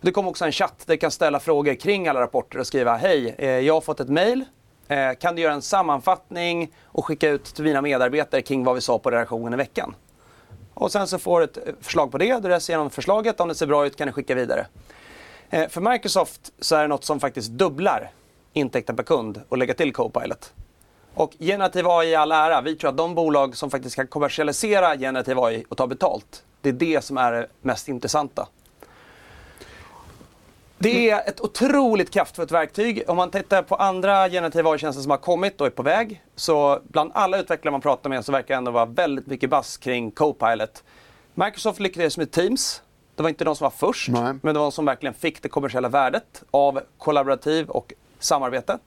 Det 0.00 0.12
kommer 0.12 0.30
också 0.30 0.44
en 0.44 0.52
chatt 0.52 0.82
där 0.86 0.94
du 0.94 0.98
kan 0.98 1.10
ställa 1.10 1.40
frågor 1.40 1.74
kring 1.74 2.08
alla 2.08 2.20
rapporter 2.20 2.58
och 2.58 2.66
skriva 2.66 2.96
Hej, 2.96 3.34
eh, 3.38 3.48
jag 3.48 3.74
har 3.74 3.80
fått 3.80 4.00
ett 4.00 4.08
mail. 4.08 4.44
Eh, 4.88 5.12
kan 5.20 5.34
du 5.34 5.42
göra 5.42 5.54
en 5.54 5.62
sammanfattning 5.62 6.72
och 6.84 7.06
skicka 7.06 7.28
ut 7.28 7.44
till 7.44 7.64
mina 7.64 7.82
medarbetare 7.82 8.42
kring 8.42 8.64
vad 8.64 8.74
vi 8.74 8.80
sa 8.80 8.98
på 8.98 9.10
redaktionen 9.10 9.52
i 9.52 9.56
veckan? 9.56 9.94
Och 10.74 10.92
sen 10.92 11.06
så 11.06 11.18
får 11.18 11.40
du 11.40 11.44
ett 11.44 11.56
eh, 11.56 11.62
förslag 11.80 12.12
på 12.12 12.18
det. 12.18 12.42
Du 12.42 12.48
läser 12.48 12.72
igenom 12.72 12.90
förslaget. 12.90 13.40
Om 13.40 13.48
det 13.48 13.54
ser 13.54 13.66
bra 13.66 13.86
ut 13.86 13.96
kan 13.96 14.06
du 14.06 14.12
skicka 14.12 14.34
vidare. 14.34 14.66
Eh, 15.50 15.68
för 15.68 15.80
Microsoft 15.80 16.52
så 16.58 16.76
är 16.76 16.82
det 16.82 16.88
något 16.88 17.04
som 17.04 17.20
faktiskt 17.20 17.50
dubblar 17.50 18.10
intäkten 18.52 18.96
per 18.96 19.02
kund 19.02 19.40
och 19.48 19.58
lägga 19.58 19.74
till 19.74 19.92
Copilot. 19.92 20.52
Och 21.14 21.32
generativ 21.38 21.88
AI 21.88 22.08
i 22.08 22.14
all 22.14 22.32
ära, 22.32 22.60
vi 22.60 22.76
tror 22.76 22.90
att 22.90 22.96
de 22.96 23.14
bolag 23.14 23.56
som 23.56 23.70
faktiskt 23.70 23.96
kan 23.96 24.06
kommersialisera 24.06 24.96
generativ 24.96 25.38
AI 25.38 25.64
och 25.68 25.76
ta 25.76 25.86
betalt, 25.86 26.44
det 26.60 26.68
är 26.68 26.72
det 26.72 27.04
som 27.04 27.18
är 27.18 27.32
det 27.32 27.46
mest 27.60 27.88
intressanta. 27.88 28.48
Det 30.78 31.10
är 31.10 31.28
ett 31.28 31.40
otroligt 31.40 32.10
kraftfullt 32.10 32.52
verktyg. 32.52 33.02
Om 33.08 33.16
man 33.16 33.30
tittar 33.30 33.62
på 33.62 33.74
andra 33.76 34.28
generativa 34.28 34.70
AI-tjänster 34.70 35.02
som 35.02 35.10
har 35.10 35.18
kommit 35.18 35.60
och 35.60 35.66
är 35.66 35.70
på 35.70 35.82
väg, 35.82 36.22
så 36.36 36.80
bland 36.84 37.10
alla 37.14 37.38
utvecklare 37.38 37.72
man 37.72 37.80
pratar 37.80 38.10
med 38.10 38.24
så 38.24 38.32
verkar 38.32 38.54
det 38.54 38.58
ändå 38.58 38.70
vara 38.70 38.84
väldigt 38.84 39.26
mycket 39.26 39.50
bass 39.50 39.76
kring 39.76 40.10
Copilot. 40.10 40.84
Microsoft 41.34 41.80
lyckades 41.80 42.18
med 42.18 42.30
Teams. 42.30 42.82
Det 43.14 43.22
var 43.22 43.30
inte 43.30 43.44
de 43.44 43.56
som 43.56 43.64
var 43.64 43.70
först, 43.70 44.08
Nej. 44.08 44.22
men 44.22 44.54
det 44.54 44.58
var 44.58 44.64
de 44.66 44.72
som 44.72 44.84
verkligen 44.84 45.14
fick 45.14 45.42
det 45.42 45.48
kommersiella 45.48 45.88
värdet 45.88 46.42
av 46.50 46.80
kollaborativ 46.98 47.68
och 47.68 47.92
samarbete. 48.24 48.78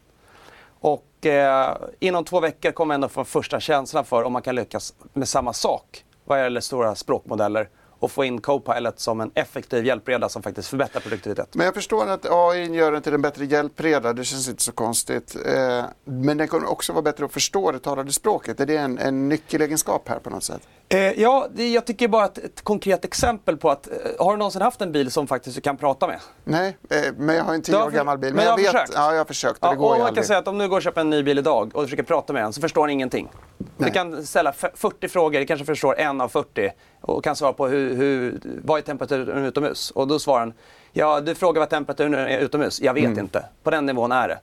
Och 0.80 1.26
eh, 1.26 1.78
inom 2.00 2.26
två 2.26 2.39
veckor 2.39 2.71
kommer 2.71 2.93
vi 2.93 2.95
ändå 2.95 3.10
få 3.10 3.24
första 3.24 3.60
känslan 3.60 4.06
för 4.06 4.24
om 4.24 4.34
man 4.34 4.41
kan 4.41 4.56
lyckas 4.56 4.93
med 5.13 5.28
samma 5.28 5.54
sak 5.54 6.06
vad 6.26 6.39
gäller 6.39 6.62
stora 6.62 6.95
språkmodeller 6.95 7.69
och 8.00 8.12
få 8.12 8.24
in 8.24 8.41
Copilot 8.41 9.00
som 9.00 9.21
en 9.21 9.32
effektiv 9.34 9.86
hjälpreda 9.86 10.30
som 10.30 10.43
faktiskt 10.43 10.67
förbättrar 10.67 11.02
produktivitet. 11.02 11.56
Men 11.56 11.65
jag 11.65 11.74
förstår 11.74 12.10
att 12.10 12.26
AI 12.30 12.76
gör 12.76 12.91
den 12.91 13.02
till 13.02 13.13
en 13.13 13.21
bättre 13.21 13.45
hjälpreda, 13.45 14.13
det 14.13 14.24
känns 14.24 14.50
inte 14.50 14.63
så 14.63 14.71
konstigt. 14.71 15.36
Eh, 15.45 15.84
men 16.04 16.38
den 16.38 16.48
kommer 16.48 16.71
också 16.71 16.93
vara 16.93 17.02
bättre 17.02 17.26
att 17.26 17.32
förstå 17.32 17.71
det 17.71 17.80
talade 17.80 18.12
språket. 18.12 18.60
Är 18.60 18.65
det 18.65 18.78
en, 18.78 18.98
en 18.98 19.30
nyckelegenskap 19.30 20.10
här 20.10 20.19
på 20.19 20.30
något 20.30 20.43
sätt? 20.43 20.62
Eh, 20.89 21.00
ja, 21.21 21.48
det, 21.54 21.69
jag 21.71 21.86
tycker 21.86 22.08
bara 22.08 22.24
att 22.24 22.38
ett 22.38 22.62
konkret 22.63 23.06
exempel 23.06 23.58
på 23.58 23.69
att, 23.71 23.88
eh, 23.88 23.93
har 24.26 24.32
du 24.32 24.38
någonsin 24.38 24.62
haft 24.62 24.82
en 24.82 24.91
bil 24.91 25.12
som 25.12 25.28
faktiskt 25.28 25.56
du 25.56 25.62
kan 25.62 25.78
prata 25.78 26.08
med? 26.08 26.19
Nej, 26.43 26.78
eh, 26.89 26.98
men 27.17 27.36
jag 27.36 27.43
har 27.43 27.54
en 27.54 27.62
tio 27.62 27.71
Du 27.71 27.78
har 27.78 27.86
år 27.88 27.91
gammal 27.91 28.17
bil. 28.17 28.34
men 28.34 28.45
Men 28.45 28.56
du 28.58 28.63
jag 28.63 28.69
har 28.74 28.74
vet, 28.74 28.82
försökt? 28.82 28.91
ja, 28.95 29.12
jag 29.12 29.17
har 29.19 29.26
försökt 29.26 29.60
och 29.60 29.67
Ja, 29.67 29.71
det 29.71 29.78
går 29.78 29.93
och 29.93 30.00
man 30.00 30.15
kan 30.15 30.24
säga 30.24 30.39
att 30.39 30.48
om 30.48 30.58
du 30.58 30.67
går 30.69 30.76
och 30.78 30.82
köper 30.84 31.02
en 31.02 31.10
ny 31.10 31.24
bil 31.24 31.38
idag 31.39 31.71
och 31.76 31.82
du 31.82 31.88
försöker 31.88 32.04
prata 32.04 32.34
med 32.34 32.43
den 32.43 32.54
så 32.54 32.62
förstår 32.62 32.88
den 32.88 32.93
ingenting. 32.93 33.30
Du 33.58 33.65
Nej. 33.78 33.91
kan 33.93 34.26
ställa 34.26 34.50
f- 34.50 34.71
40 34.76 35.08
frågor, 35.08 35.39
du 35.39 35.45
kanske 35.45 35.65
förstår 35.65 36.00
en 36.00 36.21
av 36.21 36.28
40 36.30 36.71
och 37.02 37.24
kan 37.24 37.36
svara 37.36 37.54
på 37.54 37.67
hur, 37.67 37.95
hur, 37.95 38.39
vad 38.63 38.78
är 38.78 38.82
temperaturen 38.82 39.45
utomhus? 39.45 39.91
Och 39.91 40.08
då 40.08 40.19
svarar 40.19 40.45
den, 40.45 40.54
ja 40.91 41.21
du 41.21 41.36
frågar 41.36 41.60
vad 41.60 41.69
temperaturen 41.69 42.13
är 42.13 42.38
utomhus, 42.39 42.82
jag 42.82 42.93
vet 42.93 43.04
Mm. 43.06 43.19
inte. 43.19 43.45
På 43.63 43.71
den 43.71 43.86
nivån 43.86 44.12
är 44.12 44.28
det. 44.28 44.39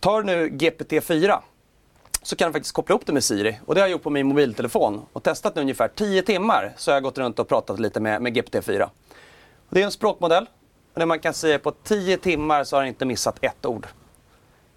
Tar 0.00 0.22
du 0.22 0.26
nu 0.26 0.48
GPT-4 0.48 1.38
så 2.22 2.36
kan 2.36 2.48
du 2.48 2.52
faktiskt 2.52 2.74
koppla 2.74 2.94
upp 2.94 3.06
det 3.06 3.12
med 3.12 3.24
Siri. 3.24 3.58
Och 3.66 3.74
det 3.74 3.80
har 3.80 3.88
jag 3.88 3.92
gjort 3.92 4.02
på 4.02 4.10
min 4.10 4.26
mobiltelefon 4.26 5.02
och 5.12 5.22
testat 5.22 5.54
nu 5.54 5.60
ungefär 5.60 5.88
10 5.88 6.22
timmar 6.22 6.72
så 6.76 6.90
har 6.90 6.96
jag 6.96 7.02
gått 7.02 7.18
runt 7.18 7.38
och 7.38 7.48
pratat 7.48 7.80
lite 7.80 8.00
med, 8.00 8.22
med 8.22 8.36
GPT-4. 8.36 8.82
Och 9.68 9.74
det 9.74 9.80
är 9.80 9.84
en 9.84 9.90
språkmodell. 9.90 10.46
Och 10.94 11.00
det 11.00 11.06
man 11.06 11.18
kan 11.18 11.34
säga 11.34 11.58
på 11.58 11.70
10 11.70 12.16
timmar 12.16 12.64
så 12.64 12.76
har 12.76 12.80
den 12.80 12.88
inte 12.88 13.04
missat 13.04 13.38
ett 13.40 13.66
ord. 13.66 13.86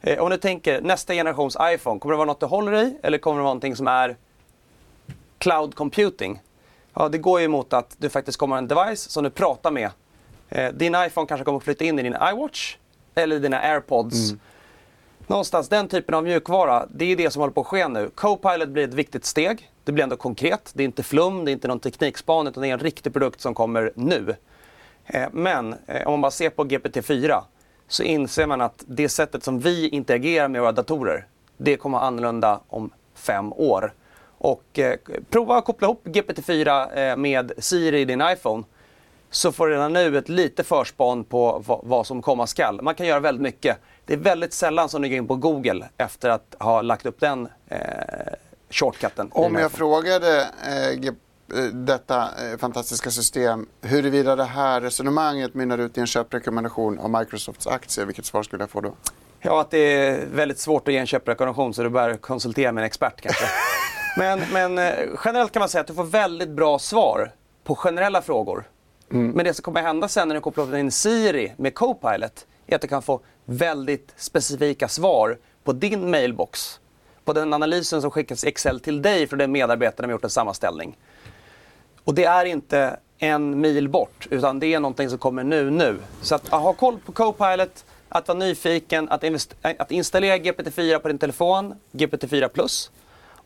Eh, 0.01 0.19
om 0.19 0.29
du 0.29 0.37
tänker 0.37 0.81
nästa 0.81 1.13
generations 1.13 1.57
iPhone, 1.61 1.99
kommer 1.99 2.13
det 2.13 2.17
vara 2.17 2.27
något 2.27 2.39
du 2.39 2.45
håller 2.45 2.83
i 2.83 2.97
eller 3.03 3.17
kommer 3.17 3.37
det 3.37 3.43
vara 3.43 3.49
någonting 3.49 3.75
som 3.75 3.87
är 3.87 4.17
cloud 5.37 5.75
computing? 5.75 6.41
Ja, 6.93 7.09
det 7.09 7.17
går 7.17 7.41
ju 7.41 7.47
mot 7.47 7.73
att 7.73 7.95
du 7.97 8.09
faktiskt 8.09 8.37
kommer 8.37 8.55
ha 8.55 8.57
en 8.57 8.67
device 8.67 9.09
som 9.09 9.23
du 9.23 9.29
pratar 9.29 9.71
med. 9.71 9.89
Eh, 10.49 10.73
din 10.73 10.95
iPhone 10.95 11.27
kanske 11.27 11.43
kommer 11.45 11.57
att 11.57 11.63
flytta 11.63 11.83
in 11.83 11.99
i 11.99 12.03
din 12.03 12.15
iWatch 12.31 12.77
eller 13.15 13.39
dina 13.39 13.59
AirPods. 13.59 14.29
Mm. 14.29 14.39
Någonstans 15.27 15.69
den 15.69 15.87
typen 15.87 16.15
av 16.15 16.23
mjukvara, 16.23 16.85
det 16.93 17.05
är 17.05 17.15
det 17.15 17.31
som 17.31 17.39
håller 17.39 17.53
på 17.53 17.61
att 17.61 17.67
ske 17.67 17.87
nu. 17.87 18.09
Copilot 18.15 18.69
blir 18.69 18.83
ett 18.83 18.93
viktigt 18.93 19.25
steg. 19.25 19.71
Det 19.83 19.91
blir 19.91 20.03
ändå 20.03 20.17
konkret. 20.17 20.71
Det 20.73 20.83
är 20.83 20.85
inte 20.85 21.03
flum, 21.03 21.45
det 21.45 21.51
är 21.51 21.53
inte 21.53 21.67
någon 21.67 21.79
teknikspan 21.79 22.47
utan 22.47 22.61
det 22.61 22.69
är 22.69 22.73
en 22.73 22.79
riktig 22.79 23.13
produkt 23.13 23.41
som 23.41 23.53
kommer 23.53 23.91
nu. 23.95 24.35
Eh, 25.05 25.27
men 25.31 25.75
eh, 25.87 26.07
om 26.07 26.11
man 26.11 26.21
bara 26.21 26.31
ser 26.31 26.49
på 26.49 26.63
GPT-4 26.65 27.41
så 27.87 28.03
inser 28.03 28.47
man 28.47 28.61
att 28.61 28.83
det 28.87 29.09
sättet 29.09 29.43
som 29.43 29.59
vi 29.59 29.89
interagerar 29.89 30.47
med 30.47 30.61
våra 30.61 30.71
datorer, 30.71 31.25
det 31.57 31.77
kommer 31.77 31.97
att 31.97 32.01
vara 32.01 32.07
annorlunda 32.07 32.59
om 32.67 32.89
fem 33.13 33.53
år. 33.53 33.93
Och 34.37 34.79
eh, 34.79 34.95
prova 35.29 35.57
att 35.57 35.65
koppla 35.65 35.87
ihop 35.87 36.01
GPT-4 36.05 36.97
eh, 36.97 37.17
med 37.17 37.51
Siri 37.57 37.99
i 37.99 38.05
din 38.05 38.21
iPhone 38.21 38.63
så 39.35 39.51
får 39.51 39.67
du 39.67 39.73
redan 39.73 39.93
nu 39.93 40.17
ett 40.17 40.29
lite 40.29 40.63
förspan 40.63 41.23
på 41.23 41.63
vad, 41.83 42.07
som 42.07 42.21
komma 42.21 42.47
skall. 42.47 42.81
Man 42.81 42.95
kan 42.95 43.07
göra 43.07 43.19
väldigt 43.19 43.41
mycket. 43.41 43.77
Det 44.05 44.13
är 44.13 44.17
väldigt 44.17 44.53
sällan 44.53 44.89
som 44.89 45.01
du 45.01 45.09
går 45.09 45.17
in 45.17 45.27
på 45.27 45.35
Google 45.35 45.89
efter 45.97 46.29
att 46.29 46.55
ha 46.59 46.81
lagt 46.81 47.05
upp 47.05 47.19
den 47.19 47.47
eh, 47.67 47.79
shortcutten. 48.69 49.29
Om 49.31 49.55
jag 49.55 49.71
frågade 49.71 50.47
eh, 50.65 51.07
eh, 51.57 51.63
detta 51.73 52.21
eh, 52.21 52.57
fantastiska 52.57 53.11
system 53.11 53.67
huruvida 53.81 54.35
det 54.35 54.43
här 54.43 54.81
resonemanget 54.81 55.53
mynnar 55.53 55.77
ut 55.77 55.97
i 55.97 56.01
en 56.01 56.07
köprekommendation 56.07 56.99
av 56.99 57.09
Microsofts 57.09 57.67
aktier, 57.67 58.05
vilket 58.05 58.25
svar 58.25 58.43
skulle 58.43 58.63
jag 58.63 58.69
få 58.69 58.81
då? 58.81 58.95
Ja, 59.39 59.61
att 59.61 59.71
det 59.71 59.77
är 59.77 60.25
väldigt 60.33 60.59
svårt 60.59 60.87
att 60.87 60.93
ge 60.93 60.99
en 60.99 61.07
köprekommendation 61.07 61.73
så 61.73 61.83
du 61.83 61.89
bör 61.89 62.13
konsultera 62.17 62.71
med 62.71 62.81
en 62.81 62.85
expert 62.85 63.21
kanske. 63.21 63.45
men 64.17 64.41
men 64.53 64.77
eh, 64.77 64.93
generellt 65.25 65.51
kan 65.51 65.59
man 65.59 65.69
säga 65.69 65.81
att 65.81 65.87
du 65.87 65.93
får 65.93 66.03
väldigt 66.03 66.49
bra 66.49 66.79
svar 66.79 67.31
på 67.63 67.75
generella 67.75 68.21
frågor. 68.21 68.65
Mm. 69.11 69.31
Men 69.31 69.45
det 69.45 69.53
som 69.53 69.63
kommer 69.63 69.81
hända 69.81 70.07
sen 70.07 70.27
när 70.27 70.35
du 70.35 70.41
kopplar 70.41 70.75
in 70.75 70.91
Siri 70.91 71.53
med 71.57 71.75
Copilot 71.75 72.47
är 72.67 72.75
att 72.75 72.81
du 72.81 72.87
kan 72.87 73.01
få 73.01 73.19
väldigt 73.45 74.13
specifika 74.17 74.87
svar 74.87 75.37
på 75.63 75.73
din 75.73 76.11
mailbox. 76.11 76.79
På 77.23 77.33
den 77.33 77.53
analysen 77.53 78.01
som 78.01 78.11
skickas 78.11 78.43
i 78.43 78.47
Excel 78.47 78.79
till 78.79 79.01
dig 79.01 79.27
från 79.27 79.39
den 79.39 79.51
medarbetare 79.51 79.95
som 79.95 80.05
har 80.05 80.11
gjort 80.11 80.23
en 80.23 80.29
sammanställning. 80.29 80.97
Och 82.03 82.13
det 82.13 82.25
är 82.25 82.45
inte 82.45 82.99
en 83.17 83.61
mil 83.61 83.89
bort, 83.89 84.27
utan 84.29 84.59
det 84.59 84.73
är 84.73 84.79
någonting 84.79 85.09
som 85.09 85.17
kommer 85.17 85.43
nu, 85.43 85.69
nu. 85.69 85.97
Så 86.21 86.35
att 86.35 86.47
ha 86.47 86.73
koll 86.73 86.99
på 87.05 87.11
Copilot, 87.11 87.85
att 88.09 88.27
vara 88.27 88.37
nyfiken, 88.37 89.09
att, 89.09 89.23
att 89.61 89.91
installera 89.91 90.37
GPT-4 90.37 90.99
på 90.99 91.07
din 91.07 91.17
telefon, 91.17 91.75
GPT-4 91.91 92.47
Plus. 92.47 92.91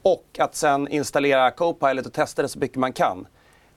Och 0.02 0.26
att 0.39 0.56
sen 0.56 0.88
installera 0.88 1.52
Copilot 1.52 2.06
och 2.06 2.13
testa 2.13 2.41
det 2.41 2.50
så 2.50 2.60
mycket 2.60 2.78
man 2.78 2.93
kan. 2.93 3.28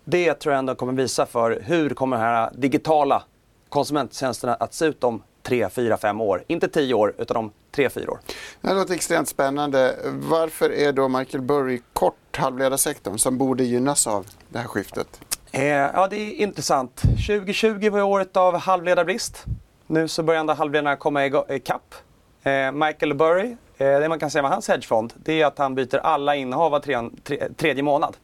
Det 0.04 0.34
tror 0.34 0.52
jag 0.52 0.58
ändå 0.58 0.74
kommer 0.74 0.92
visa 0.92 1.26
för 1.26 1.62
hur 1.64 1.90
kommer 1.90 2.16
de 2.16 2.22
här 2.22 2.50
digitala 2.54 3.22
konsumenttjänsterna 3.68 4.54
att 4.54 4.74
se 4.74 4.84
ut 4.84 5.04
om 5.04 5.22
3, 5.42 5.68
4, 5.68 5.96
5 5.96 6.20
år. 6.20 6.44
Inte 6.46 6.68
10 6.68 6.94
år, 6.94 7.14
utan 7.18 7.36
om 7.36 7.52
3, 7.70 7.90
4 7.90 8.10
år. 8.10 8.18
Det 8.60 8.74
låter 8.74 8.94
extremt 8.94 9.28
spännande. 9.28 9.96
Varför 10.12 10.72
är 10.72 10.92
då 10.92 11.08
Michael 11.08 11.42
Burry 11.42 11.80
kort 11.92 12.36
halvledarsektorn 12.36 13.18
som 13.18 13.38
borde 13.38 13.64
gynnas 13.64 14.06
av 14.06 14.26
det 14.48 14.58
här 14.58 14.66
skiftet? 14.66 15.20
Eh, 15.52 15.64
ja, 15.64 16.08
det 16.10 16.16
är 16.16 16.34
intressant. 16.34 17.02
2020 17.26 17.90
var 17.90 18.02
året 18.02 18.36
av 18.36 18.56
halvledarbrist. 18.56 19.44
Nu 19.86 20.08
så 20.08 20.22
börjar 20.22 20.40
ändå 20.40 20.52
halvledarna 20.52 20.96
komma 20.96 21.26
ikapp. 21.48 21.94
Eh, 22.42 22.72
Michael 22.72 23.14
Burry, 23.14 23.56
eh, 23.76 24.00
det 24.00 24.08
man 24.08 24.18
kan 24.18 24.30
säga 24.30 24.42
med 24.42 24.50
hans 24.50 24.68
hedgefond, 24.68 25.12
det 25.16 25.42
är 25.42 25.46
att 25.46 25.58
han 25.58 25.74
byter 25.74 25.96
alla 25.96 26.36
innehav 26.36 26.70
var 26.70 26.80
tre, 26.80 26.98
tre, 27.24 27.48
tredje 27.56 27.82
månad. 27.82 28.16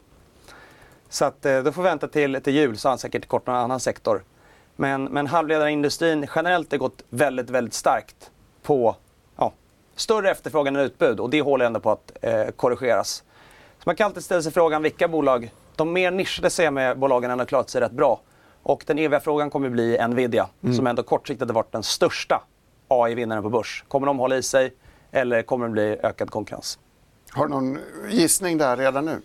Så 1.09 1.25
att, 1.25 1.47
eh, 1.47 1.63
då 1.63 1.73
får 1.73 1.83
vi 1.83 1.89
vänta 1.89 2.09
till, 2.09 2.41
till 2.43 2.55
jul 2.55 2.79
så 2.79 2.89
har 2.89 2.91
han 2.91 2.99
säkert 2.99 3.29
kort 3.29 3.47
någon 3.47 3.57
annan 3.57 3.81
sektor. 3.81 4.25
Men, 4.77 5.05
men 5.05 5.27
halvledarindustrin 5.27 6.27
generellt 6.35 6.73
har 6.73 6.79
gått 6.79 7.03
väldigt, 7.11 7.51
väldigt 7.51 7.75
starkt 7.75 8.31
på 8.63 8.97
ja, 9.37 9.53
större 9.97 10.31
efterfrågan 10.31 10.77
än 10.77 10.83
utbud 10.83 11.21
och 11.21 11.31
det 11.31 11.41
håller 11.41 11.65
ändå 11.65 11.81
på 11.81 11.91
att 11.91 12.13
eh, 12.23 12.47
korrigeras. 12.57 13.25
Så 13.79 13.83
man 13.85 13.97
kan 13.97 14.05
alltid 14.05 14.25
ställa 14.25 14.43
sig 14.43 14.53
frågan 14.53 14.83
vilka 14.83 15.09
bolag, 15.09 15.53
de 15.77 15.93
mer 15.93 16.11
nischade 16.11 16.51
CME-bolagen 16.51 17.31
ändå 17.31 17.45
klarat 17.45 17.71
sig 17.71 17.81
rätt 17.81 17.93
bra. 17.93 18.21
Och 18.63 18.85
den 18.87 18.99
eviga 18.99 19.21
frågan 19.21 19.51
kommer 19.51 19.69
bli 19.69 19.99
Nvidia 20.09 20.49
som 20.77 20.87
ändå 20.87 21.03
kortsiktigt 21.03 21.49
har 21.51 21.55
varit 21.55 21.73
den 21.73 21.83
största 21.83 22.43
AI-vinnaren 22.89 23.43
på 23.43 23.51
börs. 23.51 23.85
Kommer 23.89 24.07
de 24.07 24.19
hålla 24.19 24.37
i 24.37 24.43
sig 24.43 24.75
eller 25.11 25.43
kommer 25.43 25.67
det 25.67 25.73
bli 25.73 25.99
ökad 26.03 26.31
konkurrens? 26.31 26.79
Har 27.31 27.47
du 27.47 27.51
någon 27.51 27.79
gissning 28.09 28.59
där 28.59 28.77
redan 28.77 29.05
nu? 29.05 29.21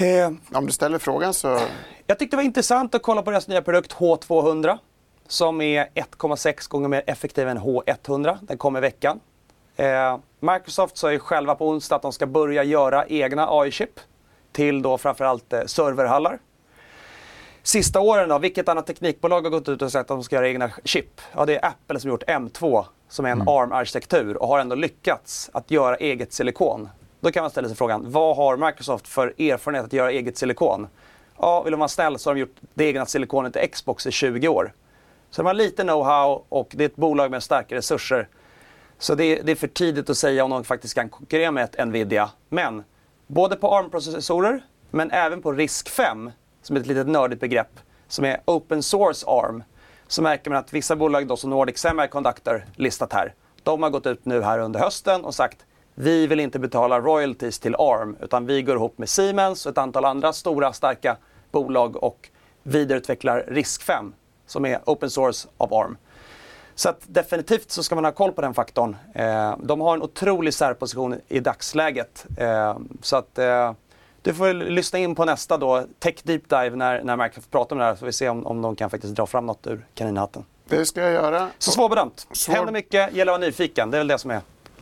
Eh, 0.00 0.30
Om 0.52 0.66
du 0.66 0.72
ställer 0.72 0.98
frågan 0.98 1.34
så... 1.34 1.60
Jag 2.06 2.18
tyckte 2.18 2.36
det 2.36 2.38
var 2.38 2.44
intressant 2.44 2.94
att 2.94 3.02
kolla 3.02 3.22
på 3.22 3.30
deras 3.30 3.48
nya 3.48 3.62
produkt 3.62 3.94
H200 3.94 4.78
som 5.28 5.60
är 5.60 5.86
1,6 5.94 6.68
gånger 6.70 6.88
mer 6.88 7.02
effektiv 7.06 7.48
än 7.48 7.58
H100. 7.58 8.38
Den 8.40 8.58
kom 8.58 8.76
i 8.76 8.80
veckan. 8.80 9.20
Eh, 9.76 10.18
Microsoft 10.40 10.96
sa 10.98 11.12
ju 11.12 11.18
själva 11.18 11.54
på 11.54 11.68
onsdag 11.68 11.96
att 11.96 12.02
de 12.02 12.12
ska 12.12 12.26
börja 12.26 12.64
göra 12.64 13.06
egna 13.06 13.48
AI-chip 13.50 14.00
till 14.52 14.82
då 14.82 14.98
framförallt 14.98 15.52
eh, 15.52 15.64
serverhallar. 15.66 16.38
Sista 17.62 18.00
åren 18.00 18.28
då, 18.28 18.38
vilket 18.38 18.68
annat 18.68 18.86
teknikbolag 18.86 19.42
har 19.42 19.50
gått 19.50 19.68
ut 19.68 19.82
och 19.82 19.92
sagt 19.92 20.10
att 20.10 20.16
de 20.16 20.24
ska 20.24 20.36
göra 20.36 20.48
egna 20.48 20.70
chip? 20.84 21.20
Ja, 21.34 21.46
det 21.46 21.56
är 21.56 21.66
Apple 21.66 22.00
som 22.00 22.10
gjort 22.10 22.22
M2 22.22 22.84
som 23.08 23.24
är 23.24 23.30
en 23.30 23.40
Mm. 23.40 23.48
ARM-arkitektur 23.48 24.36
och 24.42 24.48
har 24.48 24.58
ändå 24.58 24.74
lyckats 24.76 25.50
att 25.52 25.70
göra 25.70 25.96
eget 25.96 26.32
silikon. 26.32 26.88
Då 27.20 27.30
kan 27.30 27.42
man 27.42 27.50
ställa 27.50 27.68
sig 27.68 27.76
frågan, 27.76 28.10
vad 28.12 28.36
har 28.36 28.56
Microsoft 28.56 29.08
för 29.08 29.26
erfarenhet 29.38 29.84
att 29.84 29.92
göra 29.92 30.10
eget 30.10 30.36
silikon? 30.36 30.86
Ja, 31.38 31.62
vill 31.62 31.70
de 31.70 31.80
vara 31.80 31.88
snäll 31.88 32.18
så 32.18 32.30
har 32.30 32.34
de 32.34 32.40
gjort 32.40 32.56
det 32.74 32.84
egna 32.84 33.06
silikonet 33.06 33.56
i 33.56 33.68
Xbox 33.68 34.06
i 34.06 34.10
20 34.10 34.48
år. 34.48 34.72
Så 35.30 35.42
de 35.42 35.46
har 35.46 35.54
lite 35.54 35.82
know-how 35.82 36.42
och 36.48 36.68
det 36.70 36.84
är 36.84 36.88
ett 36.88 36.96
bolag 36.96 37.30
med 37.30 37.42
starka 37.42 37.74
resurser. 37.74 38.28
Så 38.98 39.14
det 39.14 39.24
är, 39.24 39.42
det 39.42 39.52
är 39.52 39.56
för 39.56 39.68
tidigt 39.68 40.10
att 40.10 40.16
säga 40.18 40.44
om 40.44 40.50
de 40.50 40.64
faktiskt 40.64 40.94
kan 40.94 41.08
konkurrera 41.08 41.50
med 41.50 41.64
ett 41.64 41.88
Nvidia. 41.88 42.30
Men 42.48 42.84
både 43.26 43.56
på 43.56 43.74
ARM-processorer 43.74 44.62
men 44.90 45.10
även 45.10 45.42
på 45.42 45.52
RISC-5, 45.52 46.32
som 46.62 46.76
är 46.76 46.80
ett 46.80 46.86
litet 46.86 47.06
nördigt 47.08 47.40
begrepp, 47.40 47.80
som 48.08 48.24
är 48.24 48.40
open 48.44 48.82
source 48.82 49.26
ARM, 49.26 49.62
så 50.06 50.22
märker 50.22 50.50
man 50.50 50.58
att 50.58 50.72
vissa 50.72 50.96
bolag 50.96 51.26
då 51.26 51.36
som 51.36 51.50
Nordic 51.50 51.78
Semiconductor 51.78 52.64
listat 52.76 53.12
här, 53.12 53.34
de 53.62 53.82
har 53.82 53.90
gått 53.90 54.06
ut 54.06 54.24
nu 54.24 54.42
här 54.42 54.58
under 54.58 54.80
hösten 54.80 55.24
och 55.24 55.34
sagt 55.34 55.64
vi 56.00 56.26
vill 56.26 56.40
inte 56.40 56.58
betala 56.58 57.00
royalties 57.00 57.58
till 57.58 57.74
ARM 57.78 58.16
utan 58.20 58.46
vi 58.46 58.62
går 58.62 58.76
ihop 58.76 58.98
med 58.98 59.08
Siemens 59.08 59.66
och 59.66 59.72
ett 59.72 59.78
antal 59.78 60.04
andra 60.04 60.32
stora 60.32 60.72
starka 60.72 61.16
bolag 61.50 62.02
och 62.02 62.28
vidareutvecklar 62.62 63.44
RISC-5 63.48 64.12
som 64.46 64.66
är 64.66 64.80
open 64.86 65.10
source 65.10 65.48
av 65.56 65.74
ARM. 65.74 65.96
Så 66.74 66.88
att 66.88 67.00
definitivt 67.06 67.70
så 67.70 67.82
ska 67.82 67.94
man 67.94 68.04
ha 68.04 68.12
koll 68.12 68.32
på 68.32 68.40
den 68.40 68.54
faktorn. 68.54 68.96
Eh, 69.14 69.56
de 69.62 69.80
har 69.80 69.94
en 69.94 70.02
otrolig 70.02 70.54
särposition 70.54 71.20
i 71.28 71.40
dagsläget. 71.40 72.26
Eh, 72.38 72.76
så 73.02 73.16
att 73.16 73.38
eh, 73.38 73.72
du 74.22 74.34
får 74.34 74.52
lyssna 74.52 74.98
in 74.98 75.14
på 75.14 75.24
nästa 75.24 75.56
då, 75.56 75.84
Tech 75.98 76.14
Deep 76.22 76.48
Dive, 76.48 76.70
när, 76.76 77.02
när 77.02 77.16
Microsoft 77.16 77.50
pratar 77.50 77.76
om 77.76 77.80
det 77.80 77.84
här. 77.84 77.94
Så 77.94 78.06
vi 78.06 78.12
se 78.12 78.28
om, 78.28 78.46
om 78.46 78.62
de 78.62 78.76
kan 78.76 78.90
faktiskt 78.90 79.14
dra 79.14 79.26
fram 79.26 79.46
något 79.46 79.66
ur 79.66 79.86
kaninhatten. 79.94 80.44
Det 80.68 80.86
ska 80.86 81.00
jag 81.00 81.12
göra. 81.12 81.48
Så 81.58 81.70
svårbedömt. 81.70 82.26
Svår- 82.32 82.54
Händer 82.54 82.72
mycket, 82.72 83.12
gäller 83.14 83.32
att 83.32 83.40
vara 83.40 83.46
nyfiken. 83.48 83.90
Det 83.90 83.96
är 83.96 84.00
väl 84.00 84.08
det 84.08 84.18
som 84.18 84.30
är 84.30 84.40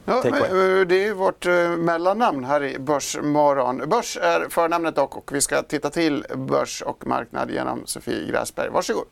Ja, 0.08 0.24
eh, 0.24 0.86
det 0.86 1.04
är 1.04 1.14
vårt 1.14 1.46
eh, 1.46 1.70
mellannamn 1.70 2.44
här 2.44 2.62
i 2.62 2.78
Börsmorgon. 2.78 3.88
Börs 3.88 4.16
är 4.16 4.48
förnamnet 4.48 4.96
dock 4.96 5.16
och 5.16 5.30
vi 5.34 5.40
ska 5.40 5.62
titta 5.62 5.90
till 5.90 6.24
börs 6.34 6.82
och 6.82 7.06
marknad 7.06 7.50
genom 7.50 7.86
Sofie 7.86 8.30
Gräsberg. 8.30 8.70
Varsågod. 8.70 9.06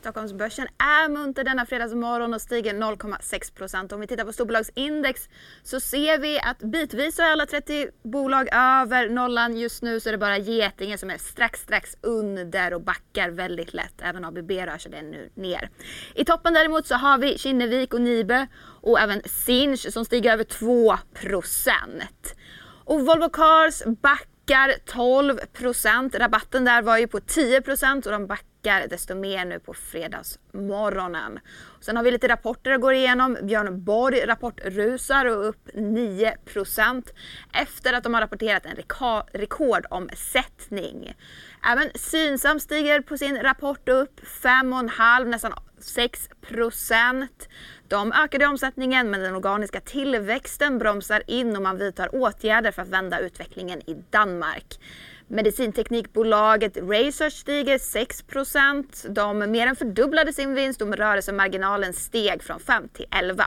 Stockholmsbörsen 0.00 0.66
är 0.78 1.08
munter 1.08 1.44
denna 1.44 1.66
fredagsmorgon 1.66 2.34
och 2.34 2.40
stiger 2.40 2.74
0,6%. 2.74 3.92
Om 3.92 4.00
vi 4.00 4.06
tittar 4.06 4.24
på 4.24 4.32
storbolagsindex 4.32 5.28
så 5.62 5.80
ser 5.80 6.18
vi 6.18 6.40
att 6.40 6.58
bitvis 6.58 7.16
så 7.16 7.22
är 7.22 7.32
alla 7.32 7.46
30 7.46 7.88
bolag 8.02 8.48
över 8.52 9.08
nollan. 9.08 9.56
Just 9.56 9.82
nu 9.82 10.00
så 10.00 10.08
är 10.08 10.12
det 10.12 10.18
bara 10.18 10.38
Getinge 10.38 10.98
som 10.98 11.10
är 11.10 11.18
strax, 11.18 11.60
strax 11.60 11.96
under 12.00 12.74
och 12.74 12.82
backar 12.82 13.30
väldigt 13.30 13.74
lätt. 13.74 13.94
Även 14.02 14.24
ABB 14.24 14.50
rör 14.50 14.78
sig 14.78 14.92
den 14.92 15.10
nu 15.10 15.30
ner. 15.34 15.70
I 16.14 16.24
toppen 16.24 16.54
däremot 16.54 16.86
så 16.86 16.94
har 16.94 17.18
vi 17.18 17.38
Kinnevik 17.38 17.94
och 17.94 18.00
Nibe 18.00 18.46
och 18.82 19.00
även 19.00 19.22
Sinch 19.24 19.92
som 19.92 20.04
stiger 20.04 20.32
över 20.32 20.44
2%. 20.44 20.98
Och 22.84 23.06
Volvo 23.06 23.28
Cars 23.28 23.82
backar 23.84 24.74
12%. 24.86 26.18
Rabatten 26.18 26.64
där 26.64 26.82
var 26.82 26.98
ju 26.98 27.06
på 27.06 27.18
10% 27.18 28.06
och 28.06 28.12
de 28.12 28.26
backar 28.26 28.49
desto 28.62 29.14
mer 29.14 29.44
nu 29.44 29.58
på 29.58 29.74
fredagsmorgonen. 29.74 31.40
Sen 31.80 31.96
har 31.96 32.04
vi 32.04 32.10
lite 32.10 32.28
rapporter 32.28 32.70
att 32.70 32.80
gå 32.80 32.92
igenom. 32.92 33.36
Björn 33.42 33.84
Borg 33.84 34.26
rapportrusar 34.26 35.24
och 35.24 35.48
upp 35.48 35.68
9 35.74 36.36
% 36.44 37.14
efter 37.52 37.92
att 37.92 38.04
de 38.04 38.14
har 38.14 38.20
rapporterat 38.20 38.66
en 38.66 38.76
rekordomsättning. 39.32 41.14
Även 41.72 41.90
Synsam 41.94 42.60
stiger 42.60 43.00
på 43.00 43.18
sin 43.18 43.42
rapport 43.42 43.88
upp 43.88 44.20
5,5 44.20 45.24
nästan 45.24 45.52
6 45.78 46.28
%. 46.40 47.48
De 47.88 48.12
ökade 48.12 48.46
omsättningen 48.46 49.10
men 49.10 49.20
den 49.20 49.34
organiska 49.34 49.80
tillväxten 49.80 50.78
bromsar 50.78 51.22
in 51.26 51.56
och 51.56 51.62
man 51.62 51.78
vidtar 51.78 52.14
åtgärder 52.14 52.72
för 52.72 52.82
att 52.82 52.88
vända 52.88 53.18
utvecklingen 53.18 53.80
i 53.90 54.04
Danmark. 54.10 54.78
Medicinteknikbolaget 55.32 56.76
Research 56.76 57.32
stiger 57.32 57.78
6% 57.78 59.08
De 59.08 59.38
mer 59.38 59.66
än 59.66 59.76
fördubblade 59.76 60.32
sin 60.32 60.54
vinst 60.54 60.82
och 60.82 60.96
rörelsemarginalen 60.96 61.92
steg 61.92 62.42
från 62.42 62.60
5 62.60 62.88
till 62.88 63.06
11 63.10 63.44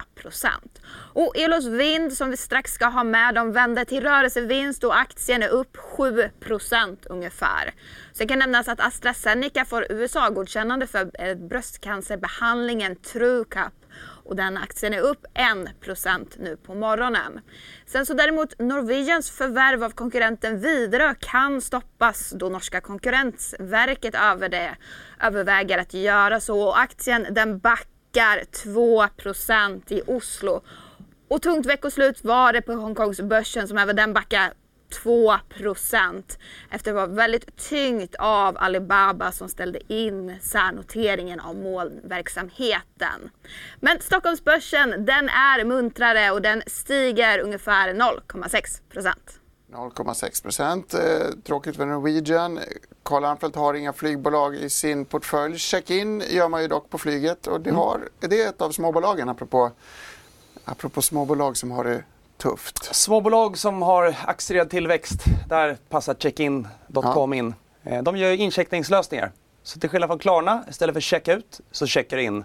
Och 1.14 1.38
Elos 1.38 1.66
Vind 1.66 2.14
som 2.14 2.30
vi 2.30 2.38
strax 2.38 2.74
ska 2.74 2.86
ha 2.86 3.04
med, 3.04 3.36
de 3.36 3.52
vände 3.52 3.86
till 3.86 4.04
rörelsevinst 4.04 4.84
och 4.84 5.00
aktien 5.00 5.44
är 5.44 5.50
upp 5.50 5.78
7% 5.98 6.98
ungefär. 7.06 7.74
Sen 8.14 8.28
kan 8.28 8.40
nämnas 8.40 8.68
att 8.68 8.80
AstraZeneca 8.80 9.66
får 9.66 9.86
USA-godkännande 9.90 10.88
för 10.88 11.12
eh, 11.20 11.36
bröstcancerbehandlingen 11.36 12.96
TrueCap 12.96 13.74
och 14.26 14.36
den 14.36 14.58
aktien 14.58 14.94
är 14.94 15.00
upp 15.00 15.26
1% 15.34 16.26
nu 16.40 16.58
på 16.58 16.76
morgonen. 16.76 17.40
Sen 17.86 18.06
så 18.06 18.14
däremot 18.14 18.60
Norwegians 18.60 19.32
förvärv 19.32 19.84
av 19.84 19.90
konkurrenten 19.90 20.60
Widerøe 20.60 21.16
kan 21.20 21.62
stoppas 21.62 22.30
då 22.30 22.50
norska 22.50 22.82
konkurrensverket 22.82 24.16
över 24.16 24.50
det 24.50 24.76
överväger 25.22 25.78
att 25.78 25.94
göra 25.94 26.40
så 26.40 26.62
och 26.62 26.80
aktien 26.80 27.28
den 27.32 27.60
backar 27.60 28.44
2% 28.66 29.94
i 29.94 30.02
Oslo. 30.08 30.62
Och 31.28 31.42
tungt 31.42 31.66
veckoslut 31.66 32.24
var 32.24 32.54
det 32.54 32.62
på 32.62 32.74
Hongkongsbörsen 32.74 33.68
som 33.68 33.78
även 33.78 33.96
den 33.96 34.14
backar 34.14 34.54
2% 35.04 36.38
efter 36.72 36.92
att 36.92 36.96
vara 36.96 37.06
väldigt 37.06 37.70
tyngt 37.70 38.16
av 38.20 38.58
Alibaba 38.58 39.32
som 39.32 39.50
ställde 39.50 39.94
in 39.94 40.38
särnoteringen 40.42 41.40
av 41.40 41.56
molnverksamheten. 41.56 43.30
Men 43.80 44.00
Stockholmsbörsen 44.00 45.06
den 45.06 45.30
är 45.30 45.66
muntrare 45.66 46.32
och 46.32 46.42
den 46.42 46.64
stiger 46.68 47.40
ungefär 47.40 47.94
0,6% 47.94 49.14
0,6 49.74 50.44
procent. 50.44 50.94
Eh, 50.94 51.00
tråkigt 51.44 51.76
för 51.76 51.86
Norwegian. 51.86 52.60
Karl 53.04 53.26
Armfelt 53.26 53.56
har 53.56 53.74
inga 53.74 53.94
flygbolag 53.94 54.56
i 54.56 54.70
sin 54.70 55.06
portfölj. 55.06 55.58
Check-in 55.58 56.24
gör 56.30 56.50
man 56.50 56.62
ju 56.62 56.68
dock 56.68 56.90
på 56.90 56.98
flyget 56.98 57.48
och 57.48 57.62
det, 57.62 57.72
har, 57.72 58.10
det 58.20 58.42
är 58.42 58.50
ett 58.50 58.62
av 58.62 58.72
småbolagen 58.72 59.30
apropå, 59.30 59.72
apropå 60.66 61.02
småbolag 61.02 61.58
som 61.58 61.72
har 61.72 61.84
det 61.84 62.04
tufft. 62.38 62.96
Småbolag 62.96 63.58
som 63.58 63.82
har 63.82 64.16
accelererad 64.26 64.70
tillväxt, 64.70 65.24
där 65.50 65.78
passar 65.90 66.14
checkin.com 66.14 67.34
in. 67.34 67.54
Eh, 67.84 68.04
De 68.04 68.18
gör 68.18 68.32
incheckningslösningar. 68.32 69.32
Så 69.64 69.80
till 69.80 69.90
skillnad 69.90 70.10
från 70.10 70.20
Klarna, 70.20 70.64
istället 70.70 70.94
för 70.94 71.02
checkout 71.02 71.60
så 71.72 71.88
checkar 71.88 72.18
det 72.18 72.24
in. 72.24 72.40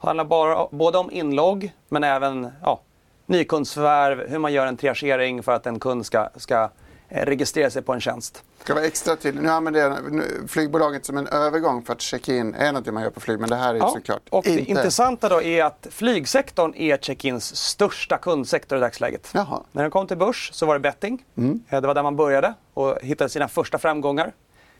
Det 0.00 0.06
handlar 0.06 0.24
bara, 0.24 0.68
både 0.70 0.98
om 0.98 1.10
inlogg 1.10 1.72
men 1.88 2.04
även 2.04 2.52
ja, 2.62 2.80
nykundsförvärv, 3.26 4.28
hur 4.30 4.38
man 4.38 4.52
gör 4.52 4.66
en 4.66 4.76
triagering 4.76 5.42
för 5.42 5.52
att 5.52 5.66
en 5.66 5.80
kund 5.80 6.06
ska, 6.06 6.28
ska 6.36 6.70
registrera 7.14 7.70
sig 7.70 7.82
på 7.82 7.92
en 7.92 8.00
tjänst. 8.00 8.42
Ska 8.62 8.74
vara 8.74 8.84
extra 8.84 9.16
tydlig. 9.16 9.42
Nu 9.42 9.48
använder 9.48 9.80
jag 9.80 10.12
nu- 10.12 10.44
flygbolaget 10.48 11.04
som 11.06 11.16
en 11.18 11.26
övergång 11.26 11.82
för 11.82 11.92
att 11.92 12.00
check-in 12.00 12.54
är 12.54 12.72
något 12.72 12.86
man 12.86 13.02
gör 13.02 13.10
på 13.10 13.20
flyg 13.20 13.40
men 13.40 13.50
det 13.50 13.56
här 13.56 13.70
är 13.70 13.74
ju 13.74 13.80
såklart 13.80 14.22
och 14.30 14.44
det 14.44 14.50
inte. 14.50 14.70
intressanta 14.70 15.28
då 15.28 15.42
är 15.42 15.64
att 15.64 15.86
flygsektorn 15.90 16.74
är 16.76 16.96
check-ins 16.96 17.56
största 17.56 18.18
kundsektor 18.18 18.78
i 18.78 18.80
dagsläget. 18.80 19.30
Jaha. 19.34 19.60
När 19.72 19.82
den 19.82 19.90
kom 19.90 20.06
till 20.06 20.16
börs 20.16 20.50
så 20.52 20.66
var 20.66 20.74
det 20.74 20.80
betting. 20.80 21.24
Eh, 21.68 21.80
Det 21.80 21.86
var 21.86 21.94
där 21.94 22.02
man 22.02 22.16
började 22.16 22.54
och 22.74 22.98
hittade 23.02 23.30
sina 23.30 23.48
första 23.48 23.78
framgångar. 23.78 24.32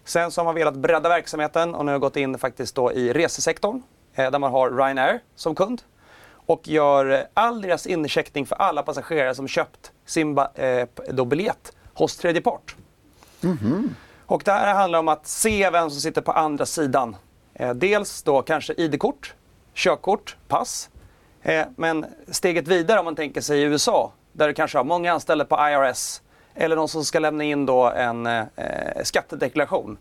Sen 0.05 0.31
så 0.31 0.41
har 0.41 0.45
man 0.45 0.55
velat 0.55 0.75
bredda 0.75 1.09
verksamheten 1.09 1.75
och 1.75 1.85
nu 1.85 1.93
har 1.93 1.99
gått 1.99 2.17
in 2.17 2.39
faktiskt 2.39 2.75
då 2.75 2.93
i 2.93 3.13
resesektorn 3.13 3.83
eh, 4.15 4.31
där 4.31 4.39
man 4.39 4.53
har 4.53 4.71
Ryanair 4.71 5.21
som 5.37 5.55
kund 5.55 5.83
och 6.47 6.69
gör 6.69 7.11
eh, 7.11 7.21
all 7.35 7.63
deras 7.63 7.87
incheckning 7.87 8.47
för 8.47 8.57
alla 8.57 8.83
passagerare 8.83 9.35
som 9.35 9.49
köpt 9.49 9.93
sin 10.07 10.39
eh, 10.39 10.87
då 11.11 11.25
biljett 11.25 11.73
hos 11.95 12.17
tredje 12.17 12.41
part. 12.41 12.77
Och 14.27 14.43
det 14.45 14.53
här 14.53 14.75
handlar 14.75 14.99
om 14.99 15.09
att 15.09 15.27
se 15.27 15.71
vem 15.71 15.91
som 15.91 16.01
sitter 16.01 16.21
på 16.21 16.33
andra 16.33 16.67
sidan. 16.67 17.17
Eh, 17.55 17.75
dels 17.75 18.23
då 18.23 18.43
kanske 18.43 18.73
ID-kort, 18.73 19.35
körkort, 19.75 20.37
pass. 20.49 20.91
Eh, 21.43 21.67
men 21.77 22.07
steget 22.29 22.69
vidare 22.69 22.99
om 22.99 23.05
man 23.05 23.17
tänker 23.17 23.41
sig 23.41 23.61
i 23.61 23.63
USA 23.63 24.13
där 24.33 24.49
du 24.49 24.55
kanske 24.55 24.79
har 24.79 24.85
många 24.85 25.13
anställda 25.13 25.45
på 25.45 25.57
IRS 25.57 26.23
eller 26.55 26.77
någon 26.77 26.89
som 26.89 27.05
ska 27.05 27.19
lämna 27.19 27.45
in 27.45 27.67
då 27.67 27.91
en 27.91 28.27
eh, 28.27 28.45
skattedeklaration. 29.03 29.99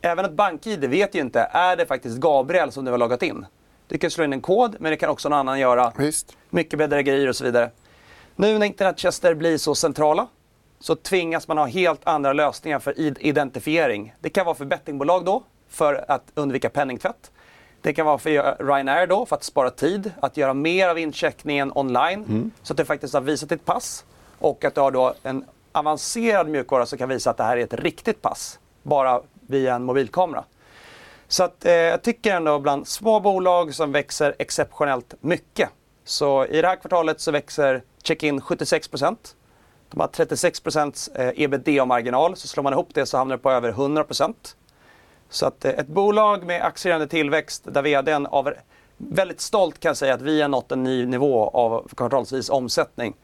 Även 0.00 0.24
ett 0.24 0.32
bank-ID 0.32 0.84
vet 0.84 1.14
ju 1.14 1.20
inte, 1.20 1.40
är 1.52 1.76
det 1.76 1.86
faktiskt 1.86 2.18
Gabriel 2.18 2.72
som 2.72 2.84
du 2.84 2.90
har 2.90 2.98
loggat 2.98 3.22
in? 3.22 3.46
Du 3.88 3.98
kan 3.98 4.10
slå 4.10 4.24
in 4.24 4.32
en 4.32 4.40
kod 4.40 4.76
men 4.80 4.90
det 4.90 4.96
kan 4.96 5.10
också 5.10 5.28
någon 5.28 5.38
annan 5.38 5.60
göra. 5.60 5.92
Visst. 5.96 6.36
Mycket 6.50 6.78
bedrägerier 6.78 7.28
och 7.28 7.36
så 7.36 7.44
vidare. 7.44 7.70
Nu 8.36 8.58
när 8.58 8.66
internettjänster 8.66 9.34
blir 9.34 9.58
så 9.58 9.74
centrala 9.74 10.28
så 10.82 10.94
tvingas 10.96 11.48
man 11.48 11.58
ha 11.58 11.66
helt 11.66 12.00
andra 12.04 12.32
lösningar 12.32 12.78
för 12.78 12.92
id- 12.98 13.16
identifiering. 13.20 14.14
Det 14.20 14.30
kan 14.30 14.46
vara 14.46 14.54
för 14.54 14.64
bettingbolag 14.64 15.24
då, 15.24 15.42
för 15.68 16.04
att 16.08 16.22
undvika 16.34 16.70
penningtvätt. 16.70 17.30
Det 17.80 17.92
kan 17.94 18.06
vara 18.06 18.18
för 18.18 18.64
Ryanair 18.66 19.06
då, 19.06 19.26
för 19.26 19.36
att 19.36 19.44
spara 19.44 19.70
tid, 19.70 20.12
att 20.20 20.36
göra 20.36 20.54
mer 20.54 20.88
av 20.88 20.98
incheckningen 20.98 21.72
online. 21.74 22.24
Så 22.62 22.72
att 22.72 22.76
du 22.76 22.84
faktiskt 22.84 23.14
har 23.14 23.20
visat 23.20 23.48
ditt 23.48 23.64
pass 23.64 24.04
och 24.38 24.64
att 24.64 24.74
du 24.74 24.80
har 24.80 24.90
då 24.90 25.14
en 25.22 25.44
avancerad 25.72 26.48
mjukvara 26.48 26.86
som 26.86 26.98
kan 26.98 27.08
visa 27.08 27.30
att 27.30 27.36
det 27.36 27.44
här 27.44 27.56
är 27.56 27.64
ett 27.64 27.74
riktigt 27.74 28.22
pass, 28.22 28.58
bara 28.82 29.20
via 29.46 29.74
en 29.74 29.84
mobilkamera. 29.84 30.44
Så 31.28 31.44
att, 31.44 31.64
eh, 31.64 31.72
jag 31.72 32.02
tycker 32.02 32.34
ändå 32.36 32.58
bland 32.58 32.88
små 32.88 33.20
bolag 33.20 33.74
som 33.74 33.92
växer 33.92 34.34
exceptionellt 34.38 35.14
mycket. 35.20 35.68
Så 36.04 36.46
i 36.46 36.62
det 36.62 36.68
här 36.68 36.76
kvartalet 36.76 37.20
så 37.20 37.30
växer 37.30 37.82
Checkin 38.02 38.40
76 38.40 38.88
De 39.92 40.00
har 40.00 40.08
36 40.08 40.62
eh, 41.14 41.30
ebitda-marginal. 41.36 42.36
Så 42.36 42.48
slår 42.48 42.62
man 42.62 42.72
ihop 42.72 42.88
det 42.94 43.06
så 43.06 43.16
hamnar 43.16 43.36
det 43.36 43.42
på 43.42 43.50
över 43.50 43.72
100% 43.72 44.34
Så 45.28 45.46
att, 45.46 45.64
eh, 45.64 45.70
ett 45.70 45.88
bolag 45.88 46.46
med 46.46 46.62
accelererande 46.62 47.08
tillväxt 47.08 47.62
där 47.64 47.82
vdn 47.82 48.26
av 48.26 48.52
väldigt 48.96 49.40
stolt 49.40 49.80
kan 49.80 49.96
säga 49.96 50.14
att 50.14 50.22
vi 50.22 50.42
har 50.42 50.48
nått 50.48 50.72
en 50.72 50.82
ny 50.82 51.06
nivå 51.06 51.48
av 51.48 51.88
kvartalsvis 51.96 52.50
omsättning. 52.50 53.14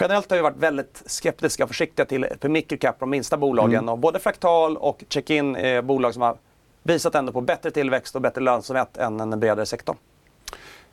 Generellt 0.00 0.30
har 0.30 0.36
vi 0.36 0.42
varit 0.42 0.56
väldigt 0.56 1.02
skeptiska 1.06 1.64
och 1.64 1.70
försiktiga 1.70 2.06
till 2.06 2.26
microcap, 2.42 3.00
de 3.00 3.10
minsta 3.10 3.36
bolagen. 3.36 3.78
Mm. 3.78 3.88
Och 3.88 3.98
både 3.98 4.18
Fractal 4.18 4.76
och 4.76 5.04
Checkin 5.08 5.56
är 5.56 5.82
bolag 5.82 6.12
som 6.12 6.22
har 6.22 6.36
visat 6.82 7.14
ändå 7.14 7.32
på 7.32 7.40
bättre 7.40 7.70
tillväxt 7.70 8.14
och 8.14 8.22
bättre 8.22 8.40
lönsamhet 8.40 8.96
än 8.96 9.18
den 9.18 9.40
bredare 9.40 9.66
sektorn. 9.66 9.96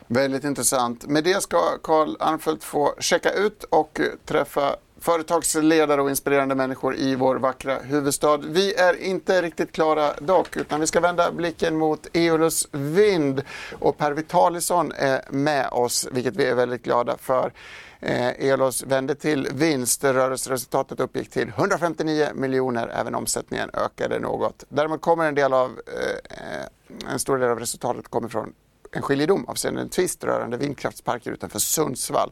Väldigt 0.08 0.44
intressant. 0.44 1.08
Med 1.08 1.24
det 1.24 1.42
ska 1.42 1.58
Karl 1.84 2.16
Arnfeldt 2.20 2.64
få 2.64 2.96
checka 3.00 3.32
ut 3.32 3.64
och 3.64 4.00
träffa 4.26 4.76
företagsledare 5.00 6.02
och 6.02 6.10
inspirerande 6.10 6.56
människor 6.56 6.96
i 6.96 7.16
vår 7.16 7.36
vackra 7.36 7.78
huvudstad. 7.80 8.38
Vi 8.38 8.74
är 8.74 9.02
inte 9.02 9.42
riktigt 9.42 9.72
klara 9.72 10.14
dock, 10.14 10.58
utan 10.58 10.80
vi 10.80 10.88
ska 10.88 11.00
vända 11.00 11.32
blicken 11.32 11.78
mot 11.78 12.08
Eolus 12.14 12.68
Vind. 12.72 13.42
Och 13.80 13.98
Per 13.98 14.12
Vitalisson 14.12 14.92
är 14.92 15.22
med 15.30 15.70
oss, 15.72 16.08
vilket 16.12 16.36
vi 16.36 16.46
är 16.46 16.56
väldigt 16.56 16.84
glada 16.84 17.18
för. 17.18 17.54
Eh, 18.00 18.50
Elos 18.50 18.84
vände 18.84 19.16
till 19.16 19.48
vinst. 19.54 20.04
Rörelseresultatet 20.04 21.00
uppgick 21.00 21.30
till 21.30 21.50
159 21.50 22.28
miljoner. 22.34 22.88
Även 22.88 23.16
omsättningen 23.16 23.70
ökade 23.74 24.20
något. 24.20 24.64
Däremot 24.70 25.02
kommer 25.02 25.26
en 25.26 25.36
del 25.36 25.54
av, 25.54 25.80
eh, 25.88 27.12
en 27.12 27.20
stor 27.20 27.38
del 27.38 27.50
av 27.50 27.60
resultatet 27.60 28.08
kommer 28.08 28.30
från 28.30 28.54
en 28.96 29.02
skiljedom 29.02 29.46
avseende 29.48 29.82
en 29.82 29.90
tvist 29.90 30.24
rörande 30.24 30.58
vindkraftsparker 30.58 31.32
utanför 31.32 31.60
Sundsvall. 31.60 32.32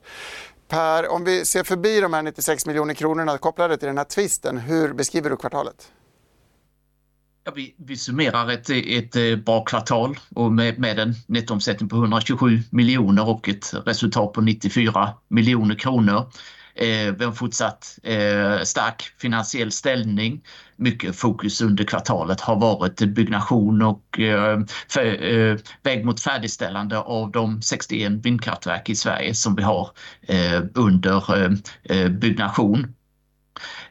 Per, 0.68 1.12
om 1.12 1.24
vi 1.24 1.46
ser 1.46 1.64
förbi 1.64 2.00
de 2.00 2.14
här 2.14 2.24
96 2.24 2.66
miljoner 2.66 2.94
kronorna 2.94 3.38
kopplade 3.38 3.78
till 3.78 3.88
den 3.88 3.98
här 3.98 4.06
tvisten, 4.06 4.58
hur 4.58 4.94
beskriver 4.94 5.30
du 5.30 5.38
kvartalet? 5.38 5.92
Ja, 7.46 7.52
vi, 7.56 7.76
vi 7.78 7.98
summerar 7.98 8.52
ett, 8.52 8.70
ett 8.70 9.16
eh, 9.16 9.36
bra 9.36 9.64
kvartal 9.64 10.20
och 10.36 10.52
med, 10.52 10.80
med 10.80 11.00
en 11.00 11.14
nettoomsättning 11.28 11.90
på 11.90 11.96
127 11.96 12.60
miljoner 12.72 13.30
och 13.30 13.50
ett 13.50 13.74
resultat 13.86 14.34
på 14.34 14.42
94 14.42 15.10
miljoner 15.28 15.76
kronor. 15.76 16.32
Eh, 16.76 17.14
vi 17.14 17.24
har 17.24 17.32
en 17.32 17.36
fortsatt 17.36 18.00
eh, 18.04 18.62
stark 18.64 19.04
finansiell 19.22 19.72
ställning. 19.72 20.44
Mycket 20.76 21.16
fokus 21.16 21.62
under 21.62 21.84
kvartalet 21.84 22.42
har 22.42 22.60
varit 22.60 23.00
byggnation 23.00 23.82
och 23.82 24.20
eh, 24.20 24.60
för, 24.88 25.24
eh, 25.24 25.58
väg 25.84 26.06
mot 26.06 26.22
färdigställande 26.22 27.00
av 27.00 27.32
de 27.32 27.62
61 27.62 28.12
vindkraftverk 28.26 28.90
i 28.90 28.96
Sverige 28.96 29.34
som 29.34 29.56
vi 29.56 29.64
har 29.64 29.90
eh, 30.22 30.62
under 30.74 31.44
eh, 31.44 31.52
eh, 31.84 32.10
byggnation. 32.10 32.94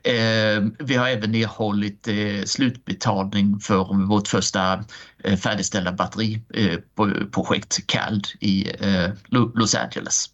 Eh, 0.03 0.63
vi 0.79 0.95
har 0.95 1.09
även 1.09 1.35
erhållit 1.35 2.09
eh, 2.09 2.45
slutbetalning 2.45 3.61
för 3.61 4.07
vårt 4.09 4.29
första 4.29 4.85
eh, 5.25 5.37
färdigställda 5.37 5.93
batteriprojekt 5.93 7.79
eh, 7.79 7.85
CALD 7.87 8.27
i 8.41 8.71
eh, 8.81 9.11
Los 9.31 9.75
Angeles. 9.75 10.29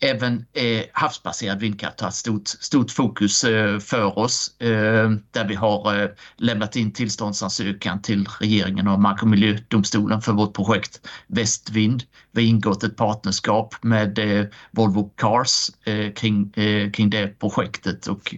Även 0.00 0.46
eh, 0.52 0.82
havsbaserad 0.92 1.60
vindkraft 1.60 2.00
har 2.00 2.08
ett 2.08 2.14
stort, 2.14 2.48
stort 2.48 2.90
fokus 2.90 3.44
eh, 3.44 3.78
för 3.78 4.18
oss 4.18 4.60
eh, 4.60 5.10
där 5.30 5.48
vi 5.48 5.54
har 5.54 6.02
eh, 6.02 6.08
lämnat 6.36 6.76
in 6.76 6.92
tillståndsansökan 6.92 8.02
till 8.02 8.28
regeringen 8.40 8.88
och 8.88 9.00
Mark 9.00 9.22
och 9.22 9.28
miljödomstolen 9.28 10.20
för 10.20 10.32
vårt 10.32 10.54
projekt 10.54 11.08
Västvind. 11.26 12.02
Vi 12.32 12.42
har 12.42 12.48
ingått 12.48 12.84
ett 12.84 12.96
partnerskap 12.96 13.74
med 13.82 14.18
eh, 14.18 14.46
Volvo 14.70 15.12
Cars 15.16 15.70
eh, 15.84 16.12
kring, 16.12 16.52
eh, 16.52 16.90
kring 16.90 17.10
det 17.10 17.38
projektet 17.38 18.06
och 18.06 18.34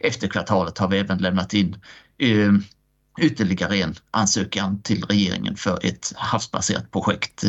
efter 0.00 0.28
kvartalet 0.28 0.78
har 0.78 0.88
vi 0.88 0.98
även 0.98 1.18
lämnat 1.18 1.54
in 1.54 1.76
eh, 2.18 2.52
ytterligare 3.20 3.76
en 3.76 3.94
ansökan 4.10 4.82
till 4.82 5.04
regeringen 5.04 5.56
för 5.56 5.78
ett 5.86 6.12
havsbaserat 6.16 6.90
projekt 6.90 7.44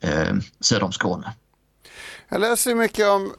eh, 0.00 0.36
söder 0.60 0.84
om 0.84 0.92
Skåne. 0.92 1.32
Jag 2.28 2.40
läser 2.40 2.74
mycket 2.74 3.08
om 3.08 3.34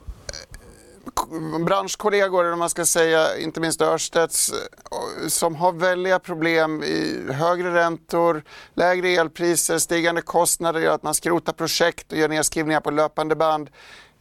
eh, 1.31 1.65
branschkollegor, 1.65 2.45
eller 2.45 2.55
man 2.55 2.69
ska 2.69 2.85
säga, 2.85 3.37
inte 3.37 3.59
minst 3.59 3.81
Örstedts, 3.81 4.49
eh, 4.51 5.27
som 5.27 5.55
har 5.55 5.71
väldiga 5.71 6.19
problem 6.19 6.83
i 6.83 7.25
högre 7.31 7.73
räntor, 7.73 8.43
lägre 8.73 9.09
elpriser, 9.09 9.77
stigande 9.77 10.21
kostnader 10.21 10.79
gör 10.79 10.95
att 10.95 11.03
man 11.03 11.13
skrotar 11.13 11.53
projekt 11.53 12.11
och 12.11 12.17
gör 12.17 12.29
nedskrivningar 12.29 12.81
på 12.81 12.91
löpande 12.91 13.35
band. 13.35 13.69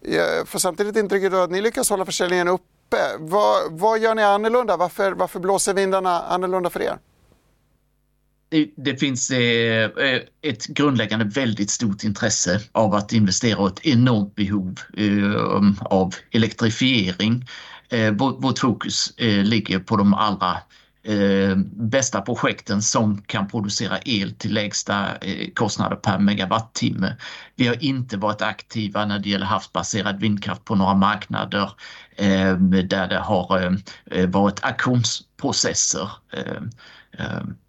Jag 0.01 0.49
får 0.49 0.59
samtidigt 0.59 0.97
intrycket 0.97 1.33
att 1.33 1.51
ni 1.51 1.61
lyckas 1.61 1.91
hålla 1.91 2.05
försäljningen 2.05 2.49
uppe. 2.49 2.97
Vad, 3.19 3.73
vad 3.73 3.99
gör 3.99 4.14
ni 4.14 4.23
annorlunda? 4.23 4.77
Varför, 4.77 5.12
varför 5.12 5.41
blåser 5.41 5.75
vindarna 5.75 6.23
annorlunda 6.23 6.71
för 6.71 6.83
er? 6.83 6.99
Det, 8.49 8.71
det 8.77 8.97
finns 8.97 9.31
eh, 9.31 9.85
eh, 9.85 10.21
ett 10.43 10.67
grundläggande 10.67 11.25
väldigt 11.25 11.71
stort 11.71 12.05
intresse 12.05 12.61
av 12.73 12.95
att 12.95 13.13
investera 13.13 13.59
och 13.59 13.69
ett 13.69 13.87
enormt 13.87 14.35
behov 14.35 14.81
eh, 14.97 15.73
av 15.81 16.15
elektrifiering. 16.31 17.49
Eh, 17.89 18.11
vårt, 18.11 18.45
vårt 18.45 18.59
fokus 18.59 19.15
eh, 19.17 19.45
ligger 19.45 19.79
på 19.79 19.97
de 19.97 20.15
allra 20.15 20.57
eh, 21.07 21.57
bästa 21.73 22.21
projekten 22.21 22.83
som 22.83 23.23
kan 23.23 23.49
producera 23.49 23.99
el 23.99 24.35
till 24.35 24.55
lägsta 24.55 25.17
eh, 25.17 25.51
kostnader 25.55 25.97
per 25.97 26.19
megawattimme. 26.19 27.17
Vi 27.57 27.67
har 27.67 27.85
inte 27.85 28.17
varit 28.17 28.43
aktiva 28.43 29.07
när 29.07 29.19
det 29.19 29.29
gäller 29.29 29.47
havsbaserad 29.47 30.21
vindkraft 30.21 30.65
på 30.65 30.75
några 30.75 30.95
marknader 30.95 31.71
eh, 32.17 32.57
där 32.57 33.09
det 33.09 33.19
har 33.19 33.79
eh, 34.11 34.29
varit 34.29 34.65
auktionsprocesser 34.65 36.11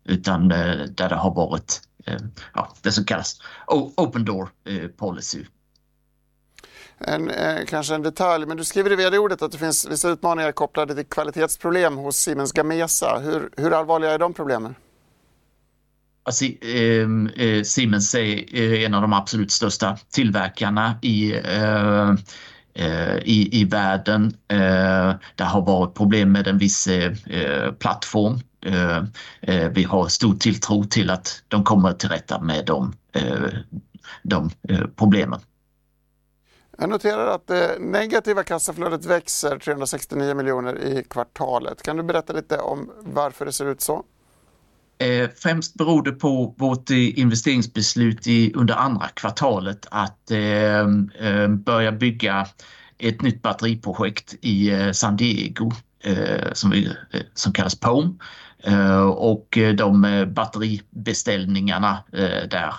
utan 0.08 0.52
eh, 0.52 0.78
där 0.78 1.10
det 1.10 1.16
har 1.16 1.34
varit 1.34 1.82
eh, 2.06 2.18
ja, 2.54 2.74
det 2.82 2.92
som 2.92 3.06
kallas 3.06 3.42
open 3.68 4.26
door 4.26 4.50
eh, 4.66 4.88
policy. 4.88 5.46
En, 7.00 7.30
eh, 7.30 7.66
kanske 7.68 7.96
en 7.96 8.02
detalj, 8.02 8.46
men 8.46 8.58
du 8.58 8.64
skriver 8.64 8.92
i 8.92 8.96
vd-ordet 8.96 9.42
att 9.42 9.52
det 9.52 9.58
finns 9.58 9.88
vissa 9.90 10.10
utmaningar 10.10 10.52
kopplade 10.52 10.96
till 10.96 11.06
kvalitetsproblem 11.06 11.98
hos 11.98 12.16
Siemens 12.18 12.52
Gamesa. 12.52 13.20
Hur, 13.20 13.50
hur 13.58 13.74
allvarliga 13.74 14.12
är 14.12 14.20
de 14.20 14.34
problemen? 14.34 14.76
Alltså, 16.24 16.46
ehm, 16.46 17.28
eh, 17.28 17.64
Siemens 17.64 18.16
är 18.16 18.86
en 18.86 18.94
av 18.94 19.02
de 19.02 19.14
absolut 19.14 19.52
största 19.52 19.98
tillverkarna 20.14 20.96
i, 21.02 21.34
eh, 21.34 22.10
eh 22.74 23.18
i, 23.18 23.62
i 23.62 23.66
världen. 23.66 24.34
Eh, 24.48 25.14
det 25.36 25.44
har 25.44 25.62
varit 25.62 25.94
problem 25.94 26.32
med 26.32 26.48
en 26.48 26.58
viss 26.58 26.88
eh, 26.88 27.14
plattform 27.80 28.40
Eh, 29.42 29.70
vi 29.70 29.84
har 29.84 30.08
stor 30.08 30.36
tilltro 30.36 30.84
till 30.84 31.10
att 31.10 31.44
de 31.48 31.64
kommer 31.64 31.94
till 31.94 32.10
rätta 32.10 32.42
med 32.42 32.66
de, 32.66 32.94
eh, 33.14 33.50
de 34.24 34.52
problemen. 34.96 35.40
Jag 36.80 36.90
noterar 36.90 37.28
att 37.28 37.48
det 37.48 37.78
negativa 37.80 38.44
kassaflödet 38.44 39.06
växer 39.06 39.58
369 39.60 40.34
miljoner 40.36 40.84
i 40.84 41.04
kvartalet. 41.10 41.84
Kan 41.84 41.98
du 41.98 42.04
berätta 42.04 42.34
lite 42.34 42.58
om 42.58 42.92
varför 43.00 43.46
det 43.46 43.52
ser 43.52 43.66
ut 43.66 43.82
så? 43.82 44.04
Eh, 44.98 45.30
främst 45.36 45.74
beror 45.74 46.04
det 46.04 46.12
på 46.12 46.56
vårt 46.58 46.90
eh, 46.90 47.20
investeringsbeslut 47.20 48.28
i, 48.28 48.54
under 48.56 48.74
andra 48.74 49.08
kvartalet 49.08 49.88
att 49.92 50.32
eh, 50.32 51.48
börja 51.50 51.92
bygga 51.92 52.48
ett 52.98 53.22
nytt 53.22 53.42
batteriprojekt 53.42 54.34
i 54.42 54.72
San 54.94 55.18
Diego 55.18 55.72
eh, 56.04 56.54
som, 56.54 56.70
vi, 56.70 56.92
som 57.34 57.54
kallas 57.54 57.80
POME 57.80 58.14
Eh, 58.64 59.02
och 59.08 59.58
de 59.76 60.26
batteribeställningarna 60.36 62.04
där 62.50 62.74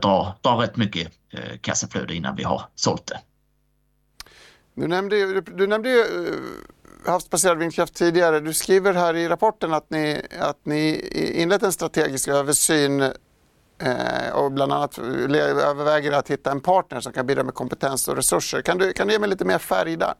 drar, 0.00 0.42
drar 0.42 0.56
rätt 0.56 0.76
mycket 0.76 1.08
Eh, 1.32 1.58
kassaflöde 1.60 2.14
innan 2.14 2.36
vi 2.36 2.42
har 2.42 2.62
sålt 2.74 3.06
det. 3.06 3.20
Du 4.74 4.88
nämnde, 4.88 5.40
du 5.40 5.66
nämnde 5.66 5.90
ju 5.90 6.00
eh, 6.00 7.10
havsbaserad 7.10 7.58
vindkraft 7.58 7.94
tidigare. 7.94 8.40
Du 8.40 8.52
skriver 8.52 8.94
här 8.94 9.16
i 9.16 9.28
rapporten 9.28 9.74
att 9.74 9.90
ni, 9.90 10.22
att 10.40 10.66
ni 10.66 11.08
inlett 11.34 11.62
en 11.62 11.72
strategisk 11.72 12.28
översyn 12.28 13.00
eh, 13.00 14.32
och 14.34 14.52
bland 14.52 14.72
annat 14.72 14.98
överväger 14.98 16.12
att 16.12 16.30
hitta 16.30 16.50
en 16.50 16.60
partner 16.60 17.00
som 17.00 17.12
kan 17.12 17.26
bidra 17.26 17.42
med 17.42 17.54
kompetens 17.54 18.08
och 18.08 18.16
resurser. 18.16 18.62
Kan 18.62 18.78
du, 18.78 18.92
kan 18.92 19.06
du 19.06 19.12
ge 19.12 19.18
mig 19.18 19.28
lite 19.28 19.44
mer 19.44 19.58
färg 19.58 19.96
där? 19.96 20.14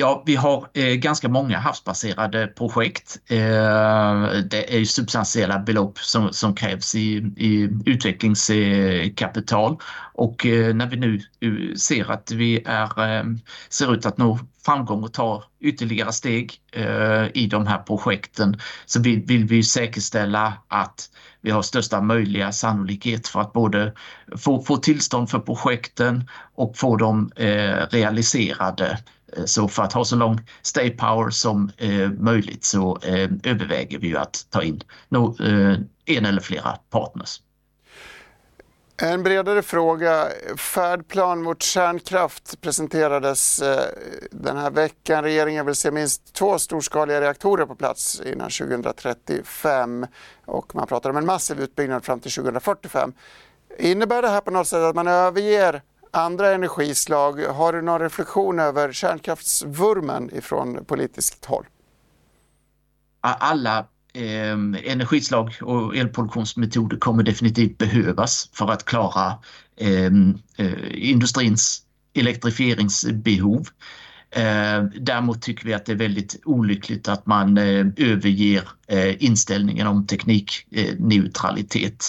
Ja, 0.00 0.22
vi 0.26 0.36
har 0.36 0.68
eh, 0.74 0.94
ganska 0.94 1.28
många 1.28 1.58
havsbaserade 1.58 2.46
projekt. 2.46 3.18
Eh, 3.26 4.30
det 4.50 4.74
är 4.74 4.78
ju 4.78 4.86
substantiella 4.86 5.58
belopp 5.58 5.98
som, 5.98 6.32
som 6.32 6.54
krävs 6.54 6.94
i, 6.94 7.16
i 7.36 7.68
utvecklingskapital 7.86 9.76
och 10.14 10.46
eh, 10.46 10.74
när 10.74 10.86
vi 10.86 10.96
nu 10.96 11.20
eh, 11.40 11.74
ser 11.74 12.10
att 12.10 12.30
vi 12.30 12.62
är, 12.66 13.18
eh, 13.18 13.24
ser 13.68 13.94
ut 13.94 14.06
att 14.06 14.18
nå 14.18 14.38
framgång 14.64 15.04
och 15.04 15.12
ta 15.12 15.44
ytterligare 15.60 16.12
steg 16.12 16.52
eh, 16.72 17.26
i 17.34 17.46
de 17.50 17.66
här 17.66 17.78
projekten 17.78 18.60
så 18.86 19.00
vill, 19.02 19.22
vill 19.26 19.44
vi 19.44 19.62
säkerställa 19.62 20.52
att 20.68 21.10
vi 21.40 21.50
har 21.50 21.62
största 21.62 22.00
möjliga 22.00 22.52
sannolikhet 22.52 23.28
för 23.28 23.40
att 23.40 23.52
både 23.52 23.92
få, 24.36 24.62
få 24.62 24.76
tillstånd 24.76 25.30
för 25.30 25.38
projekten 25.38 26.28
och 26.54 26.76
få 26.76 26.96
dem 26.96 27.30
eh, 27.36 27.86
realiserade 27.90 28.98
Eh, 29.36 29.44
så 29.44 29.68
för 29.68 29.82
att 29.82 29.92
ha 29.92 30.04
så 30.04 30.16
lång 30.16 30.40
stay 30.62 30.90
power 30.90 31.30
som 31.30 31.70
eh, 31.76 32.10
möjligt 32.10 32.64
så 32.64 32.98
eh, 33.02 33.30
överväger 33.42 33.98
vi 33.98 34.06
ju 34.06 34.16
att 34.16 34.46
ta 34.50 34.62
in 34.62 34.82
no, 35.08 35.36
eh, 35.42 35.78
en 36.06 36.26
eller 36.26 36.40
flera 36.40 36.78
partners. 36.90 37.40
En 39.02 39.22
bredare 39.22 39.62
fråga. 39.62 40.28
Färdplan 40.56 41.42
mot 41.42 41.62
kärnkraft 41.62 42.60
presenterades 42.60 43.62
eh, 43.62 43.84
den 44.30 44.56
här 44.56 44.70
veckan. 44.70 45.24
Regeringen 45.24 45.66
vill 45.66 45.74
se 45.74 45.90
minst 45.90 46.34
två 46.34 46.58
storskaliga 46.58 47.20
reaktorer 47.20 47.66
på 47.66 47.74
plats 47.74 48.20
innan 48.20 48.50
2035 48.50 50.06
och 50.44 50.74
man 50.74 50.86
pratar 50.86 51.10
om 51.10 51.16
en 51.16 51.26
massiv 51.26 51.60
utbyggnad 51.60 52.04
fram 52.04 52.20
till 52.20 52.32
2045. 52.32 53.12
Innebär 53.78 54.22
det 54.22 54.28
här 54.28 54.40
på 54.40 54.50
något 54.50 54.68
sätt 54.68 54.82
att 54.82 54.94
man 54.94 55.08
överger 55.08 55.82
andra 56.20 56.54
energislag. 56.54 57.40
Har 57.40 57.72
du 57.72 57.82
någon 57.82 58.00
reflektion 58.00 58.58
över 58.58 58.92
kärnkraftsvurmen 58.92 60.30
ifrån 60.34 60.84
politiskt 60.84 61.44
håll? 61.44 61.66
Alla 63.20 63.78
eh, 64.12 64.52
energislag 64.92 65.58
och 65.62 65.96
elproduktionsmetoder 65.96 66.96
kommer 66.96 67.22
definitivt 67.22 67.78
behövas 67.78 68.50
för 68.52 68.70
att 68.70 68.84
klara 68.84 69.38
ehm, 69.76 70.38
eh, 70.56 71.10
industrins 71.10 71.82
elektrifieringsbehov. 72.14 73.68
Eh, 74.30 74.82
däremot 75.00 75.42
tycker 75.42 75.64
vi 75.64 75.74
att 75.74 75.86
det 75.86 75.92
är 75.92 75.96
väldigt 75.96 76.40
olyckligt 76.44 77.08
att 77.08 77.26
man 77.26 77.58
eh, 77.58 77.86
överger 77.96 78.68
eh, 78.86 79.24
inställningen 79.24 79.86
om 79.86 80.06
teknikneutralitet 80.06 82.04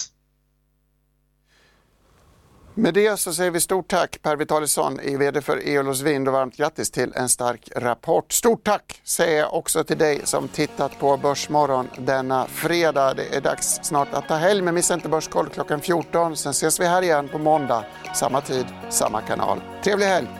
med 2.80 2.94
det 2.94 3.16
så 3.16 3.32
säger 3.32 3.50
vi 3.50 3.60
stort 3.60 3.88
tack 3.88 4.22
Per 4.22 4.36
Vitalisson, 4.36 5.00
VD 5.18 5.42
för 5.42 5.68
Eolus 5.68 6.00
Vind 6.00 6.28
och 6.28 6.34
varmt 6.34 6.56
grattis 6.56 6.90
till 6.90 7.12
en 7.14 7.28
stark 7.28 7.70
rapport. 7.76 8.32
Stort 8.32 8.64
tack 8.64 9.00
säger 9.04 9.38
jag 9.38 9.54
också 9.54 9.84
till 9.84 9.98
dig 9.98 10.20
som 10.24 10.48
tittat 10.48 10.98
på 10.98 11.16
Börsmorgon 11.16 11.88
denna 11.98 12.46
fredag. 12.46 13.14
Det 13.14 13.36
är 13.36 13.40
dags 13.40 13.80
snart 13.82 14.14
att 14.14 14.28
ta 14.28 14.34
helg, 14.34 14.62
men 14.62 14.74
missa 14.74 14.94
inte 14.94 15.08
Börskoll 15.08 15.48
klockan 15.48 15.80
14. 15.80 16.36
Sen 16.36 16.50
ses 16.50 16.80
vi 16.80 16.86
här 16.86 17.02
igen 17.02 17.28
på 17.28 17.38
måndag, 17.38 17.84
samma 18.14 18.40
tid, 18.40 18.66
samma 18.90 19.20
kanal. 19.20 19.60
Trevlig 19.84 20.06
helg! 20.06 20.39